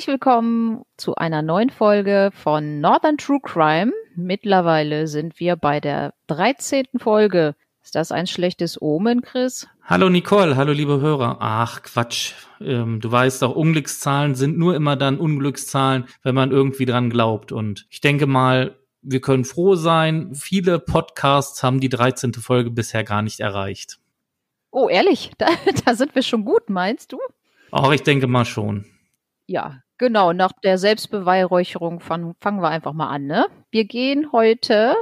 Herzlich 0.00 0.14
willkommen 0.14 0.86
zu 0.96 1.16
einer 1.16 1.42
neuen 1.42 1.68
Folge 1.68 2.30
von 2.32 2.80
Northern 2.80 3.18
True 3.18 3.40
Crime. 3.42 3.92
Mittlerweile 4.16 5.06
sind 5.06 5.38
wir 5.38 5.56
bei 5.56 5.78
der 5.78 6.14
13. 6.28 6.86
Folge. 6.96 7.54
Ist 7.82 7.96
das 7.96 8.10
ein 8.10 8.26
schlechtes 8.26 8.80
Omen, 8.80 9.20
Chris? 9.20 9.68
Hallo 9.84 10.08
Nicole, 10.08 10.56
hallo 10.56 10.72
liebe 10.72 11.02
Hörer. 11.02 11.36
Ach 11.40 11.82
Quatsch, 11.82 12.32
ähm, 12.62 13.00
du 13.00 13.12
weißt 13.12 13.42
doch, 13.42 13.54
Unglückszahlen 13.54 14.36
sind 14.36 14.56
nur 14.56 14.74
immer 14.74 14.96
dann 14.96 15.18
Unglückszahlen, 15.18 16.06
wenn 16.22 16.34
man 16.34 16.50
irgendwie 16.50 16.86
dran 16.86 17.10
glaubt. 17.10 17.52
Und 17.52 17.86
ich 17.90 18.00
denke 18.00 18.26
mal, 18.26 18.78
wir 19.02 19.20
können 19.20 19.44
froh 19.44 19.74
sein, 19.74 20.34
viele 20.34 20.78
Podcasts 20.78 21.62
haben 21.62 21.78
die 21.78 21.90
13. 21.90 22.32
Folge 22.32 22.70
bisher 22.70 23.04
gar 23.04 23.20
nicht 23.20 23.40
erreicht. 23.40 23.98
Oh, 24.70 24.88
ehrlich? 24.88 25.32
Da, 25.36 25.48
da 25.84 25.94
sind 25.94 26.14
wir 26.14 26.22
schon 26.22 26.46
gut, 26.46 26.70
meinst 26.70 27.12
du? 27.12 27.18
Auch 27.70 27.92
ich 27.92 28.02
denke 28.02 28.28
mal 28.28 28.46
schon. 28.46 28.86
Ja, 29.46 29.82
genau. 30.00 30.32
Nach 30.32 30.50
der 30.64 30.78
Selbstbeweihräucherung 30.78 32.00
fangen, 32.00 32.34
fangen 32.40 32.60
wir 32.60 32.70
einfach 32.70 32.92
mal 32.92 33.08
an. 33.08 33.26
Ne? 33.26 33.46
Wir 33.70 33.84
gehen 33.84 34.32
heute 34.32 34.96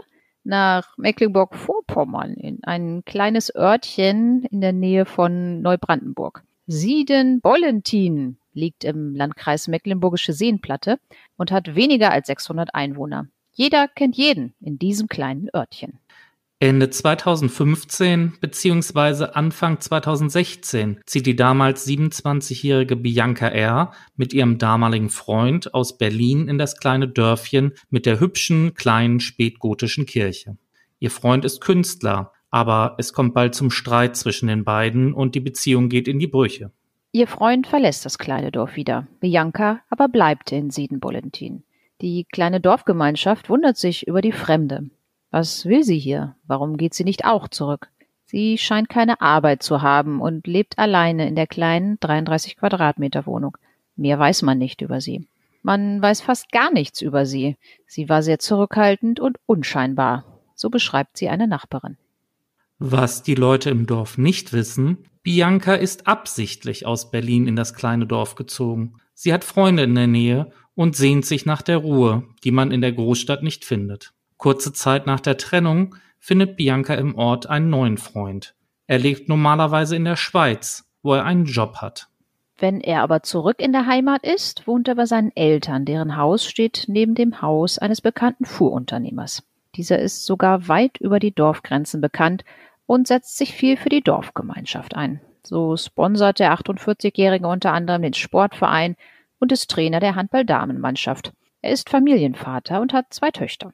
nach 0.45 0.99
Mecklenburg-Vorpommern 0.99 2.35
in 2.35 2.63
ein 2.65 3.05
kleines 3.07 3.55
Örtchen 3.55 4.45
in 4.51 4.61
der 4.61 4.73
Nähe 4.73 5.07
von 5.07 5.63
Neubrandenburg. 5.63 6.43
Sieden-Bollentin 6.67 8.39
liegt 8.53 8.85
im 8.85 9.15
Landkreis 9.15 9.69
Mecklenburgische 9.69 10.33
Seenplatte 10.33 10.99
und 11.37 11.53
hat 11.53 11.75
weniger 11.75 12.11
als 12.11 12.27
600 12.27 12.75
Einwohner. 12.75 13.29
Jeder 13.53 13.89
kennt 13.89 14.17
jeden 14.17 14.55
in 14.61 14.79
diesem 14.79 15.09
kleinen 15.09 15.49
Örtchen. 15.55 16.01
Ende 16.61 16.91
2015 16.91 18.33
bzw. 18.41 19.27
Anfang 19.33 19.79
2016 19.79 21.01
zieht 21.07 21.27
die 21.27 21.37
damals 21.37 21.87
27-jährige 21.87 22.97
Bianca 22.97 23.47
R. 23.47 23.93
mit 24.17 24.33
ihrem 24.33 24.59
damaligen 24.59 25.09
Freund 25.09 25.73
aus 25.73 25.99
Berlin 25.99 26.49
in 26.49 26.59
das 26.59 26.77
kleine 26.77 27.07
Dörfchen 27.07 27.75
mit 27.91 28.07
der 28.07 28.19
hübschen, 28.19 28.75
kleinen 28.75 29.21
spätgotischen 29.21 30.05
Kirche. 30.05 30.57
Ihr 30.99 31.13
Freund 31.13 31.45
ist 31.45 31.61
Künstler, 31.61 32.33
aber 32.51 32.97
es 32.99 33.13
kommt 33.13 33.35
bald 33.35 33.55
zum 33.55 33.71
Streit 33.71 34.17
zwischen 34.17 34.49
den 34.49 34.65
beiden 34.65 35.13
und 35.13 35.37
die 35.37 35.41
Beziehung 35.41 35.89
geht 35.89 36.09
in 36.09 36.19
die 36.19 36.27
Brüche. 36.27 36.73
Ihr 37.13 37.29
Freund 37.29 37.69
verlässt 37.69 38.05
das 38.05 38.19
kleine 38.19 38.51
Dorf 38.51 38.75
wieder. 38.75 39.07
Bianca 39.21 39.81
aber 39.91 40.09
bleibt 40.09 40.51
in 40.51 40.71
Siedenbollentin. 40.71 41.63
Die 42.01 42.25
kleine 42.25 42.61
Dorfgemeinschaft 42.61 43.49
wundert 43.49 43.77
sich 43.77 44.09
über 44.09 44.23
die 44.23 44.33
Fremde. 44.33 44.91
Was 45.31 45.67
will 45.67 45.85
sie 45.85 45.99
hier? 45.99 46.37
Warum 46.47 46.77
geht 46.77 46.95
sie 46.95 47.05
nicht 47.05 47.25
auch 47.25 47.49
zurück? 47.49 47.89
Sie 48.25 48.59
scheint 48.59 48.89
keine 48.89 49.21
Arbeit 49.21 49.63
zu 49.63 49.83
haben 49.83 50.21
und 50.21 50.47
lebt 50.47 50.79
alleine 50.79 51.27
in 51.29 51.35
der 51.35 51.47
kleinen 51.47 51.99
33 52.01 52.57
Quadratmeter 52.57 53.27
Wohnung. 53.27 53.57
Mehr 53.97 54.19
weiß 54.19 54.43
man 54.43 54.59
nicht 54.59 54.81
über 54.83 55.01
sie. 55.01 55.27
Man 55.63 56.01
weiß 56.01 56.21
fast 56.21 56.53
gar 56.53 56.73
nichts 56.73 57.03
über 57.03 57.27
sie. 57.27 57.57
Sie 57.87 58.09
war 58.09 58.23
sehr 58.23 58.39
zurückhaltend 58.39 59.21
und 59.21 59.39
unscheinbar. 59.47 60.25
So 60.55 60.71
beschreibt 60.71 61.17
sie 61.17 61.29
eine 61.29 61.49
Nachbarin. 61.49 61.97
Was 62.79 63.23
die 63.23 63.35
Leute 63.35 63.71
im 63.71 63.87
Dorf 63.87 64.19
nicht 64.19 64.53
wissen, 64.53 64.99
Bianca 65.23 65.75
ist 65.75 66.07
absichtlich 66.07 66.87
aus 66.87 67.11
Berlin 67.11 67.47
in 67.47 67.57
das 67.57 67.75
kleine 67.75 68.07
Dorf 68.07 68.35
gezogen. 68.35 68.95
Sie 69.15 69.33
hat 69.33 69.45
Freunde 69.45 69.83
in 69.83 69.95
der 69.95 70.07
Nähe 70.07 70.53
und 70.75 70.97
sehnt 70.97 71.27
sich 71.27 71.45
nach 71.45 71.61
der 71.61 71.79
Ruhe, 71.79 72.25
die 72.45 72.53
man 72.53 72.71
in 72.71 72.81
der 72.81 72.93
Großstadt 72.93 73.43
nicht 73.43 73.65
findet. 73.65 74.13
Kurze 74.39 74.73
Zeit 74.73 75.07
nach 75.07 75.21
der 75.21 75.37
Trennung 75.37 75.97
findet 76.19 76.57
Bianca 76.57 76.95
im 76.95 77.17
Ort 77.17 77.49
einen 77.49 77.71
neuen 77.71 77.99
Freund. 77.99 78.55
Er 78.87 78.99
lebt 78.99 79.29
normalerweise 79.29 79.97
in 79.97 80.05
der 80.05 80.17
Schweiz, 80.17 80.89
wo 81.03 81.15
er 81.15 81.25
einen 81.25 81.45
Job 81.45 81.77
hat. 81.77 82.09
Wenn 82.57 82.81
er 82.81 83.03
aber 83.03 83.23
zurück 83.23 83.61
in 83.61 83.73
der 83.73 83.87
Heimat 83.87 84.25
ist, 84.25 84.67
wohnt 84.67 84.89
er 84.89 84.95
bei 84.95 85.07
seinen 85.07 85.35
Eltern, 85.37 85.85
deren 85.85 86.17
Haus 86.17 86.45
steht 86.45 86.85
neben 86.89 87.15
dem 87.15 87.43
Haus 87.43 87.79
eines 87.79 88.01
bekannten 88.01 88.45
Fuhrunternehmers. 88.45 89.45
Dieser 89.77 89.99
ist 89.99 90.25
sogar 90.25 90.67
weit 90.67 90.99
über 90.99 91.21
die 91.21 91.35
Dorfgrenzen 91.35 92.01
bekannt 92.01 92.45
und 92.87 93.07
setzt 93.07 93.37
sich 93.37 93.53
viel 93.53 93.77
für 93.77 93.91
die 93.91 94.03
Dorfgemeinschaft 94.03 94.97
ein. 94.97 95.21
So 95.43 95.77
sponsert 95.77 96.41
der 96.41 96.53
48-Jährige 96.53 97.47
unter 97.47 97.73
anderem 97.73 98.03
den 98.03 98.15
Sportverein 98.15 98.97
und 99.39 99.53
ist 99.53 99.71
Trainer 99.71 100.01
der 100.01 100.17
Handball-Damenmannschaft. 100.17 101.33
Er 101.63 101.73
ist 101.73 101.91
Familienvater 101.91 102.81
und 102.81 102.93
hat 102.93 103.07
zwei 103.11 103.31
Töchter. 103.31 103.73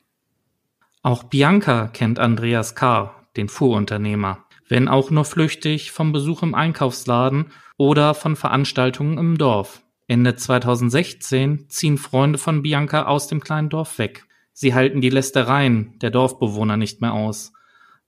Auch 1.04 1.24
Bianca 1.24 1.88
kennt 1.88 2.18
Andreas 2.18 2.74
K., 2.74 3.14
den 3.36 3.50
Fuhrunternehmer, 3.50 4.38
wenn 4.70 4.88
auch 4.88 5.10
nur 5.10 5.26
flüchtig 5.26 5.92
vom 5.92 6.12
Besuch 6.12 6.42
im 6.42 6.54
Einkaufsladen 6.54 7.52
oder 7.76 8.14
von 8.14 8.36
Veranstaltungen 8.36 9.18
im 9.18 9.36
Dorf. 9.36 9.82
Ende 10.08 10.34
2016 10.34 11.68
ziehen 11.68 11.98
Freunde 11.98 12.38
von 12.38 12.62
Bianca 12.62 13.04
aus 13.04 13.28
dem 13.28 13.40
kleinen 13.40 13.68
Dorf 13.68 13.98
weg. 13.98 14.24
Sie 14.54 14.72
halten 14.72 15.02
die 15.02 15.10
Lästereien 15.10 15.98
der 15.98 16.10
Dorfbewohner 16.10 16.78
nicht 16.78 17.02
mehr 17.02 17.12
aus. 17.12 17.52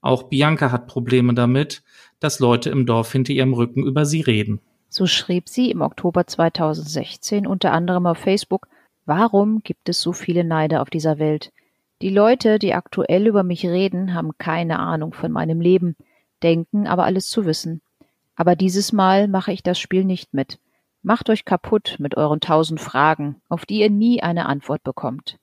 Auch 0.01 0.23
Bianca 0.23 0.71
hat 0.71 0.87
Probleme 0.87 1.35
damit, 1.35 1.83
dass 2.19 2.39
Leute 2.39 2.71
im 2.71 2.87
Dorf 2.87 3.11
hinter 3.11 3.33
ihrem 3.33 3.53
Rücken 3.53 3.85
über 3.85 4.05
sie 4.07 4.21
reden. 4.21 4.59
So 4.89 5.05
schrieb 5.05 5.49
sie 5.49 5.69
im 5.69 5.81
Oktober 5.81 6.25
2016 6.25 7.45
unter 7.45 7.73
anderem 7.73 8.07
auf 8.07 8.17
Facebook, 8.17 8.67
Warum 9.05 9.59
gibt 9.59 9.87
es 9.87 10.01
so 10.01 10.13
viele 10.13 10.43
Neide 10.43 10.81
auf 10.81 10.89
dieser 10.89 11.19
Welt? 11.19 11.51
Die 12.01 12.09
Leute, 12.09 12.59
die 12.59 12.75
aktuell 12.75 13.25
über 13.25 13.41
mich 13.41 13.65
reden, 13.65 14.13
haben 14.13 14.37
keine 14.37 14.77
Ahnung 14.77 15.13
von 15.13 15.31
meinem 15.31 15.59
Leben, 15.59 15.95
denken 16.43 16.85
aber 16.85 17.05
alles 17.05 17.27
zu 17.29 17.45
wissen. 17.45 17.81
Aber 18.35 18.55
dieses 18.55 18.93
Mal 18.93 19.27
mache 19.27 19.51
ich 19.51 19.63
das 19.63 19.79
Spiel 19.79 20.03
nicht 20.03 20.33
mit. 20.33 20.59
Macht 21.01 21.29
euch 21.29 21.43
kaputt 21.43 21.95
mit 21.97 22.15
euren 22.15 22.39
tausend 22.39 22.79
Fragen, 22.79 23.41
auf 23.49 23.65
die 23.65 23.79
ihr 23.79 23.89
nie 23.89 24.21
eine 24.21 24.45
Antwort 24.45 24.83
bekommt. 24.83 25.39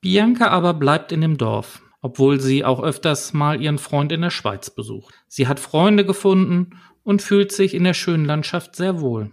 Bianca 0.00 0.48
aber 0.48 0.74
bleibt 0.74 1.12
in 1.12 1.20
dem 1.20 1.38
Dorf, 1.38 1.80
obwohl 2.00 2.40
sie 2.40 2.64
auch 2.64 2.82
öfters 2.82 3.32
mal 3.32 3.60
ihren 3.60 3.78
Freund 3.78 4.10
in 4.10 4.22
der 4.22 4.30
Schweiz 4.30 4.70
besucht. 4.70 5.14
Sie 5.28 5.46
hat 5.46 5.60
Freunde 5.60 6.04
gefunden 6.04 6.80
und 7.04 7.22
fühlt 7.22 7.52
sich 7.52 7.74
in 7.74 7.84
der 7.84 7.94
schönen 7.94 8.24
Landschaft 8.24 8.74
sehr 8.74 9.00
wohl. 9.00 9.30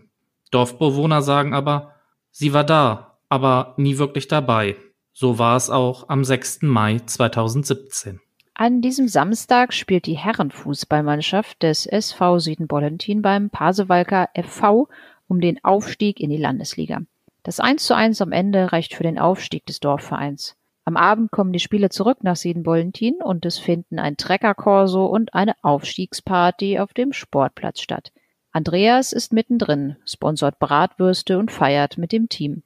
Dorfbewohner 0.51 1.23
sagen 1.23 1.55
aber, 1.55 1.95
sie 2.29 2.53
war 2.53 2.63
da, 2.63 3.17
aber 3.29 3.73
nie 3.77 3.97
wirklich 3.97 4.27
dabei. 4.27 4.75
So 5.17 5.39
war 5.39 5.55
es 5.55 5.69
auch 5.69 6.09
am 6.09 6.25
6. 6.25 6.63
Mai 6.63 6.99
2017. 6.99 8.19
An 8.53 8.81
diesem 8.81 9.07
Samstag 9.07 9.73
spielt 9.73 10.07
die 10.07 10.17
Herrenfußballmannschaft 10.17 11.63
des 11.63 11.85
SV 11.85 12.39
Südenbollentin 12.39 13.21
beim 13.21 13.49
Pasewalker 13.49 14.27
FV 14.35 14.89
um 15.29 15.39
den 15.39 15.63
Aufstieg 15.63 16.19
in 16.19 16.31
die 16.31 16.37
Landesliga. 16.37 16.99
Das 17.43 17.61
1 17.61 17.85
zu 17.85 17.95
1 17.95 18.19
am 18.19 18.33
Ende 18.33 18.73
reicht 18.73 18.93
für 18.93 19.03
den 19.03 19.17
Aufstieg 19.17 19.65
des 19.65 19.79
Dorfvereins. 19.79 20.57
Am 20.83 20.97
Abend 20.97 21.31
kommen 21.31 21.53
die 21.53 21.59
Spieler 21.61 21.89
zurück 21.89 22.17
nach 22.21 22.35
Siedenbollentin 22.35 23.21
und 23.23 23.45
es 23.45 23.57
finden 23.57 23.99
ein 23.99 24.17
Treckerkorso 24.17 25.05
und 25.05 25.33
eine 25.33 25.55
Aufstiegsparty 25.61 26.79
auf 26.79 26.93
dem 26.93 27.13
Sportplatz 27.13 27.79
statt. 27.79 28.11
Andreas 28.51 29.13
ist 29.13 29.31
mittendrin, 29.31 29.95
sponsort 30.05 30.59
Bratwürste 30.59 31.39
und 31.39 31.53
feiert 31.53 31.97
mit 31.97 32.11
dem 32.11 32.27
Team. 32.27 32.63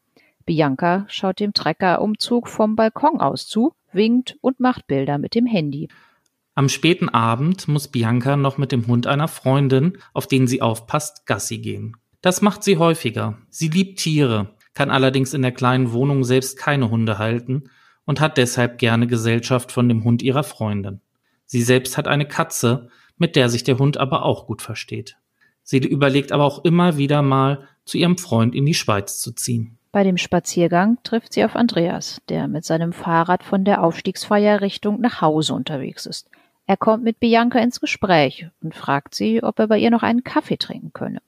Bianca 0.50 1.06
schaut 1.10 1.40
dem 1.40 1.54
Treckerumzug 1.54 2.48
vom 2.48 2.76
Balkon 2.76 3.20
aus 3.22 3.48
zu, 3.48 3.74
winkt 3.94 4.36
und 4.42 4.60
macht 4.60 4.88
Bilder 4.88 5.20
mit 5.20 5.36
dem 5.36 5.46
Handy. 5.46 5.90
Am 6.56 6.70
späten 6.70 7.08
Abend 7.08 7.68
muss 7.68 7.88
Bianca 7.88 8.36
noch 8.36 8.58
mit 8.58 8.72
dem 8.72 8.88
Hund 8.88 9.06
einer 9.06 9.28
Freundin, 9.28 10.00
auf 10.12 10.26
den 10.26 10.48
sie 10.48 10.64
aufpasst, 10.64 11.28
Gassi 11.28 11.60
gehen. 11.60 11.98
Das 12.22 12.42
macht 12.42 12.64
sie 12.64 12.78
häufiger. 12.78 13.38
Sie 13.50 13.68
liebt 13.68 14.00
Tiere, 14.00 14.56
kann 14.74 14.90
allerdings 14.90 15.36
in 15.36 15.44
der 15.44 15.52
kleinen 15.52 15.92
Wohnung 15.92 16.24
selbst 16.24 16.58
keine 16.58 16.90
Hunde 16.90 17.20
halten 17.20 17.70
und 18.06 18.20
hat 18.20 18.38
deshalb 18.38 18.80
gerne 18.80 19.06
Gesellschaft 19.06 19.72
von 19.72 19.88
dem 19.88 20.04
Hund 20.04 20.24
ihrer 20.24 20.42
Freundin. 20.42 21.02
Sie 21.46 21.62
selbst 21.62 21.96
hat 21.96 22.08
eine 22.08 22.28
Katze, 22.28 22.90
mit 23.20 23.36
der 23.36 23.50
sich 23.50 23.64
der 23.64 23.78
Hund 23.78 23.98
aber 23.98 24.26
auch 24.26 24.48
gut 24.48 24.64
versteht. 24.64 25.16
Sie 25.62 25.78
überlegt 25.78 26.32
aber 26.32 26.46
auch 26.46 26.66
immer 26.66 26.98
wieder 26.98 27.22
mal, 27.22 27.68
zu 27.86 28.00
ihrem 28.00 28.18
Freund 28.18 28.56
in 28.56 28.66
die 28.66 28.74
Schweiz 28.74 29.20
zu 29.20 29.32
ziehen. 29.34 29.79
Bei 29.92 30.04
dem 30.04 30.18
Spaziergang 30.18 31.00
trifft 31.04 31.34
sie 31.34 31.44
auf 31.44 31.56
Andreas, 31.56 32.22
der 32.30 32.48
mit 32.48 32.64
seinem 32.64 32.94
Fahrrad 32.94 33.44
von 33.44 33.66
der 33.66 33.84
Aufstiegsfeier 33.84 34.62
Richtung 34.62 35.02
nach 35.02 35.22
Hause 35.22 35.56
unterwegs 35.56 36.06
ist. 36.06 36.30
Er 36.68 36.78
kommt 36.78 37.04
mit 37.04 37.20
Bianca 37.20 37.58
ins 37.58 37.80
Gespräch 37.80 38.48
und 38.62 38.76
fragt 38.76 39.16
sie, 39.16 39.42
ob 39.42 39.58
er 39.58 39.68
bei 39.68 39.80
ihr 39.80 39.90
noch 39.90 40.04
einen 40.04 40.24
Kaffee 40.24 40.58
trinken 40.58 40.94
könne. 40.94 41.22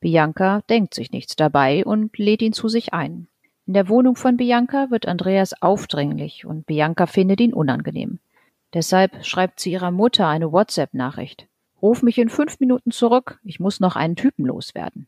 Bianca 0.00 0.60
denkt 0.68 0.92
sich 0.92 1.10
nichts 1.12 1.36
dabei 1.36 1.86
und 1.86 2.18
lädt 2.18 2.42
ihn 2.42 2.52
zu 2.52 2.68
sich 2.68 2.92
ein. 2.92 3.28
In 3.66 3.72
der 3.72 3.88
Wohnung 3.88 4.16
von 4.16 4.36
Bianca 4.36 4.90
wird 4.90 5.06
Andreas 5.06 5.62
aufdringlich 5.62 6.44
und 6.44 6.66
Bianca 6.66 7.06
findet 7.06 7.40
ihn 7.40 7.54
unangenehm. 7.54 8.18
Deshalb 8.74 9.24
schreibt 9.24 9.60
sie 9.60 9.72
ihrer 9.72 9.90
Mutter 9.90 10.28
eine 10.28 10.52
WhatsApp-Nachricht. 10.52 11.46
Ruf 11.80 12.02
mich 12.02 12.18
in 12.18 12.28
fünf 12.28 12.60
Minuten 12.60 12.90
zurück, 12.90 13.40
ich 13.44 13.60
muss 13.60 13.80
noch 13.80 13.96
einen 13.96 14.16
Typen 14.16 14.44
loswerden. 14.44 15.06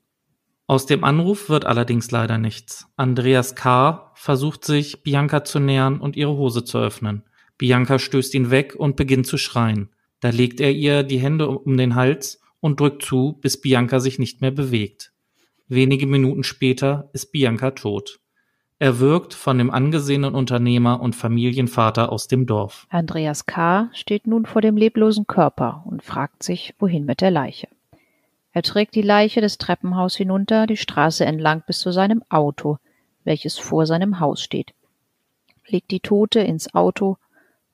Aus 0.66 0.86
dem 0.86 1.04
Anruf 1.04 1.50
wird 1.50 1.66
allerdings 1.66 2.10
leider 2.10 2.38
nichts. 2.38 2.86
Andreas 2.96 3.54
K. 3.54 4.12
versucht 4.14 4.64
sich, 4.64 5.02
Bianca 5.02 5.44
zu 5.44 5.60
nähern 5.60 6.00
und 6.00 6.16
ihre 6.16 6.36
Hose 6.36 6.64
zu 6.64 6.78
öffnen. 6.78 7.22
Bianca 7.58 7.98
stößt 7.98 8.34
ihn 8.34 8.50
weg 8.50 8.74
und 8.74 8.96
beginnt 8.96 9.26
zu 9.26 9.36
schreien. 9.36 9.90
Da 10.20 10.30
legt 10.30 10.60
er 10.60 10.72
ihr 10.72 11.02
die 11.02 11.18
Hände 11.18 11.48
um 11.48 11.76
den 11.76 11.94
Hals 11.94 12.40
und 12.60 12.80
drückt 12.80 13.02
zu, 13.02 13.38
bis 13.42 13.60
Bianca 13.60 14.00
sich 14.00 14.18
nicht 14.18 14.40
mehr 14.40 14.52
bewegt. 14.52 15.12
Wenige 15.68 16.06
Minuten 16.06 16.44
später 16.44 17.10
ist 17.12 17.30
Bianca 17.30 17.72
tot. 17.72 18.20
Er 18.78 19.00
wirkt 19.00 19.34
von 19.34 19.58
dem 19.58 19.70
angesehenen 19.70 20.34
Unternehmer 20.34 21.00
und 21.00 21.14
Familienvater 21.14 22.10
aus 22.10 22.26
dem 22.26 22.46
Dorf. 22.46 22.86
Andreas 22.88 23.46
K. 23.46 23.90
steht 23.92 24.26
nun 24.26 24.46
vor 24.46 24.62
dem 24.62 24.76
leblosen 24.76 25.26
Körper 25.26 25.84
und 25.86 26.02
fragt 26.02 26.42
sich, 26.42 26.74
wohin 26.78 27.04
mit 27.04 27.20
der 27.20 27.30
Leiche. 27.30 27.68
Er 28.54 28.62
trägt 28.62 28.94
die 28.94 29.02
Leiche 29.02 29.40
des 29.40 29.58
Treppenhaus 29.58 30.14
hinunter, 30.14 30.68
die 30.68 30.76
Straße 30.76 31.24
entlang 31.24 31.64
bis 31.66 31.80
zu 31.80 31.90
seinem 31.90 32.22
Auto, 32.28 32.78
welches 33.24 33.58
vor 33.58 33.84
seinem 33.84 34.20
Haus 34.20 34.40
steht, 34.40 34.72
legt 35.66 35.90
die 35.90 35.98
Tote 35.98 36.38
ins 36.38 36.72
Auto 36.72 37.16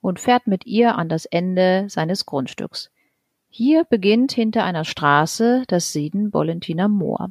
und 0.01 0.19
fährt 0.19 0.47
mit 0.47 0.65
ihr 0.67 0.97
an 0.97 1.11
das 1.11 1.27
Ende 1.27 1.85
seines 1.89 2.25
Grundstücks. 2.25 2.91
Hier 3.51 3.85
beginnt 3.85 4.33
hinter 4.33 4.65
einer 4.65 4.87
Straße 4.87 5.65
das 5.69 5.93
Sieden-Bollentiner 5.93 6.89
Moor. 6.89 7.31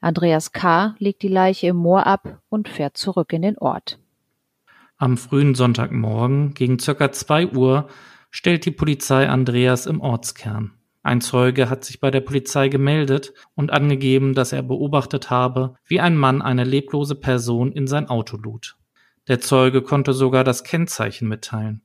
Andreas 0.00 0.52
K. 0.52 0.94
legt 0.98 1.22
die 1.22 1.28
Leiche 1.28 1.68
im 1.68 1.76
Moor 1.76 2.06
ab 2.06 2.40
und 2.48 2.68
fährt 2.68 2.96
zurück 2.96 3.32
in 3.32 3.42
den 3.42 3.58
Ort. 3.58 3.98
Am 4.96 5.16
frühen 5.16 5.56
Sonntagmorgen 5.56 6.54
gegen 6.54 6.78
circa 6.78 7.10
zwei 7.10 7.48
Uhr 7.48 7.88
stellt 8.30 8.64
die 8.64 8.70
Polizei 8.70 9.28
Andreas 9.28 9.86
im 9.86 10.00
Ortskern. 10.00 10.72
Ein 11.06 11.20
Zeuge 11.20 11.70
hat 11.70 11.84
sich 11.84 12.00
bei 12.00 12.10
der 12.10 12.20
Polizei 12.20 12.66
gemeldet 12.66 13.32
und 13.54 13.70
angegeben, 13.70 14.34
dass 14.34 14.52
er 14.52 14.64
beobachtet 14.64 15.30
habe, 15.30 15.76
wie 15.84 16.00
ein 16.00 16.16
Mann 16.16 16.42
eine 16.42 16.64
leblose 16.64 17.14
Person 17.14 17.70
in 17.70 17.86
sein 17.86 18.08
Auto 18.08 18.36
lud. 18.36 18.76
Der 19.28 19.38
Zeuge 19.38 19.82
konnte 19.82 20.14
sogar 20.14 20.42
das 20.42 20.64
Kennzeichen 20.64 21.28
mitteilen. 21.28 21.82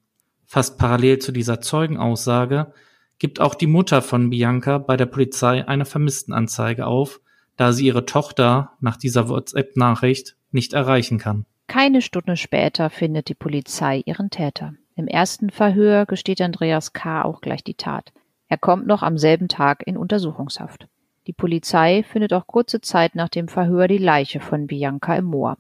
Fast 0.48 0.80
parallel 0.80 1.20
zu 1.20 1.32
dieser 1.32 1.62
Zeugenaussage 1.62 2.74
gibt 3.20 3.40
auch 3.40 3.54
die 3.54 3.68
Mutter 3.68 4.02
von 4.02 4.32
Bianca 4.32 4.80
bei 4.80 4.98
der 4.98 5.06
Polizei 5.06 5.68
eine 5.68 5.86
Vermisstenanzeige 5.86 6.88
auf, 6.88 7.22
da 7.58 7.74
sie 7.74 7.86
ihre 7.86 8.08
Tochter 8.08 8.72
nach 8.80 8.98
dieser 8.98 9.30
WhatsApp-Nachricht 9.30 10.36
nicht 10.50 10.74
erreichen 10.74 11.20
kann. 11.20 11.46
Keine 11.68 12.02
Stunde 12.02 12.38
später 12.38 12.90
findet 12.90 13.30
die 13.30 13.36
Polizei 13.36 14.02
ihren 14.04 14.32
Täter. 14.32 14.74
Im 14.96 15.08
ersten 15.08 15.52
Verhör 15.52 16.08
gesteht 16.08 16.42
Andreas 16.42 16.94
K. 16.94 17.22
auch 17.22 17.42
gleich 17.42 17.64
die 17.64 17.76
Tat. 17.76 18.12
Er 18.52 18.58
kommt 18.58 18.86
noch 18.86 19.02
am 19.02 19.18
selben 19.18 19.48
Tag 19.48 19.82
in 19.88 19.96
Untersuchungshaft. 19.96 20.90
Die 21.26 21.32
Polizei 21.32 22.04
findet 22.04 22.34
auch 22.34 22.48
kurze 22.48 22.82
Zeit 22.82 23.16
nach 23.16 23.30
dem 23.30 23.48
Verhör 23.48 23.88
die 23.88 23.98
Leiche 23.98 24.42
von 24.42 24.68
Bianca 24.68 25.16
im 25.16 25.24
Moor. 25.24 25.56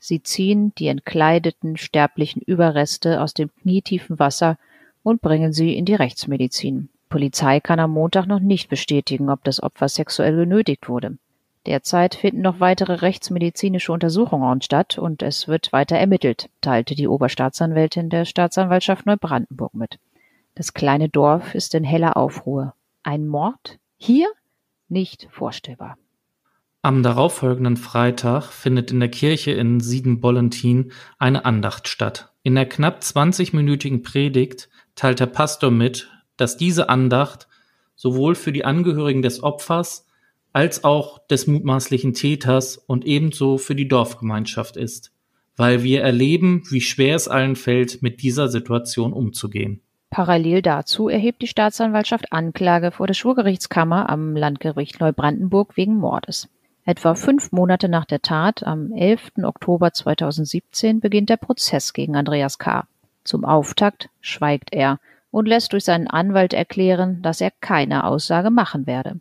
Sie 0.00 0.24
ziehen 0.24 0.74
die 0.74 0.88
entkleideten 0.88 1.76
sterblichen 1.76 2.42
Überreste 2.42 3.20
aus 3.20 3.32
dem 3.32 3.54
knietiefen 3.62 4.18
Wasser 4.18 4.58
und 5.04 5.22
bringen 5.22 5.52
sie 5.52 5.76
in 5.76 5.84
die 5.84 5.94
Rechtsmedizin. 5.94 6.88
Polizei 7.08 7.60
kann 7.60 7.78
am 7.78 7.92
Montag 7.92 8.26
noch 8.26 8.40
nicht 8.40 8.68
bestätigen, 8.68 9.30
ob 9.30 9.44
das 9.44 9.62
Opfer 9.62 9.88
sexuell 9.88 10.34
genötigt 10.34 10.88
wurde. 10.88 11.18
Derzeit 11.66 12.16
finden 12.16 12.40
noch 12.40 12.58
weitere 12.58 12.94
rechtsmedizinische 12.94 13.92
Untersuchungen 13.92 14.62
statt 14.62 14.98
und 14.98 15.22
es 15.22 15.46
wird 15.46 15.72
weiter 15.72 15.96
ermittelt, 15.96 16.48
teilte 16.60 16.96
die 16.96 17.06
Oberstaatsanwältin 17.06 18.10
der 18.10 18.24
Staatsanwaltschaft 18.24 19.06
Neubrandenburg 19.06 19.74
mit. 19.74 20.00
Das 20.54 20.74
kleine 20.74 21.08
Dorf 21.08 21.54
ist 21.54 21.74
in 21.74 21.82
heller 21.82 22.16
Aufruhr. 22.16 22.74
Ein 23.02 23.26
Mord? 23.26 23.78
Hier? 23.96 24.28
Nicht 24.88 25.28
vorstellbar. 25.30 25.96
Am 26.82 27.02
darauffolgenden 27.02 27.78
Freitag 27.78 28.52
findet 28.52 28.90
in 28.90 29.00
der 29.00 29.08
Kirche 29.08 29.52
in 29.52 29.80
Sieden-Bollentin 29.80 30.92
eine 31.18 31.46
Andacht 31.46 31.88
statt. 31.88 32.34
In 32.42 32.54
der 32.54 32.68
knapp 32.68 33.00
20-minütigen 33.00 34.02
Predigt 34.02 34.68
teilt 34.94 35.20
der 35.20 35.26
Pastor 35.26 35.70
mit, 35.70 36.10
dass 36.36 36.56
diese 36.58 36.88
Andacht 36.90 37.48
sowohl 37.94 38.34
für 38.34 38.52
die 38.52 38.64
Angehörigen 38.64 39.22
des 39.22 39.42
Opfers 39.42 40.06
als 40.52 40.84
auch 40.84 41.26
des 41.28 41.46
mutmaßlichen 41.46 42.12
Täters 42.12 42.76
und 42.76 43.06
ebenso 43.06 43.56
für 43.56 43.74
die 43.74 43.88
Dorfgemeinschaft 43.88 44.76
ist, 44.76 45.12
weil 45.56 45.82
wir 45.82 46.02
erleben, 46.02 46.64
wie 46.68 46.82
schwer 46.82 47.16
es 47.16 47.28
allen 47.28 47.56
fällt, 47.56 48.02
mit 48.02 48.20
dieser 48.20 48.48
Situation 48.48 49.14
umzugehen. 49.14 49.80
Parallel 50.12 50.60
dazu 50.60 51.08
erhebt 51.08 51.40
die 51.40 51.46
Staatsanwaltschaft 51.46 52.34
Anklage 52.34 52.90
vor 52.90 53.06
der 53.06 53.14
Schwurgerichtskammer 53.14 54.10
am 54.10 54.36
Landgericht 54.36 55.00
Neubrandenburg 55.00 55.74
wegen 55.78 55.96
Mordes. 55.96 56.50
Etwa 56.84 57.14
fünf 57.14 57.50
Monate 57.50 57.88
nach 57.88 58.04
der 58.04 58.20
Tat, 58.20 58.62
am 58.62 58.92
11. 58.92 59.32
Oktober 59.42 59.94
2017, 59.94 61.00
beginnt 61.00 61.30
der 61.30 61.38
Prozess 61.38 61.94
gegen 61.94 62.14
Andreas 62.14 62.58
K. 62.58 62.86
Zum 63.24 63.46
Auftakt 63.46 64.10
schweigt 64.20 64.74
er 64.74 64.98
und 65.30 65.48
lässt 65.48 65.72
durch 65.72 65.84
seinen 65.84 66.08
Anwalt 66.08 66.52
erklären, 66.52 67.22
dass 67.22 67.40
er 67.40 67.50
keine 67.62 68.04
Aussage 68.04 68.50
machen 68.50 68.86
werde. 68.86 69.18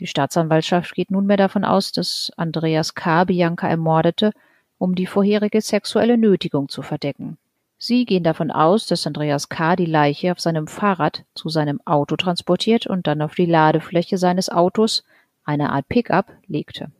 Die 0.00 0.08
Staatsanwaltschaft 0.08 0.96
geht 0.96 1.12
nunmehr 1.12 1.36
davon 1.36 1.64
aus, 1.64 1.92
dass 1.92 2.32
Andreas 2.36 2.96
K. 2.96 3.22
Bianca 3.22 3.68
ermordete, 3.68 4.32
um 4.78 4.96
die 4.96 5.06
vorherige 5.06 5.60
sexuelle 5.60 6.18
Nötigung 6.18 6.68
zu 6.68 6.82
verdecken. 6.82 7.38
Sie 7.86 8.06
gehen 8.06 8.24
davon 8.24 8.50
aus, 8.50 8.86
dass 8.86 9.06
Andreas 9.06 9.50
K. 9.50 9.76
die 9.76 9.84
Leiche 9.84 10.32
auf 10.32 10.40
seinem 10.40 10.68
Fahrrad 10.68 11.26
zu 11.34 11.50
seinem 11.50 11.82
Auto 11.84 12.16
transportiert 12.16 12.86
und 12.86 13.06
dann 13.06 13.20
auf 13.20 13.34
die 13.34 13.44
Ladefläche 13.44 14.16
seines 14.16 14.48
Autos, 14.48 15.04
eine 15.44 15.68
Art 15.68 15.86
Pickup, 15.90 16.32
legte. 16.46 16.90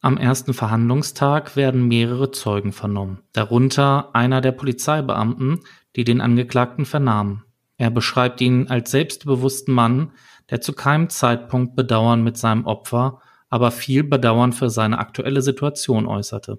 Am 0.00 0.16
ersten 0.16 0.52
Verhandlungstag 0.52 1.54
werden 1.54 1.86
mehrere 1.86 2.32
Zeugen 2.32 2.72
vernommen, 2.72 3.20
darunter 3.34 4.12
einer 4.16 4.40
der 4.40 4.50
Polizeibeamten, 4.50 5.60
die 5.94 6.02
den 6.02 6.20
Angeklagten 6.20 6.86
vernahmen. 6.86 7.44
Er 7.76 7.90
beschreibt 7.90 8.40
ihn 8.40 8.66
als 8.66 8.90
selbstbewussten 8.90 9.72
Mann, 9.72 10.10
der 10.50 10.60
zu 10.60 10.72
keinem 10.72 11.08
Zeitpunkt 11.08 11.76
Bedauern 11.76 12.24
mit 12.24 12.36
seinem 12.36 12.66
Opfer, 12.66 13.20
aber 13.48 13.70
viel 13.70 14.02
Bedauern 14.02 14.52
für 14.52 14.70
seine 14.70 14.98
aktuelle 14.98 15.40
Situation 15.40 16.06
äußerte. 16.06 16.58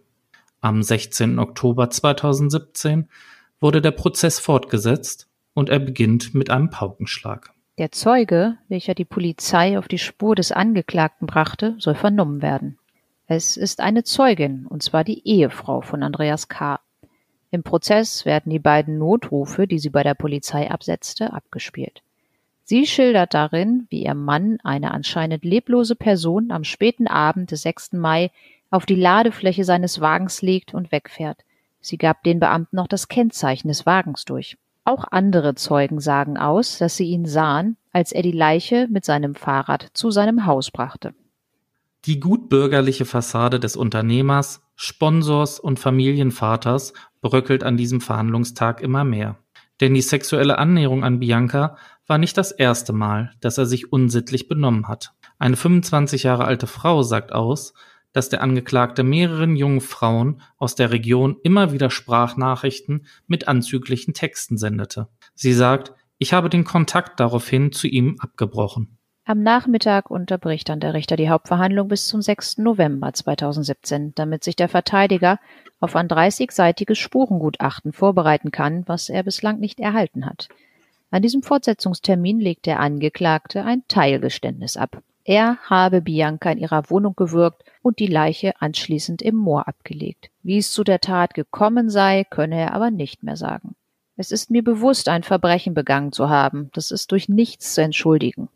Am 0.66 0.82
16. 0.82 1.38
Oktober 1.38 1.92
2017 1.92 3.08
wurde 3.60 3.84
der 3.84 3.92
Prozess 3.92 4.40
fortgesetzt 4.40 5.30
und 5.54 5.70
er 5.70 5.78
beginnt 5.78 6.34
mit 6.34 6.50
einem 6.50 6.72
Paukenschlag. 6.72 7.54
Der 7.78 7.92
Zeuge, 7.92 8.58
welcher 8.68 8.96
die 8.96 9.06
Polizei 9.06 9.78
auf 9.78 9.88
die 9.88 10.00
Spur 10.00 10.34
des 10.34 10.52
Angeklagten 10.52 11.28
brachte, 11.28 11.76
soll 11.78 11.94
vernommen 11.94 12.42
werden. 12.42 12.80
Es 13.28 13.58
ist 13.58 13.80
eine 13.80 14.06
Zeugin, 14.06 14.66
und 14.66 14.82
zwar 14.82 15.04
die 15.04 15.28
Ehefrau 15.28 15.82
von 15.82 16.02
Andreas 16.02 16.48
K. 16.48 16.80
Im 17.52 17.62
Prozess 17.62 18.26
werden 18.26 18.50
die 18.50 18.58
beiden 18.58 18.98
Notrufe, 18.98 19.68
die 19.68 19.78
sie 19.78 19.92
bei 19.92 20.02
der 20.02 20.16
Polizei 20.16 20.72
absetzte, 20.72 21.32
abgespielt. 21.32 22.02
Sie 22.68 22.88
schildert 22.88 23.36
darin, 23.36 23.86
wie 23.90 24.06
ihr 24.06 24.16
Mann 24.16 24.58
eine 24.64 24.90
anscheinend 24.90 25.46
leblose 25.46 25.96
Person 25.96 26.50
am 26.50 26.64
späten 26.64 27.06
Abend 27.06 27.52
des 27.52 27.62
6. 27.62 27.94
Mai 27.94 28.32
auf 28.72 28.88
die 28.88 28.96
Ladefläche 28.96 29.64
seines 29.64 30.02
Wagens 30.02 30.42
legt 30.42 30.74
und 30.74 30.92
wegfährt. 30.92 31.46
Sie 31.80 32.00
gab 32.00 32.24
den 32.24 32.40
Beamten 32.40 32.76
noch 32.76 32.88
das 32.88 33.08
Kennzeichen 33.08 33.68
des 33.68 33.86
Wagens 33.86 34.26
durch. 34.26 34.58
Auch 34.84 35.06
andere 35.12 35.54
Zeugen 35.54 36.00
sagen 36.00 36.40
aus, 36.40 36.80
dass 36.80 36.98
sie 36.98 37.06
ihn 37.06 37.28
sahen, 37.28 37.78
als 37.92 38.12
er 38.12 38.24
die 38.24 38.32
Leiche 38.32 38.88
mit 38.90 39.06
seinem 39.06 39.36
Fahrrad 39.36 39.92
zu 39.94 40.10
seinem 40.10 40.48
Haus 40.48 40.72
brachte. 40.72 41.14
Die 42.06 42.20
gutbürgerliche 42.20 43.06
Fassade 43.06 43.60
des 43.60 43.76
Unternehmers, 43.76 44.64
Sponsors 44.76 45.60
und 45.60 45.80
Familienvaters 45.80 46.94
bröckelt 47.22 47.64
an 47.64 47.78
diesem 47.78 48.02
Verhandlungstag 48.02 48.82
immer 48.82 49.04
mehr. 49.04 49.38
Denn 49.82 49.94
die 49.94 50.02
sexuelle 50.02 50.58
Annäherung 50.58 51.04
an 51.04 51.20
Bianca 51.20 51.78
war 52.08 52.18
nicht 52.18 52.38
das 52.38 52.52
erste 52.52 52.94
Mal, 52.94 53.32
dass 53.42 53.58
er 53.58 53.66
sich 53.66 53.92
unsittlich 53.92 54.48
benommen 54.48 54.88
hat. 54.88 55.14
Eine 55.40 55.58
25 55.58 56.24
Jahre 56.24 56.46
alte 56.46 56.68
Frau 56.68 57.04
sagt 57.04 57.34
aus, 57.34 57.74
dass 58.14 58.30
der 58.30 58.42
Angeklagte 58.42 59.04
mehreren 59.04 59.58
jungen 59.58 59.82
Frauen 59.82 60.42
aus 60.58 60.76
der 60.76 60.92
Region 60.92 61.36
immer 61.44 61.74
wieder 61.74 61.90
Sprachnachrichten 61.90 63.06
mit 63.28 63.50
anzüglichen 63.50 64.14
Texten 64.14 64.58
sendete. 64.58 65.10
Sie 65.34 65.54
sagt, 65.54 65.94
ich 66.18 66.32
habe 66.32 66.48
den 66.48 66.64
Kontakt 66.64 67.20
daraufhin 67.20 67.74
zu 67.74 67.88
ihm 67.88 68.16
abgebrochen. 68.20 68.98
Am 69.28 69.42
Nachmittag 69.42 70.12
unterbricht 70.12 70.70
dann 70.70 70.80
der 70.80 70.94
Richter 70.94 71.16
die 71.16 71.30
Hauptverhandlung 71.30 71.88
bis 71.88 72.08
zum 72.08 72.22
6. 72.22 72.60
November 72.60 73.12
2017, 73.12 74.14
damit 74.14 74.44
sich 74.44 74.56
der 74.56 74.70
Verteidiger 74.70 75.40
auf 75.80 75.96
ein 75.96 76.08
30-seitiges 76.08 77.00
Spurengutachten 77.00 77.92
vorbereiten 77.92 78.52
kann, 78.52 78.84
was 78.86 79.10
er 79.10 79.24
bislang 79.24 79.60
nicht 79.60 79.80
erhalten 79.80 80.28
hat. 80.28 80.50
An 81.10 81.24
diesem 81.24 81.42
Fortsetzungstermin 81.42 82.40
legt 82.40 82.68
der 82.68 82.80
Angeklagte 82.80 83.66
ein 83.66 83.82
Teilgeständnis 83.88 84.78
ab. 84.78 85.02
Er 85.24 85.58
habe 85.64 86.02
Bianca 86.02 86.52
in 86.52 86.60
ihrer 86.60 86.92
Wohnung 86.92 87.16
gewürgt 87.16 87.64
und 87.82 87.98
die 87.98 88.06
Leiche 88.06 88.54
anschließend 88.62 89.24
im 89.24 89.38
Moor 89.38 89.68
abgelegt. 89.68 90.30
Wie 90.44 90.60
es 90.60 90.72
zu 90.72 90.84
der 90.84 91.02
Tat 91.02 91.34
gekommen 91.34 91.90
sei, 91.90 92.26
könne 92.30 92.60
er 92.60 92.74
aber 92.74 92.92
nicht 92.92 93.24
mehr 93.24 93.38
sagen. 93.38 93.76
Es 94.18 94.32
ist 94.32 94.52
mir 94.52 94.64
bewusst, 94.64 95.10
ein 95.10 95.24
Verbrechen 95.24 95.74
begangen 95.74 96.12
zu 96.12 96.30
haben. 96.30 96.70
Das 96.74 96.92
ist 96.92 97.12
durch 97.12 97.28
nichts 97.28 97.74
zu 97.74 97.82
entschuldigen, 97.82 98.50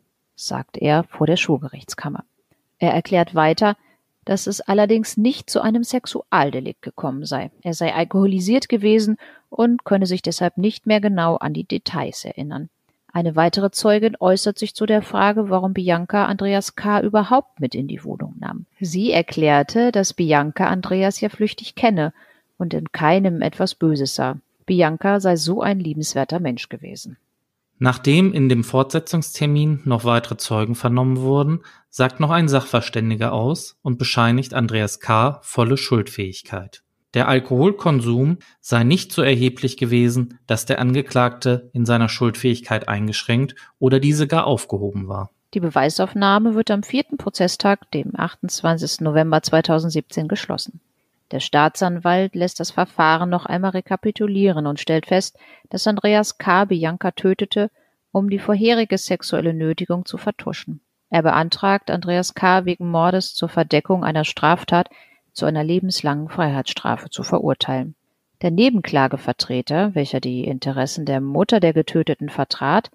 sagt 0.46 0.76
er 0.76 1.04
vor 1.04 1.26
der 1.26 1.36
Schulgerichtskammer. 1.36 2.24
Er 2.78 2.92
erklärt 2.92 3.34
weiter, 3.34 3.76
dass 4.24 4.46
es 4.46 4.60
allerdings 4.60 5.16
nicht 5.16 5.50
zu 5.50 5.60
einem 5.60 5.84
Sexualdelikt 5.84 6.82
gekommen 6.82 7.24
sei. 7.24 7.50
Er 7.62 7.74
sei 7.74 7.94
alkoholisiert 7.94 8.68
gewesen 8.68 9.16
und 9.48 9.84
könne 9.84 10.06
sich 10.06 10.22
deshalb 10.22 10.56
nicht 10.56 10.86
mehr 10.86 11.00
genau 11.00 11.36
an 11.36 11.52
die 11.52 11.64
Details 11.64 12.24
erinnern. 12.24 12.68
Eine 13.12 13.34
weitere 13.34 13.70
Zeugin 13.70 14.16
äußert 14.20 14.58
sich 14.58 14.74
zu 14.74 14.86
der 14.86 15.02
Frage, 15.02 15.50
warum 15.50 15.72
Bianca 15.72 16.26
Andreas 16.26 16.76
K. 16.76 17.00
überhaupt 17.00 17.58
mit 17.58 17.74
in 17.74 17.88
die 17.88 18.04
Wohnung 18.04 18.36
nahm. 18.38 18.66
Sie 18.78 19.10
erklärte, 19.10 19.90
dass 19.90 20.14
Bianca 20.14 20.68
Andreas 20.68 21.20
ja 21.20 21.28
flüchtig 21.28 21.74
kenne 21.74 22.12
und 22.56 22.72
in 22.72 22.92
keinem 22.92 23.42
etwas 23.42 23.74
Böses 23.74 24.14
sah. 24.14 24.36
Bianca 24.64 25.18
sei 25.18 25.34
so 25.34 25.60
ein 25.60 25.80
liebenswerter 25.80 26.38
Mensch 26.38 26.68
gewesen. 26.68 27.16
Nachdem 27.82 28.34
in 28.34 28.50
dem 28.50 28.62
Fortsetzungstermin 28.62 29.80
noch 29.86 30.04
weitere 30.04 30.36
Zeugen 30.36 30.74
vernommen 30.74 31.16
wurden, 31.16 31.60
sagt 31.88 32.20
noch 32.20 32.30
ein 32.30 32.46
Sachverständiger 32.46 33.32
aus 33.32 33.78
und 33.80 33.98
bescheinigt 33.98 34.52
Andreas 34.52 35.00
K. 35.00 35.40
volle 35.42 35.78
Schuldfähigkeit. 35.78 36.82
Der 37.14 37.26
Alkoholkonsum 37.26 38.36
sei 38.60 38.84
nicht 38.84 39.12
so 39.12 39.22
erheblich 39.22 39.78
gewesen, 39.78 40.38
dass 40.46 40.66
der 40.66 40.78
Angeklagte 40.78 41.70
in 41.72 41.86
seiner 41.86 42.10
Schuldfähigkeit 42.10 42.86
eingeschränkt 42.86 43.54
oder 43.78 43.98
diese 43.98 44.28
gar 44.28 44.46
aufgehoben 44.46 45.08
war. 45.08 45.30
Die 45.54 45.60
Beweisaufnahme 45.60 46.54
wird 46.54 46.70
am 46.70 46.82
vierten 46.82 47.16
Prozesstag, 47.16 47.90
dem 47.92 48.12
28. 48.14 49.00
November 49.00 49.42
2017, 49.42 50.28
geschlossen. 50.28 50.82
Der 51.30 51.40
Staatsanwalt 51.40 52.34
lässt 52.34 52.58
das 52.58 52.72
Verfahren 52.72 53.30
noch 53.30 53.46
einmal 53.46 53.70
rekapitulieren 53.70 54.66
und 54.66 54.80
stellt 54.80 55.06
fest, 55.06 55.38
dass 55.68 55.86
Andreas 55.86 56.38
K. 56.38 56.64
Bianca 56.64 57.12
tötete, 57.12 57.70
um 58.10 58.28
die 58.28 58.40
vorherige 58.40 58.98
sexuelle 58.98 59.54
Nötigung 59.54 60.04
zu 60.04 60.18
vertuschen. 60.18 60.80
Er 61.08 61.22
beantragt 61.22 61.90
Andreas 61.90 62.34
K. 62.34 62.64
wegen 62.64 62.88
Mordes 62.88 63.34
zur 63.34 63.48
Verdeckung 63.48 64.04
einer 64.04 64.24
Straftat 64.24 64.88
zu 65.32 65.46
einer 65.46 65.62
lebenslangen 65.62 66.28
Freiheitsstrafe 66.28 67.10
zu 67.10 67.22
verurteilen. 67.22 67.94
Der 68.42 68.50
Nebenklagevertreter, 68.50 69.94
welcher 69.94 70.20
die 70.20 70.44
Interessen 70.44 71.04
der 71.04 71.20
Mutter 71.20 71.60
der 71.60 71.72
Getöteten 71.72 72.28
vertrat, 72.28 72.90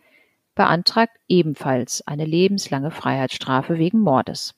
beantragt 0.55 1.13
ebenfalls 1.27 2.05
eine 2.07 2.25
lebenslange 2.25 2.91
Freiheitsstrafe 2.91 3.77
wegen 3.77 3.99
Mordes. 3.99 4.55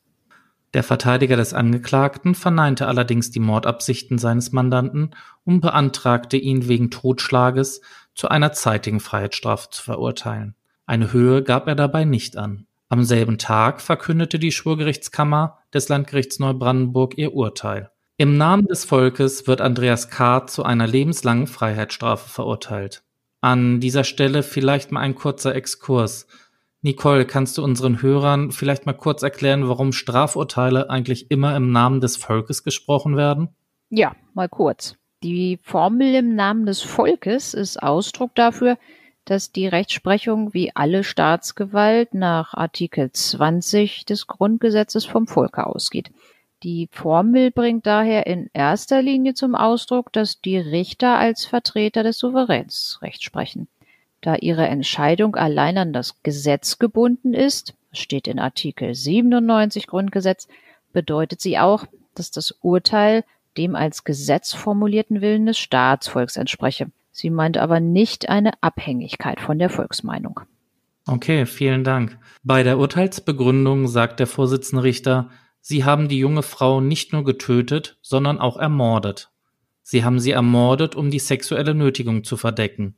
Der 0.74 0.84
Verteidiger 0.84 1.38
des 1.38 1.54
Angeklagten 1.54 2.36
verneinte 2.36 2.88
allerdings 2.88 3.32
die 3.32 3.40
Mordabsichten 3.40 4.18
seines 4.18 4.52
Mandanten 4.52 5.12
und 5.46 5.62
beantragte 5.62 6.38
ihn 6.38 6.68
wegen 6.68 6.92
Totschlages 6.92 7.82
zu 8.14 8.28
einer 8.28 8.52
zeitigen 8.52 9.00
Freiheitsstrafe 9.00 9.70
zu 9.70 9.82
verurteilen. 9.82 10.56
Eine 10.86 11.14
Höhe 11.14 11.44
gab 11.44 11.68
er 11.68 11.76
dabei 11.76 12.06
nicht 12.06 12.38
an. 12.38 12.66
Am 12.90 13.04
selben 13.04 13.38
Tag 13.38 13.82
verkündete 13.82 14.40
die 14.40 14.52
Schwurgerichtskammer 14.52 15.58
des 15.74 15.90
Landgerichts 15.90 16.40
Neubrandenburg 16.40 17.18
ihr 17.18 17.34
Urteil. 17.34 17.92
Im 18.18 18.38
Namen 18.38 18.66
des 18.66 18.86
Volkes 18.86 19.46
wird 19.46 19.62
Andreas 19.62 20.10
K. 20.10 20.48
zu 20.48 20.64
einer 20.64 20.88
lebenslangen 20.88 21.48
Freiheitsstrafe 21.48 22.30
verurteilt. 22.30 23.04
An 23.42 23.80
dieser 23.80 24.04
Stelle 24.04 24.42
vielleicht 24.42 24.92
mal 24.92 25.02
ein 25.02 25.16
kurzer 25.16 25.54
Exkurs. 25.54 26.28
Nicole, 26.82 27.26
kannst 27.26 27.58
du 27.58 27.64
unseren 27.64 28.02
Hörern 28.02 28.52
vielleicht 28.52 28.86
mal 28.86 28.94
kurz 28.94 29.24
erklären, 29.24 29.68
warum 29.68 29.92
Strafurteile 29.92 30.90
eigentlich 30.90 31.32
immer 31.32 31.56
im 31.56 31.72
Namen 31.72 32.02
des 32.02 32.18
Volkes 32.18 32.64
gesprochen 32.64 33.18
werden? 33.18 33.50
Ja, 33.90 34.16
mal 34.34 34.50
kurz. 34.50 34.96
Die 35.24 35.58
Formel 35.64 36.14
im 36.14 36.36
Namen 36.36 36.68
des 36.68 36.82
Volkes 36.82 37.56
ist 37.56 37.82
Ausdruck 37.82 38.36
dafür, 38.36 38.78
dass 39.26 39.52
die 39.52 39.68
Rechtsprechung 39.68 40.54
wie 40.54 40.76
alle 40.76 41.04
Staatsgewalt 41.04 42.14
nach 42.14 42.54
Artikel 42.54 43.12
20 43.12 44.06
des 44.06 44.28
Grundgesetzes 44.28 45.06
vom 45.06 45.28
Volke 45.28 45.66
ausgeht. 45.66 46.12
Die 46.64 46.88
Formel 46.92 47.52
bringt 47.52 47.86
daher 47.86 48.26
in 48.26 48.50
erster 48.54 49.02
Linie 49.02 49.34
zum 49.34 49.54
Ausdruck, 49.54 50.14
dass 50.14 50.42
die 50.42 50.58
Richter 50.58 51.18
als 51.18 51.46
Vertreter 51.46 52.04
des 52.04 52.18
Souveräns 52.20 53.00
Recht 53.02 53.24
sprechen. 53.24 53.68
Da 54.22 54.36
ihre 54.36 54.68
Entscheidung 54.68 55.36
allein 55.36 55.78
an 55.78 55.94
das 55.94 56.22
Gesetz 56.24 56.80
gebunden 56.80 57.34
ist, 57.34 57.76
steht 57.92 58.28
in 58.28 58.40
Artikel 58.40 58.96
97 58.96 59.88
Grundgesetz, 59.88 60.48
bedeutet 60.94 61.42
sie 61.42 61.58
auch, 61.60 61.86
dass 62.16 62.32
das 62.32 62.52
Urteil 62.62 63.24
dem 63.58 63.76
als 63.76 64.04
Gesetz 64.04 64.54
formulierten 64.54 65.22
Willen 65.22 65.46
des 65.46 65.58
Staatsvolks 65.58 66.38
entspreche. 66.38 66.88
Sie 67.12 67.30
meint 67.30 67.58
aber 67.58 67.80
nicht 67.80 68.30
eine 68.30 68.52
Abhängigkeit 68.62 69.40
von 69.40 69.58
der 69.58 69.70
Volksmeinung. 69.70 70.42
Okay, 71.08 71.46
vielen 71.46 71.84
Dank. 71.84 72.20
Bei 72.44 72.64
der 72.64 72.78
Urteilsbegründung 72.78 73.88
sagt 73.88 74.20
der 74.20 74.28
Vorsitzende 74.28 74.84
Richter, 74.84 75.30
Sie 75.70 75.84
haben 75.84 76.08
die 76.08 76.20
junge 76.20 76.44
Frau 76.44 76.80
nicht 76.80 77.12
nur 77.12 77.26
getötet, 77.26 77.98
sondern 78.02 78.40
auch 78.40 78.56
ermordet. 78.56 79.32
Sie 79.84 80.04
haben 80.06 80.20
sie 80.20 80.32
ermordet, 80.32 80.96
um 80.96 81.12
die 81.12 81.20
sexuelle 81.20 81.76
Nötigung 81.76 82.24
zu 82.24 82.38
verdecken. 82.38 82.96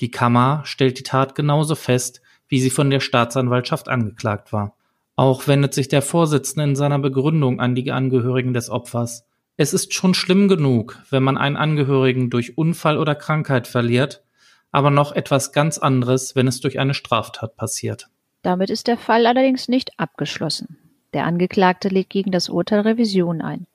Die 0.00 0.10
Kammer 0.10 0.62
stellt 0.64 0.98
die 0.98 1.04
Tat 1.04 1.34
genauso 1.34 1.74
fest, 1.74 2.20
wie 2.48 2.60
sie 2.60 2.70
von 2.70 2.90
der 2.90 3.00
Staatsanwaltschaft 3.00 3.88
angeklagt 3.88 4.52
war. 4.52 4.76
Auch 5.16 5.46
wendet 5.46 5.74
sich 5.74 5.88
der 5.88 6.02
Vorsitzende 6.02 6.64
in 6.64 6.76
seiner 6.76 6.98
Begründung 6.98 7.60
an 7.60 7.74
die 7.74 7.90
Angehörigen 7.92 8.52
des 8.52 8.68
Opfers. 8.68 9.26
Es 9.56 9.72
ist 9.72 9.94
schon 9.94 10.14
schlimm 10.14 10.48
genug, 10.48 11.00
wenn 11.10 11.22
man 11.22 11.38
einen 11.38 11.56
Angehörigen 11.56 12.28
durch 12.30 12.58
Unfall 12.58 12.98
oder 12.98 13.14
Krankheit 13.14 13.68
verliert, 13.68 14.24
aber 14.72 14.90
noch 14.90 15.12
etwas 15.12 15.52
ganz 15.52 15.78
anderes, 15.78 16.34
wenn 16.34 16.48
es 16.48 16.60
durch 16.60 16.80
eine 16.80 16.94
Straftat 16.94 17.56
passiert. 17.56 18.08
Damit 18.42 18.70
ist 18.70 18.88
der 18.88 18.98
Fall 18.98 19.26
allerdings 19.26 19.68
nicht 19.68 19.98
abgeschlossen. 19.98 20.78
Der 21.12 21.24
Angeklagte 21.24 21.88
legt 21.88 22.10
gegen 22.10 22.32
das 22.32 22.48
Urteil 22.48 22.80
Revision 22.80 23.40
ein. 23.40 23.68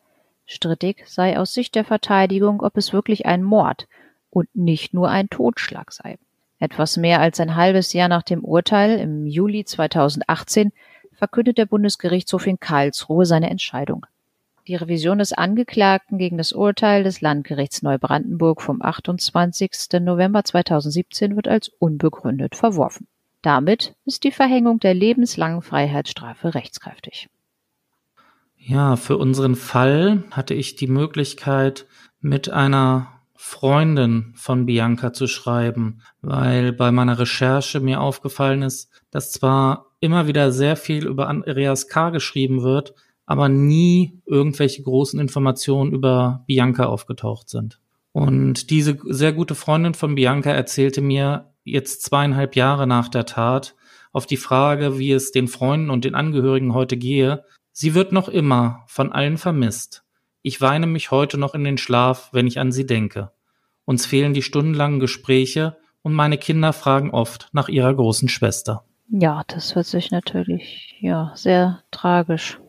Strittig 0.46 1.04
sei 1.08 1.40
aus 1.40 1.54
Sicht 1.54 1.76
der 1.76 1.86
Verteidigung, 1.86 2.62
ob 2.62 2.76
es 2.76 2.92
wirklich 2.92 3.26
ein 3.26 3.44
Mord 3.44 3.88
und 4.30 4.54
nicht 4.56 4.94
nur 4.94 5.10
ein 5.10 5.30
Totschlag 5.30 5.92
sei. 5.92 6.18
Etwas 6.60 6.98
mehr 6.98 7.22
als 7.22 7.40
ein 7.40 7.56
halbes 7.56 7.94
Jahr 7.94 8.10
nach 8.10 8.24
dem 8.24 8.44
Urteil 8.44 9.00
im 9.00 9.26
Juli 9.26 9.64
2018 9.64 10.72
verkündet 11.14 11.58
der 11.58 11.66
Bundesgerichtshof 11.66 12.48
in 12.48 12.60
Karlsruhe 12.60 13.26
seine 13.26 13.50
Entscheidung. 13.50 14.06
Die 14.68 14.76
Revision 14.76 15.18
des 15.18 15.34
Angeklagten 15.34 16.18
gegen 16.18 16.38
das 16.38 16.52
Urteil 16.52 17.04
des 17.04 17.22
Landgerichts 17.22 17.82
Neubrandenburg 17.82 18.62
vom 18.62 18.82
28. 18.82 19.72
November 20.02 20.44
2017 20.44 21.36
wird 21.36 21.48
als 21.48 21.70
unbegründet 21.80 22.56
verworfen. 22.56 23.08
Damit 23.42 23.96
ist 24.06 24.24
die 24.24 24.32
Verhängung 24.32 24.80
der 24.80 24.94
lebenslangen 24.94 25.62
Freiheitsstrafe 25.62 26.54
rechtskräftig. 26.54 27.30
Ja, 28.58 28.98
für 28.98 29.18
unseren 29.18 29.56
Fall 29.56 30.24
hatte 30.32 30.54
ich 30.54 30.76
die 30.76 30.88
Möglichkeit, 30.88 31.88
mit 32.22 32.50
einer 32.50 33.19
Freundin 33.42 34.34
von 34.36 34.66
Bianca 34.66 35.14
zu 35.14 35.26
schreiben, 35.26 36.02
weil 36.22 36.74
bei 36.74 36.92
meiner 36.92 37.20
Recherche 37.20 37.80
mir 37.80 38.02
aufgefallen 38.02 38.64
ist, 38.64 38.92
dass 39.12 39.32
zwar 39.32 39.86
immer 40.02 40.28
wieder 40.28 40.52
sehr 40.52 40.76
viel 40.76 41.08
über 41.08 41.30
Andreas 41.30 41.88
K. 41.88 42.10
geschrieben 42.10 42.64
wird, 42.64 42.94
aber 43.26 43.48
nie 43.48 44.20
irgendwelche 44.26 44.84
großen 44.84 45.22
Informationen 45.22 45.94
über 45.94 46.44
Bianca 46.48 46.88
aufgetaucht 46.88 47.48
sind. 47.48 47.80
Und 48.12 48.70
diese 48.72 48.98
sehr 49.06 49.32
gute 49.32 49.56
Freundin 49.56 49.94
von 49.94 50.16
Bianca 50.16 50.52
erzählte 50.52 51.00
mir 51.00 51.54
jetzt 51.64 52.04
zweieinhalb 52.04 52.58
Jahre 52.58 52.88
nach 52.88 53.08
der 53.08 53.26
Tat 53.26 53.74
auf 54.12 54.26
die 54.26 54.36
Frage, 54.36 55.00
wie 55.00 55.14
es 55.14 55.32
den 55.32 55.48
Freunden 55.48 55.92
und 55.92 56.04
den 56.04 56.14
Angehörigen 56.14 56.74
heute 56.74 56.98
gehe, 56.98 57.46
sie 57.72 57.94
wird 57.94 58.12
noch 58.12 58.28
immer 58.28 58.84
von 58.88 59.14
allen 59.14 59.38
vermisst. 59.38 60.04
Ich 60.42 60.62
weine 60.62 60.88
mich 60.88 61.12
heute 61.12 61.38
noch 61.38 61.54
in 61.54 61.64
den 61.64 61.78
Schlaf, 61.78 62.30
wenn 62.32 62.48
ich 62.48 62.60
an 62.60 62.72
sie 62.72 62.86
denke. 62.86 63.32
Uns 63.86 64.06
fehlen 64.06 64.34
die 64.34 64.42
stundenlangen 64.42 65.00
Gespräche 65.00 65.78
und 66.02 66.14
meine 66.14 66.38
Kinder 66.38 66.74
fragen 66.74 67.12
oft 67.12 67.50
nach 67.52 67.70
ihrer 67.70 67.94
großen 67.94 68.30
Schwester. 68.30 68.86
Ja, 69.10 69.44
das 69.48 69.76
hört 69.76 69.88
sich 69.88 70.12
natürlich 70.12 70.96
ja 71.02 71.32
sehr 71.36 71.84
tragisch 71.92 72.60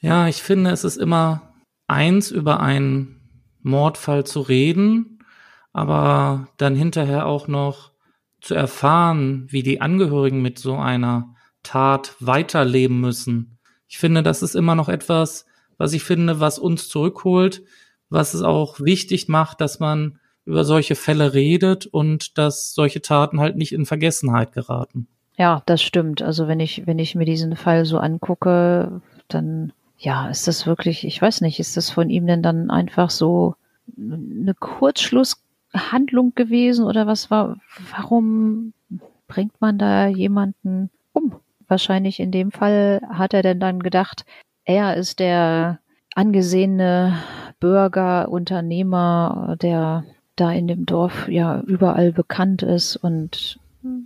ja, 0.00 0.28
ich 0.28 0.42
finde, 0.42 0.70
es 0.70 0.84
ist 0.84 0.96
immer 0.96 1.54
eins, 1.86 2.30
über 2.30 2.60
einen 2.60 3.20
Mordfall 3.62 4.24
zu 4.24 4.40
reden, 4.40 5.24
aber 5.72 6.48
dann 6.58 6.74
hinterher 6.76 7.26
auch 7.26 7.48
noch 7.48 7.92
zu 8.40 8.54
erfahren, 8.54 9.46
wie 9.50 9.62
die 9.62 9.80
Angehörigen 9.80 10.42
mit 10.42 10.58
so 10.58 10.76
einer 10.76 11.34
Tat 11.62 12.14
weiterleben 12.20 13.00
müssen. 13.00 13.58
Ich 13.88 13.98
finde, 13.98 14.22
das 14.22 14.42
ist 14.42 14.54
immer 14.54 14.74
noch 14.74 14.88
etwas, 14.88 15.46
was 15.78 15.92
ich 15.92 16.02
finde, 16.02 16.40
was 16.40 16.58
uns 16.58 16.88
zurückholt, 16.88 17.62
was 18.08 18.34
es 18.34 18.42
auch 18.42 18.80
wichtig 18.80 19.28
macht, 19.28 19.60
dass 19.60 19.80
man 19.80 20.18
über 20.44 20.64
solche 20.64 20.94
Fälle 20.94 21.34
redet 21.34 21.86
und 21.86 22.38
dass 22.38 22.72
solche 22.72 23.02
Taten 23.02 23.40
halt 23.40 23.56
nicht 23.56 23.72
in 23.72 23.84
Vergessenheit 23.84 24.52
geraten. 24.52 25.08
Ja, 25.36 25.62
das 25.66 25.82
stimmt. 25.82 26.22
Also 26.22 26.48
wenn 26.48 26.60
ich, 26.60 26.86
wenn 26.86 26.98
ich 26.98 27.14
mir 27.14 27.26
diesen 27.26 27.56
Fall 27.56 27.84
so 27.84 27.98
angucke, 27.98 29.02
dann 29.28 29.72
ja, 29.98 30.28
ist 30.28 30.46
das 30.46 30.66
wirklich, 30.66 31.06
ich 31.06 31.20
weiß 31.20 31.40
nicht, 31.40 31.58
ist 31.58 31.76
das 31.76 31.90
von 31.90 32.10
ihm 32.10 32.26
denn 32.26 32.42
dann 32.42 32.70
einfach 32.70 33.10
so 33.10 33.54
eine 33.96 34.54
Kurzschlusshandlung 34.54 36.34
gewesen 36.34 36.84
oder 36.84 37.06
was 37.06 37.30
war, 37.30 37.56
warum 37.90 38.72
bringt 39.26 39.60
man 39.60 39.78
da 39.78 40.06
jemanden 40.06 40.90
um? 41.12 41.34
Wahrscheinlich 41.68 42.20
in 42.20 42.30
dem 42.30 42.52
Fall 42.52 43.00
hat 43.08 43.34
er 43.34 43.42
denn 43.42 43.58
dann 43.58 43.82
gedacht, 43.82 44.24
er 44.66 44.96
ist 44.96 45.20
der 45.20 45.78
angesehene 46.14 47.16
Bürger, 47.58 48.28
Unternehmer, 48.28 49.56
der 49.62 50.04
da 50.34 50.52
in 50.52 50.68
dem 50.68 50.84
Dorf 50.84 51.28
ja 51.28 51.60
überall 51.60 52.12
bekannt 52.12 52.62
ist 52.62 52.96
und 52.96 53.58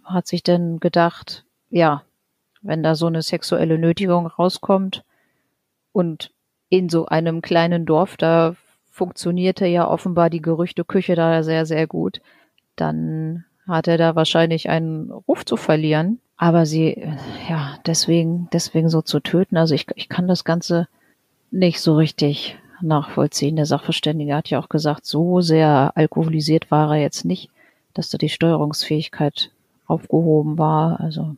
hat 0.05 0.29
sich 0.29 0.43
dann 0.43 0.79
gedacht, 0.79 1.45
ja, 1.71 2.03
wenn 2.63 2.83
da 2.83 2.95
so 2.95 3.07
eine 3.07 3.23
sexuelle 3.23 3.79
Nötigung 3.79 4.27
rauskommt 4.27 5.03
und 5.93 6.31
in 6.69 6.89
so 6.89 7.07
einem 7.07 7.43
kleinen 7.43 7.87
Dorf, 7.87 8.17
da 8.17 8.55
funktionierte 8.91 9.67
ja 9.67 9.89
offenbar 9.89 10.31
die 10.31 10.43
Gerüchteküche 10.43 11.15
da 11.15 11.43
sehr, 11.43 11.65
sehr 11.67 11.87
gut, 11.87 12.21
dann 12.77 13.45
hat 13.67 13.89
er 13.89 13.99
da 13.99 14.15
wahrscheinlich 14.15 14.69
einen 14.69 15.11
Ruf 15.11 15.45
zu 15.45 15.57
verlieren. 15.57 16.21
Aber 16.43 16.65
sie, 16.65 16.97
ja, 17.51 17.77
deswegen, 17.85 18.49
deswegen 18.51 18.89
so 18.89 19.03
zu 19.03 19.21
töten, 19.21 19.59
also 19.59 19.75
ich, 19.75 19.87
ich 19.95 20.09
kann 20.09 20.27
das 20.27 20.43
Ganze 20.43 20.89
nicht 21.51 21.83
so 21.83 21.97
richtig 21.97 22.59
nachvollziehen. 22.81 23.57
Der 23.57 23.67
Sachverständige 23.67 24.35
hat 24.35 24.49
ja 24.49 24.59
auch 24.59 24.71
gesagt, 24.71 25.05
so 25.05 25.43
sehr 25.43 25.93
alkoholisiert 25.97 26.71
war 26.71 26.97
er 26.97 27.03
jetzt 27.03 27.27
nicht, 27.27 27.51
dass 27.93 28.09
da 28.09 28.17
die 28.17 28.31
Steuerungsfähigkeit 28.31 29.51
aufgehoben 29.85 30.57
war. 30.57 30.99
Also 30.99 31.37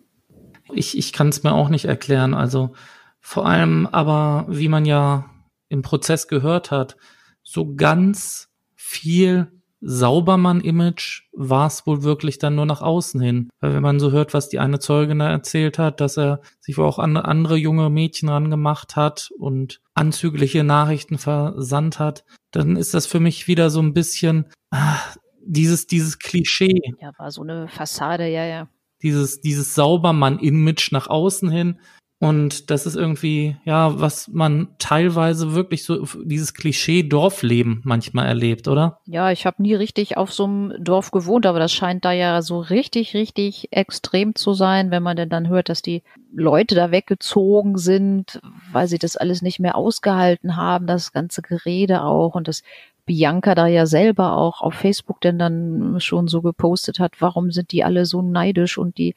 ich, 0.72 0.96
ich 0.96 1.12
kann 1.12 1.30
es 1.30 1.42
mir 1.42 1.52
auch 1.52 1.68
nicht 1.68 1.86
erklären. 1.86 2.32
Also 2.32 2.70
vor 3.18 3.44
allem 3.44 3.88
aber, 3.88 4.46
wie 4.48 4.68
man 4.68 4.84
ja 4.84 5.28
im 5.68 5.82
Prozess 5.82 6.28
gehört 6.28 6.70
hat, 6.70 6.96
so 7.42 7.74
ganz 7.74 8.50
viel 8.76 9.50
Saubermann-Image 9.84 11.24
war 11.32 11.66
es 11.66 11.86
wohl 11.86 12.04
wirklich 12.04 12.38
dann 12.38 12.54
nur 12.54 12.66
nach 12.66 12.82
außen 12.82 13.20
hin. 13.20 13.50
Weil 13.60 13.74
wenn 13.74 13.82
man 13.82 13.98
so 13.98 14.12
hört, 14.12 14.32
was 14.32 14.48
die 14.48 14.60
eine 14.60 14.78
Zeugin 14.78 15.18
da 15.18 15.28
erzählt 15.28 15.78
hat, 15.78 16.00
dass 16.00 16.16
er 16.16 16.40
sich 16.60 16.78
wohl 16.78 16.86
auch 16.86 17.00
an 17.00 17.16
andere 17.16 17.56
junge 17.56 17.90
Mädchen 17.90 18.28
rangemacht 18.28 18.94
hat 18.94 19.30
und 19.38 19.80
anzügliche 19.94 20.62
Nachrichten 20.62 21.18
versandt 21.18 21.98
hat, 21.98 22.24
dann 22.52 22.76
ist 22.76 22.94
das 22.94 23.06
für 23.06 23.20
mich 23.20 23.48
wieder 23.48 23.70
so 23.70 23.80
ein 23.80 23.92
bisschen 23.92 24.46
ah, 24.70 24.98
dieses, 25.44 25.88
dieses 25.88 26.20
Klischee. 26.20 26.80
Ja, 27.00 27.10
war 27.18 27.32
so 27.32 27.42
eine 27.42 27.66
Fassade, 27.66 28.28
ja, 28.28 28.44
ja. 28.44 28.68
Dieses, 29.02 29.40
dieses 29.40 29.74
Saubermann-Image 29.74 30.92
nach 30.92 31.08
außen 31.08 31.50
hin. 31.50 31.80
Und 32.22 32.70
das 32.70 32.86
ist 32.86 32.94
irgendwie, 32.94 33.56
ja, 33.64 33.98
was 34.00 34.28
man 34.28 34.68
teilweise 34.78 35.54
wirklich 35.54 35.82
so, 35.82 36.06
dieses 36.22 36.54
Klischee 36.54 37.02
Dorfleben 37.02 37.80
manchmal 37.82 38.26
erlebt, 38.26 38.68
oder? 38.68 39.00
Ja, 39.06 39.32
ich 39.32 39.44
habe 39.44 39.60
nie 39.60 39.74
richtig 39.74 40.16
auf 40.16 40.32
so 40.32 40.44
einem 40.44 40.72
Dorf 40.78 41.10
gewohnt, 41.10 41.46
aber 41.46 41.58
das 41.58 41.72
scheint 41.72 42.04
da 42.04 42.12
ja 42.12 42.40
so 42.40 42.60
richtig, 42.60 43.14
richtig 43.14 43.72
extrem 43.72 44.36
zu 44.36 44.52
sein, 44.52 44.92
wenn 44.92 45.02
man 45.02 45.16
denn 45.16 45.30
dann 45.30 45.48
hört, 45.48 45.68
dass 45.68 45.82
die 45.82 46.04
Leute 46.32 46.76
da 46.76 46.92
weggezogen 46.92 47.76
sind, 47.76 48.40
weil 48.70 48.86
sie 48.86 48.98
das 48.98 49.16
alles 49.16 49.42
nicht 49.42 49.58
mehr 49.58 49.74
ausgehalten 49.74 50.56
haben, 50.56 50.86
das 50.86 51.10
ganze 51.10 51.42
Gerede 51.42 52.04
auch 52.04 52.36
und 52.36 52.46
das 52.46 52.62
Bianca 53.04 53.56
da 53.56 53.66
ja 53.66 53.84
selber 53.84 54.36
auch 54.36 54.60
auf 54.60 54.74
Facebook 54.74 55.20
denn 55.22 55.40
dann 55.40 55.96
schon 55.98 56.28
so 56.28 56.40
gepostet 56.40 57.00
hat, 57.00 57.20
warum 57.20 57.50
sind 57.50 57.72
die 57.72 57.82
alle 57.82 58.06
so 58.06 58.22
neidisch 58.22 58.78
und 58.78 58.96
die 58.96 59.16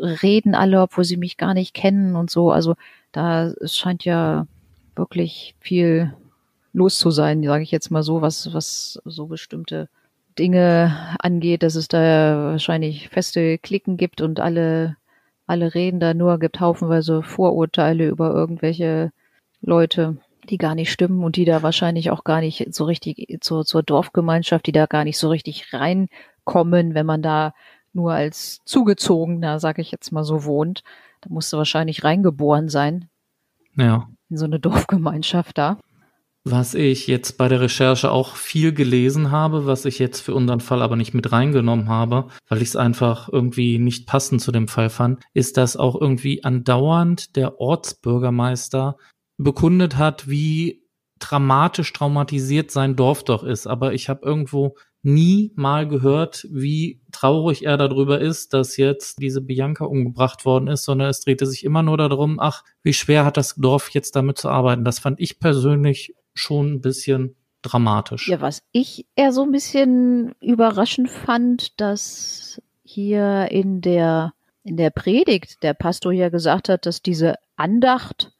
reden 0.00 0.54
alle, 0.54 0.80
obwohl 0.82 1.04
sie 1.04 1.16
mich 1.16 1.36
gar 1.36 1.54
nicht 1.54 1.74
kennen 1.74 2.16
und 2.16 2.30
so. 2.30 2.50
Also 2.50 2.74
da 3.12 3.52
scheint 3.64 4.04
ja 4.04 4.46
wirklich 4.94 5.54
viel 5.60 6.14
los 6.72 6.98
zu 6.98 7.10
sein, 7.10 7.42
sage 7.42 7.62
ich 7.62 7.70
jetzt 7.70 7.90
mal 7.90 8.02
so, 8.02 8.20
was, 8.22 8.52
was 8.52 9.00
so 9.04 9.26
bestimmte 9.26 9.88
Dinge 10.38 11.16
angeht, 11.18 11.62
dass 11.62 11.74
es 11.74 11.88
da 11.88 12.50
wahrscheinlich 12.52 13.08
feste 13.08 13.58
Klicken 13.58 13.96
gibt 13.96 14.20
und 14.20 14.40
alle, 14.40 14.96
alle 15.46 15.74
reden 15.74 16.00
da 16.00 16.12
nur, 16.12 16.38
gibt 16.38 16.60
haufenweise 16.60 17.22
Vorurteile 17.22 18.06
über 18.08 18.30
irgendwelche 18.30 19.12
Leute, 19.62 20.18
die 20.50 20.58
gar 20.58 20.74
nicht 20.74 20.92
stimmen 20.92 21.24
und 21.24 21.36
die 21.36 21.46
da 21.46 21.62
wahrscheinlich 21.62 22.10
auch 22.10 22.24
gar 22.24 22.40
nicht 22.40 22.74
so 22.74 22.84
richtig 22.84 23.38
zur, 23.40 23.64
zur 23.64 23.82
Dorfgemeinschaft, 23.82 24.66
die 24.66 24.72
da 24.72 24.86
gar 24.86 25.04
nicht 25.04 25.18
so 25.18 25.30
richtig 25.30 25.72
reinkommen, 25.72 26.94
wenn 26.94 27.06
man 27.06 27.22
da 27.22 27.54
nur 27.96 28.12
als 28.12 28.60
Zugezogener, 28.64 29.58
sage 29.58 29.82
ich 29.82 29.90
jetzt 29.90 30.12
mal 30.12 30.22
so, 30.22 30.44
wohnt. 30.44 30.84
Da 31.22 31.30
musst 31.30 31.52
du 31.52 31.56
wahrscheinlich 31.56 32.04
reingeboren 32.04 32.68
sein. 32.68 33.08
Ja. 33.74 34.08
In 34.30 34.36
so 34.36 34.44
eine 34.44 34.60
Dorfgemeinschaft 34.60 35.58
da. 35.58 35.78
Was 36.44 36.74
ich 36.74 37.08
jetzt 37.08 37.38
bei 37.38 37.48
der 37.48 37.60
Recherche 37.60 38.12
auch 38.12 38.36
viel 38.36 38.72
gelesen 38.72 39.32
habe, 39.32 39.66
was 39.66 39.84
ich 39.84 39.98
jetzt 39.98 40.20
für 40.20 40.32
unseren 40.32 40.60
Fall 40.60 40.80
aber 40.80 40.94
nicht 40.94 41.12
mit 41.12 41.32
reingenommen 41.32 41.88
habe, 41.88 42.28
weil 42.48 42.62
ich 42.62 42.68
es 42.68 42.76
einfach 42.76 43.28
irgendwie 43.28 43.80
nicht 43.80 44.06
passend 44.06 44.40
zu 44.40 44.52
dem 44.52 44.68
Fall 44.68 44.88
fand, 44.88 45.24
ist, 45.34 45.56
dass 45.56 45.76
auch 45.76 46.00
irgendwie 46.00 46.44
andauernd 46.44 47.34
der 47.34 47.60
Ortsbürgermeister 47.60 48.96
bekundet 49.38 49.96
hat, 49.96 50.28
wie 50.28 50.84
dramatisch 51.18 51.92
traumatisiert 51.92 52.70
sein 52.70 52.94
Dorf 52.94 53.24
doch 53.24 53.42
ist. 53.42 53.66
Aber 53.66 53.92
ich 53.92 54.08
habe 54.08 54.24
irgendwo 54.24 54.76
nie 55.06 55.52
mal 55.54 55.86
gehört, 55.86 56.48
wie 56.50 57.00
traurig 57.12 57.64
er 57.64 57.76
darüber 57.76 58.20
ist, 58.20 58.52
dass 58.52 58.76
jetzt 58.76 59.22
diese 59.22 59.40
Bianca 59.40 59.84
umgebracht 59.84 60.44
worden 60.44 60.66
ist, 60.66 60.82
sondern 60.82 61.08
es 61.08 61.20
drehte 61.20 61.46
sich 61.46 61.64
immer 61.64 61.84
nur 61.84 61.96
darum, 61.96 62.40
ach, 62.40 62.64
wie 62.82 62.92
schwer 62.92 63.24
hat 63.24 63.36
das 63.36 63.54
Dorf 63.54 63.90
jetzt 63.90 64.16
damit 64.16 64.36
zu 64.36 64.48
arbeiten. 64.48 64.84
Das 64.84 64.98
fand 64.98 65.20
ich 65.20 65.38
persönlich 65.38 66.16
schon 66.34 66.74
ein 66.74 66.80
bisschen 66.80 67.36
dramatisch. 67.62 68.28
Ja, 68.28 68.40
was 68.40 68.64
ich 68.72 69.06
eher 69.14 69.32
so 69.32 69.44
ein 69.44 69.52
bisschen 69.52 70.34
überraschend 70.40 71.08
fand, 71.08 71.80
dass 71.80 72.60
hier 72.82 73.48
in 73.52 73.82
der, 73.82 74.34
in 74.64 74.76
der 74.76 74.90
Predigt 74.90 75.62
der 75.62 75.74
Pastor 75.74 76.10
ja 76.10 76.30
gesagt 76.30 76.68
hat, 76.68 76.84
dass 76.84 77.00
diese 77.00 77.36
Andacht, 77.54 78.32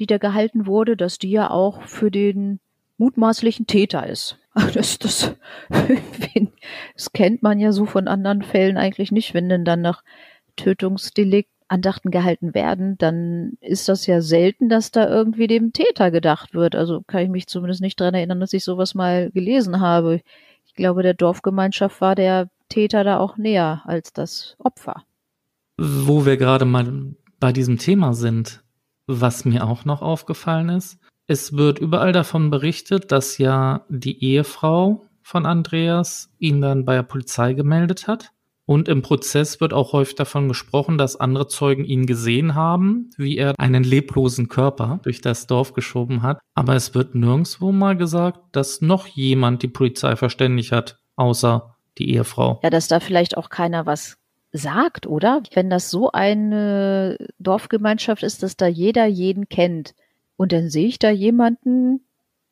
die 0.00 0.06
da 0.06 0.18
gehalten 0.18 0.66
wurde, 0.66 0.96
dass 0.96 1.18
die 1.18 1.30
ja 1.30 1.50
auch 1.50 1.82
für 1.84 2.10
den 2.10 2.58
mutmaßlichen 2.98 3.68
Täter 3.68 4.08
ist. 4.08 4.39
Das, 4.74 4.98
das, 4.98 5.34
das 6.94 7.12
kennt 7.12 7.42
man 7.42 7.60
ja 7.60 7.72
so 7.72 7.86
von 7.86 8.08
anderen 8.08 8.42
Fällen 8.42 8.76
eigentlich 8.76 9.12
nicht. 9.12 9.34
Wenn 9.34 9.48
denn 9.48 9.64
dann 9.64 9.80
nach 9.80 10.02
Tötungsdelikt 10.56 11.50
Andachten 11.70 12.10
gehalten 12.10 12.52
werden, 12.52 12.98
dann 12.98 13.52
ist 13.60 13.88
das 13.88 14.06
ja 14.06 14.20
selten, 14.20 14.68
dass 14.68 14.90
da 14.90 15.08
irgendwie 15.08 15.46
dem 15.46 15.72
Täter 15.72 16.10
gedacht 16.10 16.52
wird. 16.52 16.74
Also 16.74 17.02
kann 17.06 17.22
ich 17.22 17.28
mich 17.28 17.46
zumindest 17.46 17.80
nicht 17.80 17.98
dran 18.00 18.14
erinnern, 18.14 18.40
dass 18.40 18.52
ich 18.52 18.64
sowas 18.64 18.94
mal 18.94 19.30
gelesen 19.30 19.80
habe. 19.80 20.20
Ich 20.66 20.74
glaube, 20.74 21.04
der 21.04 21.14
Dorfgemeinschaft 21.14 22.00
war 22.00 22.16
der 22.16 22.50
Täter 22.68 23.04
da 23.04 23.18
auch 23.18 23.36
näher 23.36 23.82
als 23.84 24.12
das 24.12 24.56
Opfer. 24.58 25.04
Wo 25.76 26.26
wir 26.26 26.36
gerade 26.36 26.64
mal 26.64 27.14
bei 27.38 27.52
diesem 27.52 27.78
Thema 27.78 28.14
sind, 28.14 28.64
was 29.06 29.44
mir 29.44 29.66
auch 29.66 29.84
noch 29.84 30.02
aufgefallen 30.02 30.70
ist, 30.70 30.98
es 31.30 31.56
wird 31.56 31.78
überall 31.78 32.10
davon 32.10 32.50
berichtet, 32.50 33.12
dass 33.12 33.38
ja 33.38 33.84
die 33.88 34.20
Ehefrau 34.24 35.06
von 35.22 35.46
Andreas 35.46 36.28
ihn 36.40 36.60
dann 36.60 36.84
bei 36.84 36.96
der 36.96 37.04
Polizei 37.04 37.52
gemeldet 37.52 38.08
hat. 38.08 38.32
Und 38.66 38.88
im 38.88 39.02
Prozess 39.02 39.60
wird 39.60 39.72
auch 39.72 39.92
häufig 39.92 40.16
davon 40.16 40.48
gesprochen, 40.48 40.98
dass 40.98 41.14
andere 41.14 41.46
Zeugen 41.46 41.84
ihn 41.84 42.06
gesehen 42.06 42.56
haben, 42.56 43.10
wie 43.16 43.36
er 43.36 43.54
einen 43.58 43.84
leblosen 43.84 44.48
Körper 44.48 44.98
durch 45.04 45.20
das 45.20 45.46
Dorf 45.46 45.72
geschoben 45.72 46.22
hat. 46.22 46.40
Aber 46.54 46.74
es 46.74 46.96
wird 46.96 47.14
nirgendwo 47.14 47.70
mal 47.70 47.96
gesagt, 47.96 48.40
dass 48.50 48.80
noch 48.80 49.06
jemand 49.06 49.62
die 49.62 49.68
Polizei 49.68 50.16
verständigt 50.16 50.72
hat, 50.72 50.98
außer 51.14 51.76
die 51.98 52.12
Ehefrau. 52.12 52.58
Ja, 52.64 52.70
dass 52.70 52.88
da 52.88 52.98
vielleicht 52.98 53.36
auch 53.36 53.50
keiner 53.50 53.86
was 53.86 54.16
sagt, 54.50 55.06
oder? 55.06 55.44
Wenn 55.54 55.70
das 55.70 55.90
so 55.90 56.10
eine 56.10 57.16
Dorfgemeinschaft 57.38 58.24
ist, 58.24 58.42
dass 58.42 58.56
da 58.56 58.66
jeder 58.66 59.06
jeden 59.06 59.48
kennt, 59.48 59.94
und 60.40 60.52
dann 60.52 60.70
sehe 60.70 60.86
ich 60.86 60.98
da 60.98 61.10
jemanden, 61.10 62.00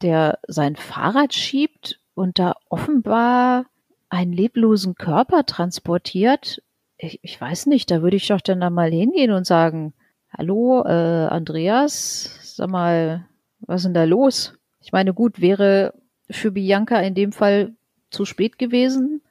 der 0.03 0.41
sein 0.47 0.77
Fahrrad 0.77 1.33
schiebt 1.33 1.99
und 2.13 2.39
da 2.39 2.57
offenbar 2.69 3.65
einen 4.11 4.35
leblosen 4.35 4.95
Körper 4.95 5.47
transportiert. 5.47 6.63
Ich, 6.99 7.19
ich 7.23 7.41
weiß 7.41 7.65
nicht, 7.65 7.91
da 7.91 8.03
würde 8.03 8.17
ich 8.17 8.29
doch 8.29 8.43
dann 8.43 8.61
da 8.61 8.69
mal 8.69 8.91
hingehen 8.91 9.31
und 9.31 9.47
sagen, 9.47 9.95
hallo, 10.37 10.85
äh, 10.85 11.29
Andreas, 11.31 12.55
sag 12.57 12.69
mal, 12.69 13.27
was 13.61 13.77
ist 13.77 13.85
denn 13.85 13.95
da 13.95 14.05
los? 14.05 14.53
Ich 14.83 14.93
meine, 14.93 15.15
gut, 15.15 15.41
wäre 15.41 15.95
für 16.29 16.51
Bianca 16.51 17.01
in 17.01 17.15
dem 17.15 17.33
Fall 17.33 17.75
zu 18.11 18.27
spät 18.27 18.59
gewesen, 18.59 19.23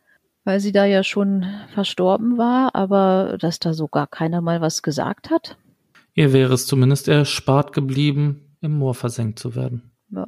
weil 0.46 0.62
sie 0.62 0.72
da 0.72 0.86
ja 0.86 1.04
schon 1.04 1.46
verstorben 1.76 2.40
war, 2.40 2.74
aber 2.74 3.38
dass 3.40 3.60
da 3.60 3.76
so 3.76 3.88
gar 3.88 4.08
keiner 4.08 4.42
mal 4.42 4.62
was 4.62 4.82
gesagt 4.82 5.30
hat. 5.30 5.58
Ihr 6.16 6.34
wäre 6.34 6.56
es 6.56 6.66
zumindest 6.66 7.08
erspart 7.08 7.74
geblieben, 7.74 8.47
im 8.62 8.78
Moor 8.78 8.94
versenkt 8.94 9.40
zu 9.40 9.56
werden. 9.56 9.92
Ja. 10.10 10.28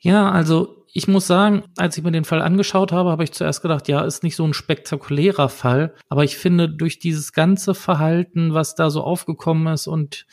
Ja, 0.00 0.30
also 0.30 0.84
ich 0.92 1.06
muss 1.08 1.26
sagen, 1.26 1.64
als 1.76 1.96
ich 1.96 2.02
mir 2.02 2.10
den 2.10 2.24
Fall 2.24 2.42
angeschaut 2.42 2.90
habe, 2.90 3.10
habe 3.10 3.22
ich 3.24 3.32
zuerst 3.32 3.62
gedacht, 3.62 3.86
ja, 3.88 4.02
ist 4.02 4.22
nicht 4.22 4.36
so 4.36 4.44
ein 4.44 4.54
spektakulärer 4.54 5.48
Fall, 5.48 5.94
aber 6.08 6.24
ich 6.24 6.36
finde 6.36 6.68
durch 6.68 6.98
dieses 6.98 7.32
ganze 7.32 7.74
Verhalten, 7.74 8.54
was 8.54 8.74
da 8.74 8.90
so 8.90 9.02
aufgekommen 9.02 9.72
ist 9.72 9.86
und 9.86 10.26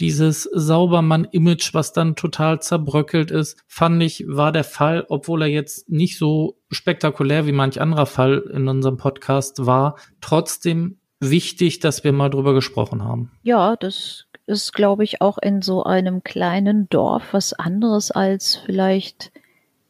dieses 0.00 0.44
Saubermann-Image, 0.44 1.74
was 1.74 1.92
dann 1.92 2.14
total 2.14 2.62
zerbröckelt 2.62 3.30
ist, 3.32 3.60
fand 3.66 4.02
ich, 4.02 4.24
war 4.28 4.52
der 4.52 4.64
Fall, 4.64 5.04
obwohl 5.08 5.42
er 5.42 5.48
jetzt 5.48 5.88
nicht 5.88 6.18
so 6.18 6.56
spektakulär 6.70 7.46
wie 7.46 7.52
manch 7.52 7.80
anderer 7.80 8.06
Fall 8.06 8.38
in 8.52 8.68
unserem 8.68 8.96
Podcast 8.96 9.66
war, 9.66 9.98
trotzdem 10.20 11.00
wichtig, 11.20 11.80
dass 11.80 12.04
wir 12.04 12.12
mal 12.12 12.30
drüber 12.30 12.54
gesprochen 12.54 13.02
haben. 13.02 13.32
Ja, 13.42 13.74
das 13.74 14.27
ist, 14.48 14.72
glaube 14.72 15.04
ich, 15.04 15.20
auch 15.20 15.38
in 15.38 15.62
so 15.62 15.84
einem 15.84 16.24
kleinen 16.24 16.88
Dorf 16.88 17.32
was 17.32 17.52
anderes 17.52 18.10
als 18.10 18.56
vielleicht 18.56 19.30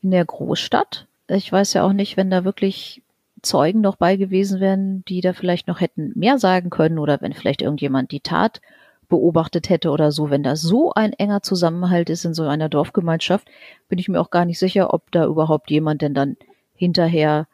in 0.03 0.11
der 0.11 0.25
Großstadt. 0.25 1.07
Ich 1.29 1.51
weiß 1.51 1.75
ja 1.75 1.85
auch 1.85 1.92
nicht, 1.92 2.16
wenn 2.16 2.31
da 2.31 2.44
wirklich 2.44 3.03
Zeugen 3.40 3.81
noch 3.81 3.97
bei 3.97 4.16
gewesen 4.16 4.59
wären, 4.59 5.05
die 5.07 5.21
da 5.21 5.33
vielleicht 5.33 5.68
noch 5.68 5.81
hätten 5.81 6.12
mehr 6.16 6.38
sagen 6.38 6.71
können 6.71 6.99
oder 6.99 7.21
wenn 7.21 7.35
vielleicht 7.35 7.62
irgendjemand 7.62 8.11
die 8.11 8.21
Tat 8.21 8.61
beobachtet 9.09 9.68
hätte 9.68 9.90
oder 9.90 10.11
so, 10.11 10.29
wenn 10.29 10.42
da 10.42 10.57
so 10.57 10.92
ein 10.92 11.12
enger 11.12 11.42
Zusammenhalt 11.42 12.11
ist 12.11 12.25
in 12.25 12.35
so 12.35 12.42
einer 12.42 12.68
Dorfgemeinschaft, 12.68 13.49
bin 13.88 13.99
ich 13.99 14.09
mir 14.09 14.21
auch 14.21 14.31
gar 14.31 14.44
nicht 14.44 14.59
sicher, 14.59 14.92
ob 14.92 15.11
da 15.12 15.25
überhaupt 15.25 15.71
jemand 15.71 16.03
denn 16.03 16.14
dann 16.14 16.37
hinterher 16.75 17.47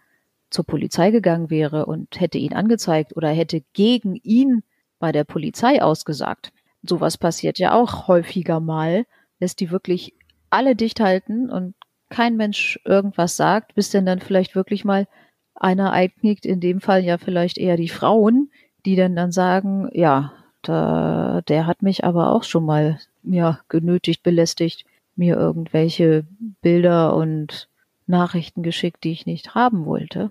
zur 0.51 0.65
Polizei 0.65 1.11
gegangen 1.11 1.51
wäre 1.51 1.87
und 1.87 2.19
hätte 2.19 2.39
ihn 2.39 2.55
angezeigt 2.55 3.17
oder 3.17 3.29
hätte 3.29 3.63
gegen 3.75 4.17
ihn 4.23 4.63
bei 4.99 5.13
der 5.13 5.25
Polizei 5.25 5.83
ausgesagt. 5.83 6.53
Sowas 6.87 7.19
passiert 7.19 7.59
ja 7.59 7.75
auch 7.75 8.09
häufiger 8.09 8.61
mal, 8.61 9.07
lässt 9.41 9.61
die 9.61 9.71
wirklich 9.71 10.15
alle 10.51 10.77
dicht 10.77 11.01
halten 11.01 11.51
und 11.51 11.75
kein 12.11 12.37
Mensch 12.37 12.79
irgendwas 12.85 13.37
sagt, 13.37 13.75
bis 13.75 13.91
denn 13.91 14.07
dann 14.07 14.21
vielleicht 14.21 14.55
wirklich 14.55 14.85
mal 14.85 15.09
einer 15.55 15.93
einknickt, 15.93 16.47
in 16.47 16.61
dem 16.61 16.81
Fall 16.81 17.05
ja 17.05 17.19
vielleicht 17.19 17.59
eher 17.59 17.77
die 17.77 17.89
Frauen, 17.89 18.51
die 18.85 18.97
dann 18.97 19.17
dann 19.17 19.33
sagen, 19.33 19.89
ja, 19.93 20.33
da, 20.63 21.43
der 21.49 21.67
hat 21.67 21.83
mich 21.83 22.05
aber 22.05 22.33
auch 22.33 22.45
schon 22.45 22.65
mal, 22.65 22.99
ja, 23.23 23.61
genötigt, 23.69 24.23
belästigt, 24.23 24.85
mir 25.17 25.37
irgendwelche 25.37 26.27
Bilder 26.61 27.15
und 27.17 27.69
Nachrichten 28.07 28.63
geschickt, 28.63 29.05
die 29.05 29.13
ich 29.13 29.27
nicht 29.27 29.55
haben 29.55 29.87
wollte. 29.87 30.31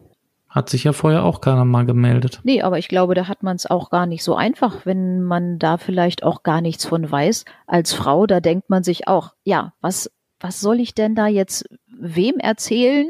Hat 0.53 0.69
sich 0.69 0.83
ja 0.83 0.93
vorher 0.93 1.23
auch 1.23 1.41
keiner 1.41 1.65
mal 1.65 1.83
gemeldet. 1.83 2.39
Nee, 2.43 2.61
aber 2.61 2.77
ich 2.77 2.87
glaube, 2.87 3.15
da 3.15 3.27
hat 3.27 3.41
man 3.41 3.55
es 3.55 3.65
auch 3.65 3.89
gar 3.89 4.05
nicht 4.05 4.23
so 4.23 4.35
einfach, 4.35 4.85
wenn 4.85 5.23
man 5.23 5.57
da 5.57 5.77
vielleicht 5.77 6.21
auch 6.21 6.43
gar 6.43 6.61
nichts 6.61 6.85
von 6.85 7.09
weiß. 7.09 7.45
Als 7.65 7.91
Frau, 7.91 8.27
da 8.27 8.39
denkt 8.39 8.69
man 8.69 8.83
sich 8.83 9.07
auch, 9.07 9.33
ja, 9.43 9.73
was, 9.81 10.11
was 10.39 10.61
soll 10.61 10.79
ich 10.79 10.93
denn 10.93 11.15
da 11.15 11.25
jetzt 11.25 11.67
wem 11.87 12.37
erzählen? 12.37 13.09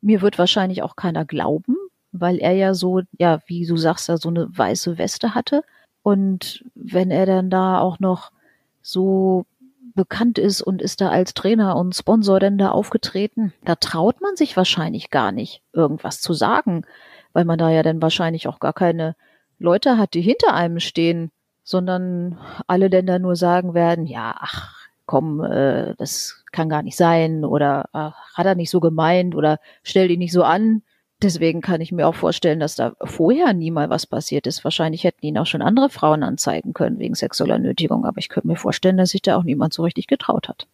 Mir 0.00 0.22
wird 0.22 0.40
wahrscheinlich 0.40 0.82
auch 0.82 0.96
keiner 0.96 1.24
glauben, 1.24 1.76
weil 2.10 2.38
er 2.38 2.52
ja 2.54 2.74
so, 2.74 3.02
ja, 3.16 3.38
wie 3.46 3.64
du 3.64 3.76
sagst, 3.76 4.08
da 4.08 4.16
so 4.16 4.30
eine 4.30 4.48
weiße 4.50 4.98
Weste 4.98 5.36
hatte. 5.36 5.62
Und 6.02 6.64
wenn 6.74 7.12
er 7.12 7.26
dann 7.26 7.48
da 7.48 7.78
auch 7.78 8.00
noch 8.00 8.32
so 8.80 9.46
bekannt 9.94 10.38
ist 10.38 10.62
und 10.62 10.82
ist 10.82 11.00
da 11.00 11.10
als 11.10 11.34
Trainer 11.34 11.76
und 11.76 11.94
Sponsor 11.94 12.40
denn 12.40 12.58
da 12.58 12.70
aufgetreten, 12.70 13.52
da 13.64 13.74
traut 13.74 14.20
man 14.20 14.36
sich 14.36 14.56
wahrscheinlich 14.56 15.10
gar 15.10 15.32
nicht, 15.32 15.62
irgendwas 15.72 16.20
zu 16.20 16.32
sagen, 16.32 16.84
weil 17.32 17.44
man 17.44 17.58
da 17.58 17.70
ja 17.70 17.82
dann 17.82 18.02
wahrscheinlich 18.02 18.48
auch 18.48 18.60
gar 18.60 18.72
keine 18.72 19.16
Leute 19.58 19.98
hat, 19.98 20.14
die 20.14 20.22
hinter 20.22 20.54
einem 20.54 20.80
stehen, 20.80 21.30
sondern 21.62 22.38
alle 22.66 22.90
denn 22.90 23.06
da 23.06 23.18
nur 23.18 23.36
sagen 23.36 23.74
werden, 23.74 24.06
ja, 24.06 24.34
ach, 24.38 24.88
komm, 25.06 25.42
äh, 25.42 25.94
das 25.96 26.44
kann 26.52 26.68
gar 26.68 26.82
nicht 26.82 26.96
sein 26.96 27.44
oder 27.44 27.88
ach, 27.92 28.14
hat 28.34 28.46
er 28.46 28.54
nicht 28.54 28.70
so 28.70 28.80
gemeint 28.80 29.34
oder 29.34 29.58
stell 29.82 30.08
dich 30.08 30.18
nicht 30.18 30.32
so 30.32 30.42
an. 30.42 30.82
Deswegen 31.22 31.60
kann 31.60 31.80
ich 31.80 31.92
mir 31.92 32.08
auch 32.08 32.14
vorstellen, 32.14 32.58
dass 32.58 32.74
da 32.74 32.94
vorher 33.04 33.52
nie 33.52 33.70
mal 33.70 33.88
was 33.90 34.06
passiert 34.06 34.46
ist. 34.46 34.64
Wahrscheinlich 34.64 35.04
hätten 35.04 35.24
ihn 35.24 35.38
auch 35.38 35.46
schon 35.46 35.62
andere 35.62 35.88
Frauen 35.88 36.22
anzeigen 36.24 36.72
können 36.72 36.98
wegen 36.98 37.14
sexueller 37.14 37.58
Nötigung, 37.58 38.04
aber 38.04 38.18
ich 38.18 38.28
könnte 38.28 38.48
mir 38.48 38.56
vorstellen, 38.56 38.96
dass 38.96 39.10
sich 39.10 39.22
da 39.22 39.36
auch 39.36 39.44
niemand 39.44 39.72
so 39.72 39.84
richtig 39.84 40.08
getraut 40.08 40.48
hat. 40.48 40.66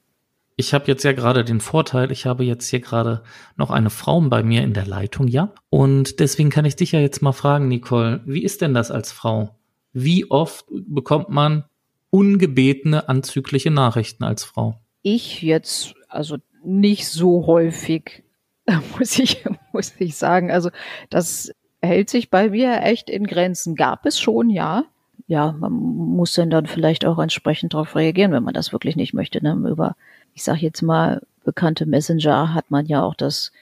Ich 0.57 0.75
habe 0.75 0.87
jetzt 0.89 1.05
ja 1.05 1.13
gerade 1.13 1.45
den 1.45 1.61
Vorteil, 1.61 2.11
ich 2.11 2.27
habe 2.27 2.45
jetzt 2.45 2.69
hier 2.69 2.81
gerade 2.81 3.23
noch 3.57 3.71
eine 3.71 3.91
Frau 3.91 4.21
bei 4.23 4.43
mir 4.43 4.63
in 4.63 4.73
der 4.73 4.87
Leitung, 4.87 5.29
ja? 5.29 5.53
Und 5.71 6.19
deswegen 6.19 6.51
kann 6.51 6.65
ich 6.65 6.75
dich 6.75 6.93
ja 6.93 6.99
jetzt 6.99 7.23
mal 7.23 7.33
fragen, 7.33 7.69
Nicole, 7.69 8.23
wie 8.25 8.43
ist 8.43 8.61
denn 8.61 8.75
das 8.75 8.91
als 8.91 9.13
Frau? 9.13 9.55
Wie 9.93 10.31
oft 10.31 10.65
bekommt 10.69 11.29
man 11.29 11.65
ungebetene 12.11 13.09
anzügliche 13.09 13.71
Nachrichten 13.71 14.25
als 14.25 14.43
Frau? 14.43 14.81
Ich 15.03 15.43
jetzt, 15.43 15.95
also 16.09 16.39
nicht 16.65 17.07
so 17.07 17.47
häufig. 17.47 18.25
muss 18.99 19.19
ich, 19.19 19.45
muss 19.73 19.95
ich 19.99 20.17
sagen. 20.17 20.51
Also 20.51 20.71
das 21.11 21.53
hält 21.81 22.11
sich 22.11 22.31
bei 22.31 22.51
mir 22.51 22.83
echt 22.83 23.11
in 23.11 23.27
Grenzen. 23.27 23.75
Gab 23.75 24.07
es 24.07 24.21
schon, 24.21 24.51
ja. 24.51 24.85
Ja, 25.27 25.53
man 25.53 25.73
muss 25.73 26.35
dann 26.35 26.51
dann 26.51 26.67
vielleicht 26.67 27.05
auch 27.05 27.19
entsprechend 27.19 27.75
darauf 27.75 27.97
reagieren, 27.97 28.33
wenn 28.33 28.45
man 28.45 28.55
das 28.55 28.73
wirklich 28.73 28.97
nicht 28.97 29.13
möchte. 29.13 29.43
Ne? 29.43 29.53
Über, 29.69 29.95
ich 30.35 30.43
sage 30.43 30.61
jetzt 30.61 30.83
mal, 30.83 31.23
bekannte 31.45 31.87
Messenger 31.87 32.55
hat 32.55 32.71
man 32.71 32.87
ja 32.87 33.03
auch 33.03 33.15
das, 33.15 33.53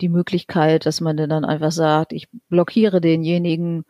die 0.00 0.08
Möglichkeit, 0.08 0.86
dass 0.86 1.00
man 1.00 1.16
dann 1.16 1.44
einfach 1.44 1.72
sagt, 1.72 2.12
ich 2.12 2.28
blockiere 2.48 3.00
denjenigen 3.00 3.84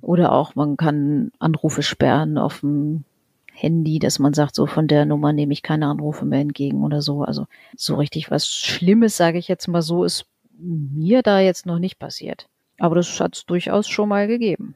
oder 0.00 0.32
auch 0.32 0.54
man 0.54 0.76
kann 0.76 1.30
Anrufe 1.38 1.82
sperren 1.82 2.38
auf 2.38 2.60
dem 2.60 3.04
Handy, 3.54 3.98
dass 3.98 4.18
man 4.18 4.34
sagt, 4.34 4.54
so 4.54 4.66
von 4.66 4.88
der 4.88 5.06
Nummer 5.06 5.32
nehme 5.32 5.52
ich 5.52 5.62
keine 5.62 5.86
Anrufe 5.86 6.24
mehr 6.24 6.40
entgegen 6.40 6.82
oder 6.82 7.00
so. 7.02 7.22
Also 7.22 7.46
so 7.76 7.94
richtig 7.94 8.30
was 8.30 8.48
Schlimmes, 8.48 9.16
sage 9.16 9.38
ich 9.38 9.48
jetzt 9.48 9.68
mal 9.68 9.82
so, 9.82 10.04
ist 10.04 10.26
mir 10.58 11.22
da 11.22 11.40
jetzt 11.40 11.64
noch 11.64 11.78
nicht 11.78 11.98
passiert. 11.98 12.46
Aber 12.78 12.96
das 12.96 13.20
hat 13.20 13.36
es 13.36 13.46
durchaus 13.46 13.88
schon 13.88 14.08
mal 14.08 14.26
gegeben. 14.26 14.74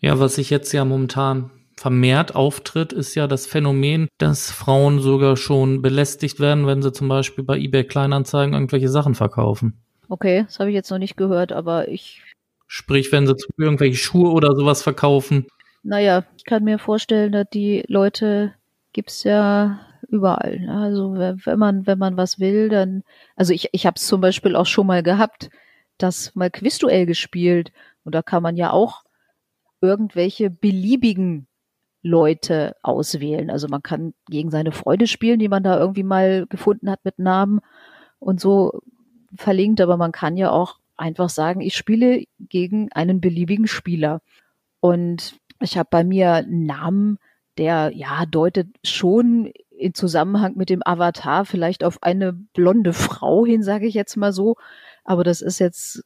Ja, 0.00 0.18
was 0.18 0.34
sich 0.34 0.50
jetzt 0.50 0.72
ja 0.72 0.84
momentan 0.84 1.50
vermehrt 1.76 2.34
auftritt, 2.34 2.92
ist 2.92 3.14
ja 3.14 3.26
das 3.26 3.46
Phänomen, 3.46 4.08
dass 4.18 4.50
Frauen 4.50 5.00
sogar 5.00 5.36
schon 5.36 5.80
belästigt 5.80 6.40
werden, 6.40 6.66
wenn 6.66 6.82
sie 6.82 6.92
zum 6.92 7.08
Beispiel 7.08 7.44
bei 7.44 7.56
eBay 7.56 7.84
Kleinanzeigen 7.84 8.54
irgendwelche 8.54 8.88
Sachen 8.88 9.14
verkaufen. 9.14 9.80
Okay, 10.08 10.44
das 10.44 10.58
habe 10.58 10.70
ich 10.70 10.74
jetzt 10.74 10.90
noch 10.90 10.98
nicht 10.98 11.16
gehört, 11.16 11.52
aber 11.52 11.88
ich. 11.88 12.22
Sprich, 12.66 13.12
wenn 13.12 13.26
sie 13.26 13.34
irgendwelche 13.56 13.96
Schuhe 13.96 14.30
oder 14.30 14.54
sowas 14.54 14.82
verkaufen, 14.82 15.46
naja, 15.82 16.24
ich 16.36 16.44
kann 16.44 16.64
mir 16.64 16.78
vorstellen, 16.78 17.32
dass 17.32 17.48
die 17.52 17.84
Leute 17.88 18.54
gibt's 18.92 19.24
ja 19.24 19.80
überall. 20.08 20.60
Ne? 20.60 20.72
Also 20.72 21.14
wenn 21.14 21.58
man, 21.58 21.86
wenn 21.86 21.98
man 21.98 22.16
was 22.16 22.38
will, 22.38 22.68
dann, 22.68 23.02
also 23.36 23.52
ich, 23.52 23.68
ich 23.72 23.86
habe 23.86 23.96
es 23.96 24.06
zum 24.06 24.20
Beispiel 24.20 24.56
auch 24.56 24.66
schon 24.66 24.86
mal 24.86 25.02
gehabt, 25.02 25.50
das 25.98 26.34
mal 26.34 26.50
Quizduell 26.50 27.06
gespielt 27.06 27.72
und 28.04 28.14
da 28.14 28.22
kann 28.22 28.42
man 28.42 28.56
ja 28.56 28.70
auch 28.72 29.02
irgendwelche 29.80 30.50
beliebigen 30.50 31.46
Leute 32.02 32.76
auswählen. 32.82 33.50
Also 33.50 33.68
man 33.68 33.82
kann 33.82 34.14
gegen 34.28 34.50
seine 34.50 34.72
Freunde 34.72 35.06
spielen, 35.06 35.38
die 35.38 35.48
man 35.48 35.62
da 35.62 35.78
irgendwie 35.78 36.04
mal 36.04 36.46
gefunden 36.48 36.90
hat 36.90 37.04
mit 37.04 37.18
Namen 37.18 37.60
und 38.18 38.40
so 38.40 38.80
verlinkt, 39.36 39.80
aber 39.80 39.96
man 39.96 40.12
kann 40.12 40.36
ja 40.36 40.50
auch 40.50 40.78
einfach 40.96 41.28
sagen, 41.28 41.60
ich 41.60 41.76
spiele 41.76 42.24
gegen 42.38 42.90
einen 42.92 43.20
beliebigen 43.20 43.66
Spieler. 43.66 44.20
Und 44.80 45.38
ich 45.60 45.76
habe 45.76 45.88
bei 45.90 46.04
mir 46.04 46.34
einen 46.34 46.66
Namen, 46.66 47.18
der 47.56 47.90
ja 47.94 48.24
deutet 48.26 48.68
schon 48.84 49.52
in 49.70 49.94
Zusammenhang 49.94 50.56
mit 50.56 50.70
dem 50.70 50.82
Avatar 50.84 51.44
vielleicht 51.44 51.84
auf 51.84 52.02
eine 52.02 52.32
blonde 52.32 52.92
Frau 52.92 53.44
hin, 53.46 53.62
sage 53.62 53.86
ich 53.86 53.94
jetzt 53.94 54.16
mal 54.16 54.32
so. 54.32 54.56
Aber 55.04 55.24
das 55.24 55.40
ist 55.40 55.58
jetzt, 55.58 56.02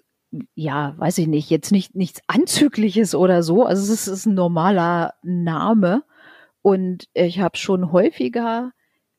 ja, 0.55 0.95
weiß 0.99 1.19
ich 1.19 1.27
nicht, 1.27 1.51
jetzt 1.51 1.73
nicht 1.73 1.95
nichts 1.95 2.21
Anzügliches 2.27 3.15
oder 3.15 3.43
so. 3.43 3.65
Also 3.65 3.93
es 3.93 4.09
ist, 4.09 4.27
ein 4.27 4.35
normaler 4.35 5.15
Name. 5.23 6.05
Und 6.63 7.09
ich 7.15 7.41
habe 7.41 7.57
schon 7.57 7.93
häufiger 7.93 8.73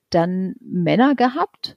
dann 0.09 0.55
Männer 0.61 1.15
gehabt, 1.15 1.75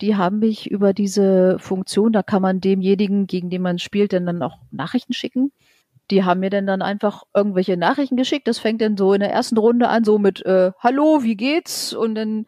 die 0.00 0.16
haben 0.16 0.40
mich 0.40 0.70
über 0.70 0.92
diese 0.92 1.58
Funktion, 1.58 2.12
da 2.12 2.22
kann 2.22 2.42
man 2.42 2.60
demjenigen, 2.60 3.26
gegen 3.26 3.50
den 3.50 3.62
man 3.62 3.78
spielt, 3.78 4.12
dann, 4.12 4.26
dann 4.26 4.42
auch 4.42 4.58
Nachrichten 4.70 5.12
schicken 5.12 5.52
die 6.10 6.24
haben 6.24 6.40
mir 6.40 6.50
dann 6.50 6.66
dann 6.66 6.82
einfach 6.82 7.24
irgendwelche 7.34 7.76
Nachrichten 7.76 8.16
geschickt. 8.16 8.48
Das 8.48 8.58
fängt 8.58 8.80
dann 8.80 8.96
so 8.96 9.12
in 9.12 9.20
der 9.20 9.32
ersten 9.32 9.58
Runde 9.58 9.88
an, 9.88 10.04
so 10.04 10.18
mit 10.18 10.44
äh, 10.46 10.72
Hallo, 10.80 11.22
wie 11.22 11.36
geht's? 11.36 11.92
Und 11.92 12.14
dann 12.14 12.46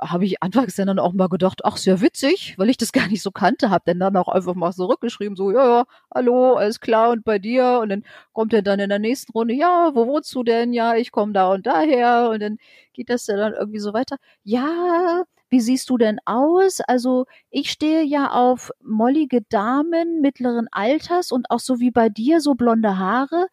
habe 0.00 0.24
ich 0.24 0.42
anfangs 0.42 0.74
dann 0.76 0.98
auch 0.98 1.12
mal 1.12 1.28
gedacht, 1.28 1.62
ach, 1.64 1.76
sehr 1.76 2.00
witzig, 2.00 2.54
weil 2.58 2.68
ich 2.70 2.76
das 2.76 2.92
gar 2.92 3.08
nicht 3.08 3.22
so 3.22 3.30
kannte, 3.30 3.70
habe 3.70 3.84
dann 3.86 3.98
dann 3.98 4.16
auch 4.16 4.28
einfach 4.28 4.54
mal 4.54 4.72
zurückgeschrieben, 4.72 5.36
so, 5.36 5.50
ja, 5.50 5.66
ja, 5.80 5.84
hallo, 6.14 6.54
alles 6.54 6.80
klar 6.80 7.10
und 7.10 7.24
bei 7.24 7.38
dir? 7.38 7.80
Und 7.82 7.88
dann 7.90 8.04
kommt 8.32 8.52
er 8.52 8.62
dann 8.62 8.80
in 8.80 8.88
der 8.90 8.98
nächsten 8.98 9.32
Runde, 9.32 9.54
ja, 9.54 9.92
wo 9.94 10.06
wohnst 10.06 10.34
du 10.34 10.42
denn? 10.42 10.72
Ja, 10.72 10.96
ich 10.96 11.10
komme 11.12 11.32
da 11.32 11.52
und 11.52 11.66
daher. 11.66 12.30
Und 12.30 12.40
dann 12.42 12.58
geht 12.92 13.10
das 13.10 13.26
dann 13.26 13.54
irgendwie 13.54 13.78
so 13.80 13.92
weiter. 13.94 14.16
Ja, 14.44 15.24
wie 15.48 15.60
siehst 15.60 15.90
du 15.90 15.98
denn 15.98 16.18
aus? 16.24 16.80
Also 16.80 17.26
ich 17.50 17.70
stehe 17.70 18.02
ja 18.02 18.30
auf 18.32 18.70
mollige 18.82 19.42
Damen 19.42 20.20
mittleren 20.20 20.68
Alters 20.70 21.32
und 21.32 21.50
auch 21.50 21.60
so 21.60 21.80
wie 21.80 21.90
bei 21.90 22.08
dir 22.08 22.40
so 22.40 22.54
blonde 22.54 22.98
Haare, 22.98 23.46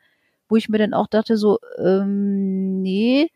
wo 0.50 0.56
ich 0.56 0.70
mir 0.70 0.78
dann 0.80 0.94
auch 0.94 1.08
dachte 1.08 1.38
so, 1.38 1.60
ähm, 1.78 2.82
nee, 2.82 3.30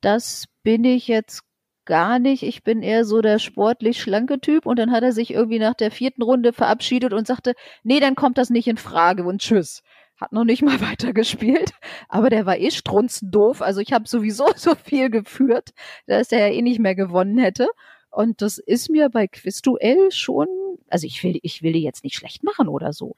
das 0.00 0.46
bin 0.62 0.84
ich 0.84 1.08
jetzt 1.08 1.42
gar 1.88 2.18
nicht. 2.18 2.42
Ich 2.44 2.62
bin 2.62 2.82
eher 2.82 3.04
so 3.04 3.20
der 3.20 3.40
sportlich 3.40 4.00
schlanke 4.00 4.40
Typ. 4.40 4.66
Und 4.66 4.78
dann 4.78 4.92
hat 4.92 5.02
er 5.02 5.12
sich 5.12 5.32
irgendwie 5.32 5.58
nach 5.58 5.74
der 5.74 5.90
vierten 5.90 6.22
Runde 6.22 6.52
verabschiedet 6.52 7.12
und 7.12 7.26
sagte, 7.26 7.54
nee, 7.82 7.98
dann 7.98 8.14
kommt 8.14 8.38
das 8.38 8.50
nicht 8.50 8.68
in 8.68 8.76
Frage 8.76 9.24
und 9.24 9.40
tschüss. 9.40 9.82
Hat 10.20 10.32
noch 10.32 10.44
nicht 10.44 10.62
mal 10.64 10.80
weitergespielt, 10.80 11.72
aber 12.08 12.30
der 12.30 12.46
war 12.46 12.58
eh 12.58 12.70
strunzdoof. 12.70 13.62
Also 13.62 13.80
ich 13.80 13.92
habe 13.92 14.08
sowieso 14.08 14.46
so 14.56 14.74
viel 14.76 15.10
geführt, 15.10 15.70
dass 16.06 16.30
er 16.30 16.48
ja 16.48 16.54
eh 16.54 16.62
nicht 16.62 16.78
mehr 16.78 16.94
gewonnen 16.94 17.38
hätte. 17.38 17.68
Und 18.10 18.42
das 18.42 18.58
ist 18.58 18.90
mir 18.90 19.08
bei 19.10 19.26
Quizduell 19.26 20.10
schon, 20.10 20.48
also 20.88 21.06
ich 21.06 21.22
will, 21.22 21.38
ich 21.42 21.62
will 21.62 21.72
die 21.72 21.82
jetzt 21.82 22.04
nicht 22.04 22.16
schlecht 22.16 22.42
machen 22.42 22.68
oder 22.68 22.92
so. 22.92 23.16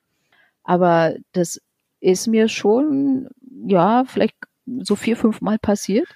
Aber 0.64 1.14
das 1.32 1.60
ist 2.00 2.26
mir 2.26 2.48
schon, 2.48 3.28
ja, 3.66 4.04
vielleicht 4.04 4.36
so 4.80 4.96
vier, 4.96 5.16
fünf 5.16 5.40
Mal 5.40 5.58
passiert, 5.58 6.08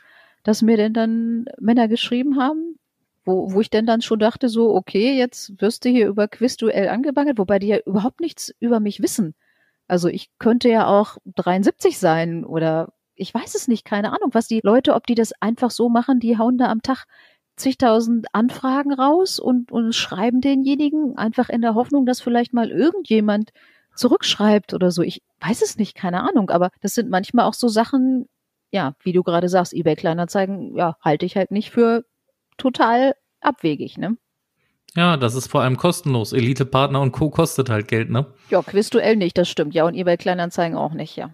dass 0.43 0.63
mir 0.63 0.77
denn 0.77 0.93
dann 0.93 1.47
Männer 1.59 1.89
geschrieben 1.89 2.39
haben, 2.39 2.79
wo, 3.25 3.53
wo 3.53 3.61
ich 3.61 3.71
denn 3.71 3.87
dann 3.87 4.03
schon 4.03 4.19
dachte, 4.19 4.49
so, 4.49 4.75
okay, 4.75 5.17
jetzt 5.17 5.61
wirst 5.61 5.85
du 5.85 5.89
hier 5.89 6.09
über 6.09 6.29
Quizduell 6.29 6.89
angebangelt, 6.89 7.39
wobei 7.39 7.59
die 7.59 7.69
ja 7.69 7.79
überhaupt 7.79 8.21
nichts 8.21 8.55
über 8.61 8.81
mich 8.81 9.03
wissen. 9.03 9.35
Also 9.89 10.09
ich 10.09 10.31
könnte 10.39 10.69
ja 10.69 10.87
auch 10.87 11.19
73 11.37 11.99
sein 11.99 12.45
oder 12.45 12.93
ich 13.17 13.33
weiß 13.33 13.55
es 13.55 13.69
nicht, 13.69 13.85
keine 13.85 14.13
Ahnung, 14.13 14.31
was 14.33 14.49
die 14.49 14.61
Leute, 14.63 14.95
ob 14.95 15.07
die 15.07 15.15
das 15.15 15.33
einfach 15.41 15.71
so 15.71 15.89
machen, 15.89 16.21
die 16.21 16.37
hauen 16.37 16.59
da 16.59 16.71
am 16.71 16.83
Tag 16.83 17.07
zigtausend 17.57 18.27
Anfragen 18.33 18.93
raus 18.93 19.39
und, 19.39 19.71
und 19.71 19.95
schreiben 19.95 20.41
denjenigen 20.41 21.17
einfach 21.17 21.49
in 21.49 21.63
der 21.63 21.75
Hoffnung, 21.75 22.07
dass 22.07 22.21
vielleicht 22.21 22.53
mal 22.53 22.71
irgendjemand 22.71 23.53
zurückschreibt 23.95 24.75
oder 24.75 24.91
so. 24.91 25.03
Ich 25.03 25.23
weiß 25.41 25.63
es 25.63 25.77
nicht, 25.77 25.95
keine 25.95 26.23
Ahnung, 26.29 26.51
aber 26.51 26.71
das 26.81 26.95
sind 26.95 27.11
manchmal 27.11 27.47
auch 27.47 27.55
so 27.55 27.69
Sachen, 27.69 28.29
ja, 28.71 28.95
wie 29.03 29.13
du 29.13 29.23
gerade 29.23 29.49
sagst, 29.49 29.73
eBay 29.73 29.95
Kleinanzeigen, 29.95 30.77
ja, 30.77 30.97
halte 31.01 31.27
ich 31.27 31.37
halt 31.37 31.51
nicht 31.51 31.71
für 31.71 32.05
total 32.57 33.15
abwegig, 33.41 33.99
ne? 33.99 34.17
Ja, 34.97 35.17
das 35.17 35.35
ist 35.35 35.49
vor 35.49 35.63
allem 35.63 35.77
kostenlos. 35.77 36.33
Elite-Partner 36.33 37.01
und 37.01 37.13
Co. 37.13 37.29
kostet 37.31 37.69
halt 37.69 37.89
Geld, 37.89 38.11
ne? 38.11 38.27
Ja, 38.51 38.63
Quizduell 38.63 39.17
nicht, 39.17 39.37
das 39.37 39.49
stimmt. 39.49 39.75
Ja, 39.75 39.85
und 39.85 39.95
eBay 39.95 40.17
Kleinanzeigen 40.17 40.77
auch 40.77 40.93
nicht, 40.93 41.17
ja. 41.17 41.31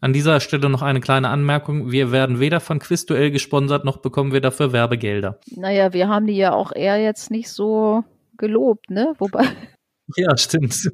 An 0.00 0.12
dieser 0.12 0.40
Stelle 0.40 0.68
noch 0.68 0.82
eine 0.82 1.00
kleine 1.00 1.28
Anmerkung. 1.28 1.90
Wir 1.90 2.12
werden 2.12 2.38
weder 2.38 2.60
von 2.60 2.78
Quizduell 2.78 3.30
gesponsert, 3.30 3.84
noch 3.84 3.96
bekommen 3.96 4.32
wir 4.32 4.40
dafür 4.40 4.72
Werbegelder. 4.72 5.40
Naja, 5.56 5.92
wir 5.92 6.08
haben 6.08 6.26
die 6.26 6.36
ja 6.36 6.52
auch 6.52 6.72
eher 6.72 7.02
jetzt 7.02 7.30
nicht 7.30 7.50
so 7.50 8.04
gelobt, 8.36 8.90
ne? 8.90 9.14
Wobei. 9.18 9.44
Ja, 10.16 10.38
stimmt. 10.38 10.90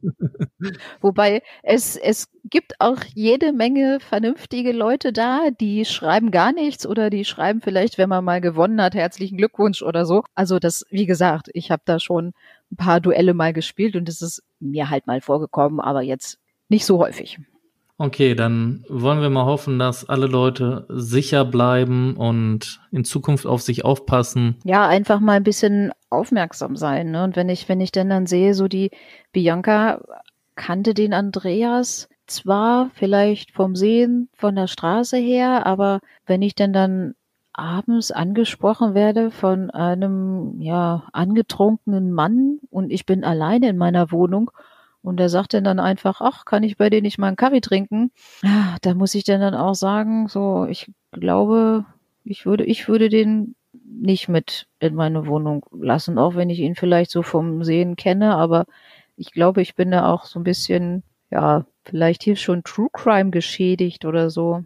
Wobei 1.01 1.43
es, 1.63 1.95
es 1.95 2.27
gibt 2.51 2.73
auch 2.81 2.99
jede 3.15 3.53
Menge 3.53 4.01
vernünftige 4.01 4.73
Leute 4.73 5.13
da, 5.13 5.51
die 5.51 5.85
schreiben 5.85 6.33
gar 6.33 6.53
nichts 6.53 6.85
oder 6.85 7.11
die 7.11 7.25
schreiben 7.25 7.61
vielleicht, 7.61 7.97
wenn 7.97 8.09
man 8.09 8.25
mal 8.25 8.41
gewonnen 8.41 8.83
hat, 8.83 8.97
herzlichen 8.97 9.39
Glückwunsch 9.39 9.83
oder 9.83 10.05
so. 10.05 10.25
Also 10.35 10.59
das, 10.59 10.85
wie 10.91 11.07
gesagt, 11.07 11.49
ich 11.55 11.71
habe 11.71 11.83
da 11.85 12.01
schon 12.01 12.33
ein 12.73 12.77
paar 12.77 13.01
Duelle 13.01 13.35
mal 13.35 13.53
gespielt 13.53 13.95
und 13.95 14.09
es 14.09 14.21
ist 14.21 14.43
mir 14.59 14.91
halt 14.91 15.07
mal 15.07 15.21
vorgekommen, 15.21 15.79
aber 15.79 16.03
jetzt 16.03 16.41
nicht 16.69 16.85
so 16.85 16.99
häufig. 16.99 17.39
Okay, 17.97 18.35
dann 18.35 18.85
wollen 18.89 19.21
wir 19.21 19.31
mal 19.31 19.45
hoffen, 19.45 19.79
dass 19.79 20.09
alle 20.09 20.27
Leute 20.27 20.85
sicher 20.89 21.45
bleiben 21.45 22.17
und 22.17 22.81
in 22.91 23.05
Zukunft 23.05 23.47
auf 23.47 23.63
sich 23.63 23.85
aufpassen. 23.85 24.57
Ja, 24.65 24.89
einfach 24.89 25.21
mal 25.21 25.35
ein 25.35 25.45
bisschen 25.45 25.93
aufmerksam 26.11 26.77
sein. 26.77 27.13
Ne? 27.13 27.23
Und 27.23 27.37
wenn 27.37 27.49
ich, 27.49 27.69
wenn 27.69 27.81
ich 27.81 27.93
denn 27.93 28.11
dann 28.11 28.27
sehe, 28.27 28.55
so 28.55 28.67
die 28.67 28.91
Bianca 29.33 30.01
kannte 30.57 30.93
den 30.93 31.15
Andreas 31.15 32.09
zwar 32.27 32.91
vielleicht 32.95 33.53
vom 33.53 33.77
Sehen 33.77 34.29
von 34.35 34.57
der 34.57 34.67
Straße 34.67 35.17
her, 35.17 35.67
aber 35.67 36.01
wenn 36.27 36.43
ich 36.43 36.55
denn 36.55 36.73
dann 36.73 37.15
abends 37.53 38.11
angesprochen 38.11 38.95
werde 38.95 39.31
von 39.31 39.71
einem 39.71 40.61
ja 40.61 41.05
angetrunkenen 41.13 42.13
Mann 42.13 42.59
und 42.71 42.91
ich 42.91 43.07
bin 43.07 43.23
alleine 43.23 43.69
in 43.69 43.77
meiner 43.77 44.11
Wohnung 44.11 44.51
und 45.05 45.21
er 45.21 45.29
sagt 45.29 45.53
dann 45.53 45.79
einfach, 45.79 46.23
ach, 46.23 46.47
kann 46.47 46.63
ich 46.63 46.79
bei 46.79 46.89
dir 46.89 47.03
nicht 47.03 47.19
mal 47.19 47.29
einen 47.29 47.37
Kaffee 47.37 47.61
trinken? 47.61 48.11
Ja, 48.43 48.77
da 48.81 48.95
muss 48.95 49.15
ich 49.15 49.25
dann 49.25 49.41
dann 49.41 49.55
auch 49.55 49.75
sagen, 49.75 50.29
so, 50.29 50.67
ich 50.69 50.91
glaube, 51.13 51.85
ich 52.25 52.47
würde, 52.47 52.65
ich 52.65 52.89
würde 52.89 53.11
den 53.11 53.55
nicht 53.73 54.29
mit 54.29 54.67
in 54.81 54.95
meine 54.95 55.27
Wohnung 55.27 55.67
lassen, 55.79 56.19
auch 56.19 56.37
wenn 56.37 56.49
ich 56.49 56.59
ihn 56.59 56.75
vielleicht 56.75 57.11
so 57.11 57.23
vom 57.23 57.65
Sehen 57.65 57.97
kenne, 57.97 58.35
aber 58.35 58.65
ich 59.17 59.31
glaube, 59.31 59.61
ich 59.61 59.75
bin 59.75 59.91
da 59.91 60.11
auch 60.11 60.25
so 60.25 60.41
ein 60.41 60.45
bisschen, 60.45 61.03
ja, 61.31 61.67
vielleicht 61.85 62.23
hier 62.23 62.37
schon 62.37 62.65
True 62.65 62.89
Crime 62.91 63.31
geschädigt 63.31 64.07
oder 64.07 64.31
so. 64.31 64.65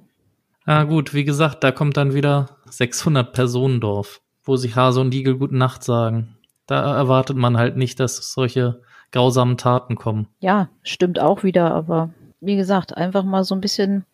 Ja, 0.69 0.85
gut, 0.85 1.15
wie 1.15 1.25
gesagt, 1.25 1.65
da 1.65 1.73
kommt 1.73 1.97
dann 1.97 2.15
wieder 2.15 2.59
600 2.71 3.33
Personendorf, 3.33 4.21
wo 4.45 4.55
sich 4.55 4.77
Hase 4.77 5.01
und 5.01 5.13
Igel 5.13 5.37
gute 5.37 5.57
Nacht 5.57 5.83
sagen. 5.83 6.37
Da 6.67 6.97
erwartet 6.97 7.37
man 7.37 7.57
halt 7.57 7.77
nicht, 7.77 7.99
dass 7.99 8.33
solche 8.33 8.83
grausamen 9.13 9.57
Taten 9.57 9.97
kommen. 9.97 10.29
Ja, 10.41 10.69
stimmt 10.83 11.21
auch 11.21 11.43
wieder, 11.43 11.75
aber 11.75 12.11
wie 12.41 12.57
gesagt, 12.57 12.97
einfach 12.97 13.25
mal 13.25 13.45
so 13.45 13.55
ein 13.55 13.61
bisschen 13.61 14.05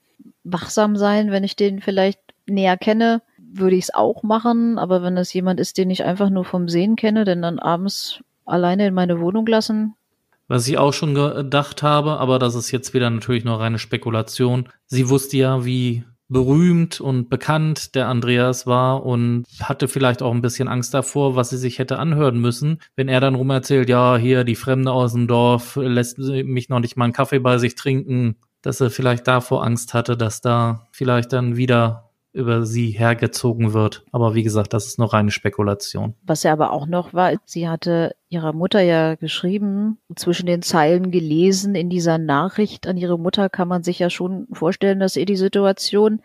wachsam 0.45 0.97
sein, 0.97 1.31
wenn 1.31 1.45
ich 1.45 1.57
den 1.57 1.81
vielleicht 1.81 2.21
näher 2.47 2.77
kenne, 2.77 3.23
würde 3.39 3.77
ich 3.77 3.85
es 3.85 3.95
auch 3.95 4.23
machen, 4.23 4.79
aber 4.79 5.03
wenn 5.03 5.17
das 5.17 5.33
jemand 5.33 5.61
ist, 5.61 5.79
den 5.79 5.91
ich 5.91 6.05
einfach 6.05 6.31
nur 6.31 6.45
vom 6.45 6.69
Sehen 6.69 6.97
kenne, 6.97 7.25
denn 7.25 7.43
dann 7.43 7.59
abends 7.59 8.21
alleine 8.45 8.89
in 8.89 8.95
meine 8.95 9.21
Wohnung 9.21 9.47
lassen. 9.47 9.95
Was 10.49 10.69
ich 10.69 10.77
auch 10.77 10.93
schon 10.93 11.15
gedacht 11.15 11.83
habe, 11.83 12.19
aber 12.19 12.39
das 12.39 12.55
ist 12.55 12.71
jetzt 12.71 12.93
wieder 12.93 13.09
natürlich 13.09 13.45
nur 13.45 13.61
reine 13.61 13.79
Spekulation. 13.79 14.69
Sie 14.87 15.09
wusste 15.09 15.39
ja, 15.39 15.65
wie 15.65 16.05
berühmt 16.29 17.01
und 17.01 17.29
bekannt 17.29 17.95
der 17.95 18.09
Andreas 18.09 18.67
war 18.67 19.05
und 19.05 19.45
hatte 19.61 19.89
vielleicht 19.89 20.23
auch 20.23 20.33
ein 20.33 20.43
bisschen 20.43 20.69
Angst 20.69 20.95
davor, 20.95 21.37
was 21.37 21.51
sie 21.51 21.59
sich 21.59 21.79
hätte 21.79 21.99
anhören 21.99 22.39
müssen, 22.41 22.81
wenn 22.97 23.09
er 23.09 23.21
dann 23.21 23.35
rumerzählt, 23.35 23.89
ja, 23.89 24.17
hier 24.17 24.45
die 24.45 24.57
Fremde 24.57 24.93
aus 24.93 25.13
dem 25.13 25.27
Dorf 25.27 25.77
lässt 25.77 26.19
mich 26.19 26.69
noch 26.69 26.81
nicht 26.81 26.97
mal 26.97 27.05
einen 27.05 27.13
Kaffee 27.13 27.41
bei 27.41 27.59
sich 27.59 27.75
trinken, 27.75 28.37
dass 28.63 28.81
er 28.81 28.91
vielleicht 28.91 29.29
davor 29.29 29.65
Angst 29.65 29.93
hatte, 29.93 30.17
dass 30.17 30.41
da 30.41 30.87
vielleicht 30.91 31.33
dann 31.33 31.57
wieder 31.57 32.04
über 32.35 32.67
sie 32.67 32.91
hergezogen 32.91 33.73
wird. 33.73 34.05
Aber 34.11 34.35
wie 34.35 34.43
gesagt, 34.43 34.73
das 34.75 34.87
ist 34.87 34.99
noch 34.99 35.13
reine 35.13 35.31
Spekulation. 35.31 36.15
Was 36.25 36.43
ja 36.43 36.53
aber 36.53 36.73
auch 36.73 36.87
noch 36.87 37.15
war, 37.15 37.33
sie 37.45 37.69
hatte 37.69 38.17
ihrer 38.29 38.53
Mutter 38.53 38.81
ja 38.81 39.15
geschrieben, 39.15 39.99
zwischen 40.17 40.47
den 40.47 40.61
Zeilen 40.61 41.13
gelesen 41.13 41.77
in 41.77 41.89
dieser 41.89 42.19
Nachricht 42.19 42.89
an 42.89 42.97
ihre 42.97 43.19
Mutter 43.19 43.49
kann 43.49 43.69
man 43.69 43.85
sich 43.85 44.01
ja 44.01 44.11
schon 44.11 44.49
vorstellen, 44.53 44.99
dass 44.99 45.17
ihr 45.17 45.27
die 45.27 45.37
Situation 45.37 46.21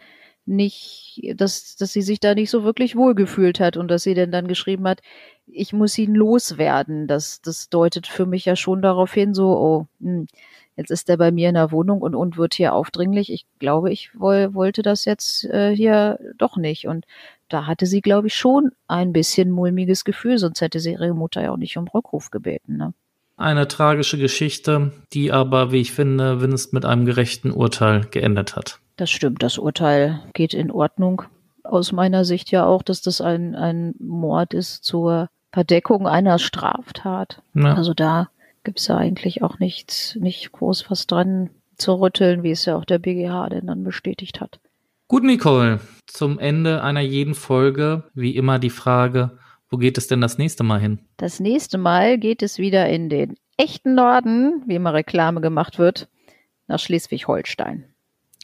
nicht, 0.49 1.21
dass, 1.35 1.75
dass 1.75 1.93
sie 1.93 2.01
sich 2.01 2.19
da 2.19 2.33
nicht 2.33 2.49
so 2.49 2.63
wirklich 2.63 2.95
wohlgefühlt 2.95 3.59
hat 3.59 3.77
und 3.77 3.87
dass 3.87 4.01
sie 4.01 4.15
denn 4.15 4.31
dann 4.31 4.47
geschrieben 4.47 4.87
hat, 4.87 5.01
ich 5.45 5.73
muss 5.73 5.95
ihn 5.99 6.15
loswerden. 6.15 7.05
Das, 7.05 7.41
das 7.41 7.69
deutet 7.69 8.07
für 8.07 8.25
mich 8.25 8.45
ja 8.45 8.55
schon 8.55 8.81
darauf 8.81 9.13
hin, 9.13 9.35
so, 9.35 9.49
oh, 9.49 9.87
hm, 10.01 10.25
Jetzt 10.79 10.91
ist 10.91 11.09
er 11.09 11.17
bei 11.17 11.29
mir 11.29 11.49
in 11.49 11.55
der 11.55 11.73
Wohnung 11.73 12.01
und, 12.01 12.15
und 12.15 12.37
wird 12.37 12.53
hier 12.53 12.73
aufdringlich. 12.73 13.29
Ich 13.33 13.45
glaube, 13.59 13.91
ich 13.91 14.17
woll, 14.17 14.53
wollte 14.53 14.81
das 14.81 15.03
jetzt 15.03 15.43
äh, 15.43 15.75
hier 15.75 16.17
doch 16.37 16.55
nicht. 16.55 16.87
Und 16.87 17.03
da 17.49 17.67
hatte 17.67 17.85
sie, 17.85 17.99
glaube 17.99 18.27
ich, 18.27 18.35
schon 18.35 18.71
ein 18.87 19.11
bisschen 19.11 19.51
mulmiges 19.51 20.05
Gefühl, 20.05 20.37
sonst 20.37 20.61
hätte 20.61 20.79
sie 20.79 20.93
ihre 20.93 21.13
Mutter 21.13 21.41
ja 21.41 21.51
auch 21.51 21.57
nicht 21.57 21.75
um 21.75 21.85
Rückruf 21.89 22.31
gebeten. 22.31 22.77
Ne? 22.77 22.93
Eine 23.35 23.67
tragische 23.67 24.17
Geschichte, 24.17 24.93
die 25.11 25.33
aber, 25.33 25.73
wie 25.73 25.81
ich 25.81 25.91
finde, 25.91 26.39
Vince 26.39 26.69
mit 26.71 26.85
einem 26.85 27.03
gerechten 27.03 27.51
Urteil 27.51 28.07
geendet 28.09 28.55
hat. 28.55 28.79
Das 28.95 29.09
stimmt, 29.09 29.43
das 29.43 29.57
Urteil 29.57 30.21
geht 30.31 30.53
in 30.53 30.71
Ordnung. 30.71 31.23
Aus 31.63 31.91
meiner 31.91 32.23
Sicht 32.23 32.51
ja 32.51 32.65
auch, 32.65 32.83
dass 32.83 33.01
das 33.01 33.19
ein, 33.19 33.53
ein 33.53 33.95
Mord 33.99 34.53
ist 34.53 34.85
zur 34.85 35.27
Verdeckung 35.51 36.07
einer 36.07 36.39
Straftat. 36.39 37.41
Ja. 37.53 37.73
Also 37.73 37.93
da 37.93 38.29
gibt 38.63 38.79
es 38.79 38.87
ja 38.87 38.97
eigentlich 38.97 39.41
auch 39.41 39.59
nichts, 39.59 40.15
nicht 40.15 40.51
groß 40.51 40.89
was 40.89 41.07
dran 41.07 41.49
zu 41.77 41.93
rütteln, 41.93 42.43
wie 42.43 42.51
es 42.51 42.65
ja 42.65 42.75
auch 42.75 42.85
der 42.85 42.99
BGH 42.99 43.49
denn 43.49 43.67
dann 43.67 43.83
bestätigt 43.83 44.41
hat. 44.41 44.59
Gut, 45.07 45.23
Nicole. 45.23 45.79
Zum 46.05 46.37
Ende 46.37 46.83
einer 46.83 46.99
jeden 46.99 47.33
Folge, 47.33 48.03
wie 48.13 48.35
immer, 48.35 48.59
die 48.59 48.69
Frage, 48.69 49.39
wo 49.69 49.77
geht 49.77 49.97
es 49.97 50.07
denn 50.07 50.21
das 50.21 50.37
nächste 50.37 50.63
Mal 50.63 50.79
hin? 50.79 50.99
Das 51.17 51.39
nächste 51.39 51.77
Mal 51.77 52.17
geht 52.17 52.43
es 52.43 52.57
wieder 52.57 52.87
in 52.89 53.09
den 53.09 53.35
echten 53.57 53.95
Norden, 53.95 54.63
wie 54.67 54.75
immer 54.75 54.93
Reklame 54.93 55.41
gemacht 55.41 55.79
wird, 55.79 56.09
nach 56.67 56.79
Schleswig-Holstein. 56.79 57.85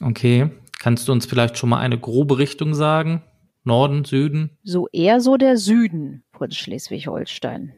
Okay. 0.01 0.49
Kannst 0.79 1.07
du 1.07 1.11
uns 1.11 1.25
vielleicht 1.25 1.57
schon 1.57 1.69
mal 1.69 1.79
eine 1.79 1.97
grobe 1.97 2.37
Richtung 2.37 2.73
sagen? 2.73 3.23
Norden, 3.63 4.03
Süden? 4.05 4.51
So 4.63 4.87
eher 4.91 5.21
so 5.21 5.37
der 5.37 5.57
Süden 5.57 6.23
von 6.31 6.51
Schleswig-Holstein. 6.51 7.73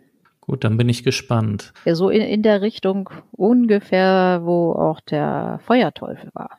Gut, 0.47 0.63
dann 0.63 0.77
bin 0.77 0.88
ich 0.88 1.03
gespannt. 1.03 1.73
Ja, 1.86 1.93
so 1.93 2.10
in, 2.10 2.21
in 2.21 2.41
der 2.41 2.62
Richtung 2.62 3.10
ungefähr, 3.31 4.41
wo 4.43 4.71
auch 4.71 5.01
der 5.01 5.60
Feuerteufel 5.65 6.29
war. 6.33 6.57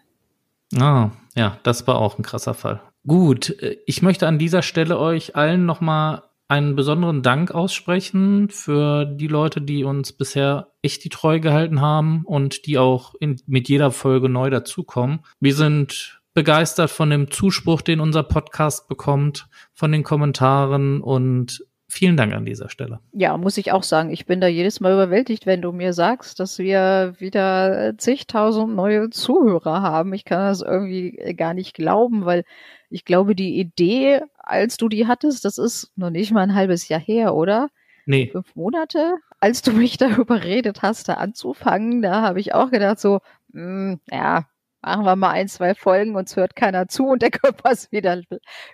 Ah, 0.76 1.10
ja, 1.34 1.58
das 1.62 1.86
war 1.86 1.96
auch 1.96 2.18
ein 2.18 2.22
krasser 2.22 2.52
Fall. 2.52 2.82
Gut, 3.06 3.50
äh, 3.62 3.78
ich 3.86 4.02
möchte 4.02 4.28
an 4.28 4.38
dieser 4.38 4.60
Stelle 4.60 4.98
euch 4.98 5.34
allen 5.34 5.64
nochmal 5.64 6.22
einen 6.48 6.76
besonderen 6.76 7.22
Dank 7.22 7.50
aussprechen 7.50 8.48
für 8.50 9.04
die 9.04 9.26
Leute, 9.26 9.60
die 9.60 9.84
uns 9.84 10.12
bisher 10.12 10.68
echt 10.82 11.04
die 11.04 11.10
Treue 11.10 11.40
gehalten 11.40 11.80
haben 11.80 12.24
und 12.24 12.66
die 12.66 12.78
auch 12.78 13.14
in, 13.20 13.40
mit 13.46 13.68
jeder 13.68 13.90
Folge 13.90 14.28
neu 14.28 14.48
dazukommen. 14.50 15.20
Wir 15.40 15.54
sind 15.54 16.20
begeistert 16.32 16.90
von 16.90 17.10
dem 17.10 17.30
Zuspruch, 17.30 17.82
den 17.82 18.00
unser 18.00 18.22
Podcast 18.22 18.88
bekommt, 18.88 19.48
von 19.74 19.92
den 19.92 20.04
Kommentaren 20.04 21.00
und 21.00 21.64
Vielen 21.90 22.18
Dank 22.18 22.34
an 22.34 22.44
dieser 22.44 22.68
Stelle. 22.68 23.00
Ja, 23.12 23.36
muss 23.38 23.56
ich 23.56 23.72
auch 23.72 23.82
sagen. 23.82 24.10
Ich 24.10 24.26
bin 24.26 24.42
da 24.42 24.46
jedes 24.46 24.78
Mal 24.80 24.92
überwältigt, 24.92 25.46
wenn 25.46 25.62
du 25.62 25.72
mir 25.72 25.94
sagst, 25.94 26.38
dass 26.38 26.58
wir 26.58 27.14
wieder 27.18 27.94
zigtausend 27.96 28.76
neue 28.76 29.08
Zuhörer 29.08 29.80
haben. 29.80 30.12
Ich 30.12 30.26
kann 30.26 30.40
das 30.40 30.60
irgendwie 30.60 31.12
gar 31.34 31.54
nicht 31.54 31.72
glauben, 31.72 32.26
weil 32.26 32.44
ich 32.90 33.06
glaube, 33.06 33.34
die 33.34 33.58
Idee, 33.58 34.20
als 34.38 34.76
du 34.76 34.90
die 34.90 35.06
hattest, 35.06 35.46
das 35.46 35.56
ist 35.56 35.90
noch 35.96 36.10
nicht 36.10 36.30
mal 36.30 36.42
ein 36.42 36.54
halbes 36.54 36.88
Jahr 36.88 37.00
her, 37.00 37.34
oder? 37.34 37.70
Nee. 38.04 38.28
Fünf 38.32 38.54
Monate? 38.54 39.16
Als 39.40 39.62
du 39.62 39.72
mich 39.72 39.96
da 39.98 40.08
überredet 40.10 40.82
hast, 40.82 41.08
da 41.08 41.14
anzufangen, 41.14 42.02
da 42.02 42.20
habe 42.20 42.40
ich 42.40 42.54
auch 42.54 42.70
gedacht 42.70 43.00
so, 43.00 43.20
mh, 43.52 43.62
hm, 43.62 44.00
ja, 44.10 44.46
machen 44.82 45.04
wir 45.06 45.16
mal 45.16 45.30
ein, 45.30 45.48
zwei 45.48 45.74
Folgen, 45.74 46.16
uns 46.16 46.36
hört 46.36 46.54
keiner 46.54 46.86
zu 46.88 47.06
und 47.06 47.22
dann 47.22 47.30
können 47.30 47.56
wir 47.62 47.70
es 47.70 47.90
wieder, 47.92 48.20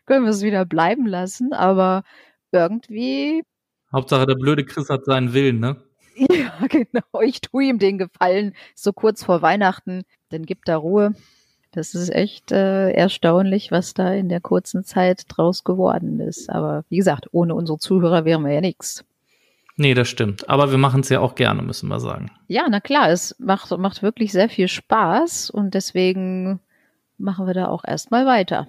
können 0.06 0.24
wir 0.24 0.30
es 0.30 0.42
wieder 0.42 0.64
bleiben 0.64 1.06
lassen. 1.06 1.52
Aber 1.52 2.02
irgendwie. 2.54 3.42
Hauptsache, 3.92 4.26
der 4.26 4.34
blöde 4.36 4.64
Chris 4.64 4.88
hat 4.88 5.04
seinen 5.04 5.34
Willen, 5.34 5.60
ne? 5.60 5.76
Ja, 6.16 6.66
genau. 6.68 7.20
Ich 7.22 7.40
tue 7.40 7.64
ihm 7.64 7.78
den 7.80 7.98
Gefallen, 7.98 8.54
so 8.74 8.92
kurz 8.92 9.24
vor 9.24 9.42
Weihnachten. 9.42 10.04
dann 10.30 10.46
gibt 10.46 10.68
da 10.68 10.76
Ruhe. 10.76 11.14
Das 11.72 11.94
ist 11.96 12.10
echt 12.10 12.52
äh, 12.52 12.92
erstaunlich, 12.92 13.72
was 13.72 13.94
da 13.94 14.12
in 14.12 14.28
der 14.28 14.40
kurzen 14.40 14.84
Zeit 14.84 15.24
draus 15.28 15.64
geworden 15.64 16.20
ist. 16.20 16.48
Aber 16.48 16.84
wie 16.88 16.98
gesagt, 16.98 17.26
ohne 17.32 17.56
unsere 17.56 17.78
Zuhörer 17.78 18.24
wären 18.24 18.44
wir 18.44 18.52
ja 18.52 18.60
nichts. 18.60 19.04
Nee, 19.76 19.94
das 19.94 20.08
stimmt. 20.08 20.48
Aber 20.48 20.70
wir 20.70 20.78
machen 20.78 21.00
es 21.00 21.08
ja 21.08 21.18
auch 21.18 21.34
gerne, 21.34 21.62
müssen 21.62 21.88
wir 21.88 21.98
sagen. 21.98 22.30
Ja, 22.46 22.66
na 22.70 22.78
klar, 22.78 23.10
es 23.10 23.34
macht, 23.40 23.76
macht 23.76 24.02
wirklich 24.02 24.30
sehr 24.30 24.48
viel 24.48 24.68
Spaß 24.68 25.50
und 25.50 25.74
deswegen 25.74 26.60
machen 27.18 27.46
wir 27.48 27.54
da 27.54 27.66
auch 27.66 27.82
erstmal 27.84 28.24
weiter. 28.24 28.68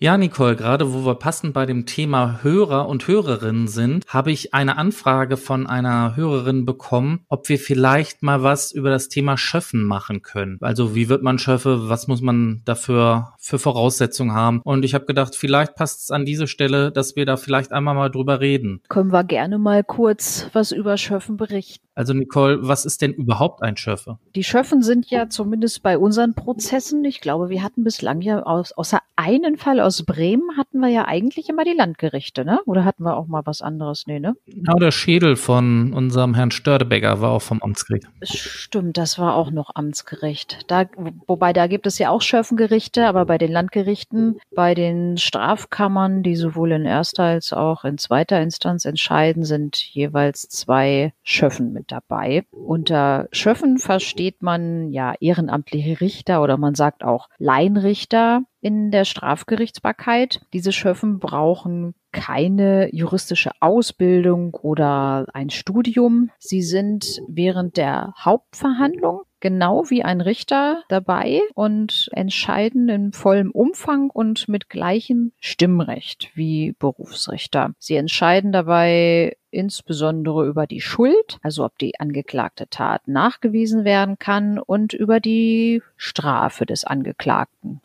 Ja, 0.00 0.16
Nicole, 0.16 0.54
gerade 0.54 0.94
wo 0.94 1.04
wir 1.04 1.16
passend 1.16 1.54
bei 1.54 1.66
dem 1.66 1.84
Thema 1.84 2.38
Hörer 2.44 2.88
und 2.88 3.08
Hörerinnen 3.08 3.66
sind, 3.66 4.06
habe 4.06 4.30
ich 4.30 4.54
eine 4.54 4.78
Anfrage 4.78 5.36
von 5.36 5.66
einer 5.66 6.14
Hörerin 6.14 6.64
bekommen, 6.64 7.24
ob 7.26 7.48
wir 7.48 7.58
vielleicht 7.58 8.22
mal 8.22 8.44
was 8.44 8.70
über 8.70 8.90
das 8.90 9.08
Thema 9.08 9.36
Schöffen 9.36 9.82
machen 9.82 10.22
können. 10.22 10.58
Also 10.60 10.94
wie 10.94 11.08
wird 11.08 11.24
man 11.24 11.40
Schöffe, 11.40 11.88
was 11.88 12.06
muss 12.06 12.22
man 12.22 12.62
dafür 12.64 13.32
für 13.40 13.58
Voraussetzungen 13.58 14.34
haben? 14.34 14.60
Und 14.62 14.84
ich 14.84 14.94
habe 14.94 15.04
gedacht, 15.04 15.34
vielleicht 15.34 15.74
passt 15.74 16.02
es 16.02 16.10
an 16.12 16.24
diese 16.24 16.46
Stelle, 16.46 16.92
dass 16.92 17.16
wir 17.16 17.26
da 17.26 17.36
vielleicht 17.36 17.72
einmal 17.72 17.96
mal 17.96 18.08
drüber 18.08 18.38
reden. 18.38 18.82
Können 18.88 19.10
wir 19.10 19.24
gerne 19.24 19.58
mal 19.58 19.82
kurz 19.82 20.46
was 20.52 20.70
über 20.70 20.96
Schöffen 20.96 21.36
berichten. 21.36 21.87
Also 21.98 22.14
Nicole, 22.14 22.60
was 22.60 22.84
ist 22.84 23.02
denn 23.02 23.12
überhaupt 23.12 23.60
ein 23.60 23.76
Schöffe? 23.76 24.20
Die 24.36 24.44
Schöffen 24.44 24.82
sind 24.82 25.10
ja 25.10 25.28
zumindest 25.28 25.82
bei 25.82 25.98
unseren 25.98 26.32
Prozessen, 26.32 27.04
ich 27.04 27.20
glaube, 27.20 27.48
wir 27.48 27.64
hatten 27.64 27.82
bislang 27.82 28.20
ja 28.20 28.44
aus, 28.44 28.70
außer 28.70 29.00
einen 29.16 29.56
Fall 29.56 29.80
aus 29.80 30.04
Bremen 30.04 30.56
hatten 30.56 30.78
wir 30.78 30.86
ja 30.86 31.06
eigentlich 31.06 31.48
immer 31.48 31.64
die 31.64 31.74
Landgerichte, 31.76 32.44
ne? 32.44 32.60
Oder 32.66 32.84
hatten 32.84 33.02
wir 33.02 33.16
auch 33.16 33.26
mal 33.26 33.42
was 33.46 33.62
anderes? 33.62 34.06
Nee, 34.06 34.20
ne? 34.20 34.36
Genau, 34.46 34.76
der 34.76 34.92
Schädel 34.92 35.34
von 35.34 35.92
unserem 35.92 36.34
Herrn 36.34 36.52
Stördebecker 36.52 37.20
war 37.20 37.32
auch 37.32 37.42
vom 37.42 37.60
Amtsgericht. 37.64 38.06
Stimmt, 38.22 38.96
das 38.96 39.18
war 39.18 39.34
auch 39.34 39.50
noch 39.50 39.74
Amtsgericht. 39.74 40.58
Da, 40.68 40.84
wobei 41.26 41.52
da 41.52 41.66
gibt 41.66 41.88
es 41.88 41.98
ja 41.98 42.10
auch 42.10 42.22
Schöffengerichte, 42.22 43.08
aber 43.08 43.24
bei 43.24 43.38
den 43.38 43.50
Landgerichten, 43.50 44.38
bei 44.54 44.76
den 44.76 45.18
Strafkammern, 45.18 46.22
die 46.22 46.36
sowohl 46.36 46.70
in 46.70 46.84
erster 46.84 47.24
als 47.24 47.52
auch 47.52 47.84
in 47.84 47.98
zweiter 47.98 48.40
Instanz 48.40 48.84
entscheiden, 48.84 49.42
sind 49.42 49.76
jeweils 49.76 50.48
zwei 50.48 51.12
Schöffen 51.24 51.72
mit 51.72 51.87
dabei. 51.92 52.44
Unter 52.50 53.28
Schöffen 53.32 53.78
versteht 53.78 54.42
man 54.42 54.90
ja 54.90 55.14
ehrenamtliche 55.20 56.00
Richter 56.00 56.42
oder 56.42 56.56
man 56.56 56.74
sagt 56.74 57.04
auch 57.04 57.28
Laienrichter 57.38 58.42
in 58.60 58.90
der 58.90 59.04
Strafgerichtsbarkeit. 59.04 60.40
Diese 60.52 60.72
Schöffen 60.72 61.18
brauchen 61.18 61.94
keine 62.12 62.94
juristische 62.94 63.50
Ausbildung 63.60 64.54
oder 64.54 65.26
ein 65.32 65.50
Studium. 65.50 66.30
Sie 66.38 66.62
sind 66.62 67.20
während 67.28 67.76
der 67.76 68.14
Hauptverhandlung 68.18 69.22
genau 69.40 69.84
wie 69.88 70.02
ein 70.02 70.20
Richter 70.20 70.82
dabei 70.88 71.40
und 71.54 72.08
entscheiden 72.12 72.88
in 72.88 73.12
vollem 73.12 73.50
Umfang 73.50 74.10
und 74.10 74.48
mit 74.48 74.68
gleichem 74.68 75.32
Stimmrecht 75.40 76.30
wie 76.34 76.74
Berufsrichter. 76.78 77.72
Sie 77.78 77.96
entscheiden 77.96 78.52
dabei 78.52 79.36
insbesondere 79.50 80.46
über 80.46 80.66
die 80.66 80.80
Schuld, 80.80 81.38
also 81.42 81.64
ob 81.64 81.78
die 81.78 81.98
angeklagte 81.98 82.68
Tat 82.68 83.08
nachgewiesen 83.08 83.84
werden 83.84 84.18
kann 84.18 84.58
und 84.58 84.92
über 84.92 85.20
die 85.20 85.82
Strafe 85.96 86.66
des 86.66 86.84
Angeklagten, 86.84 87.80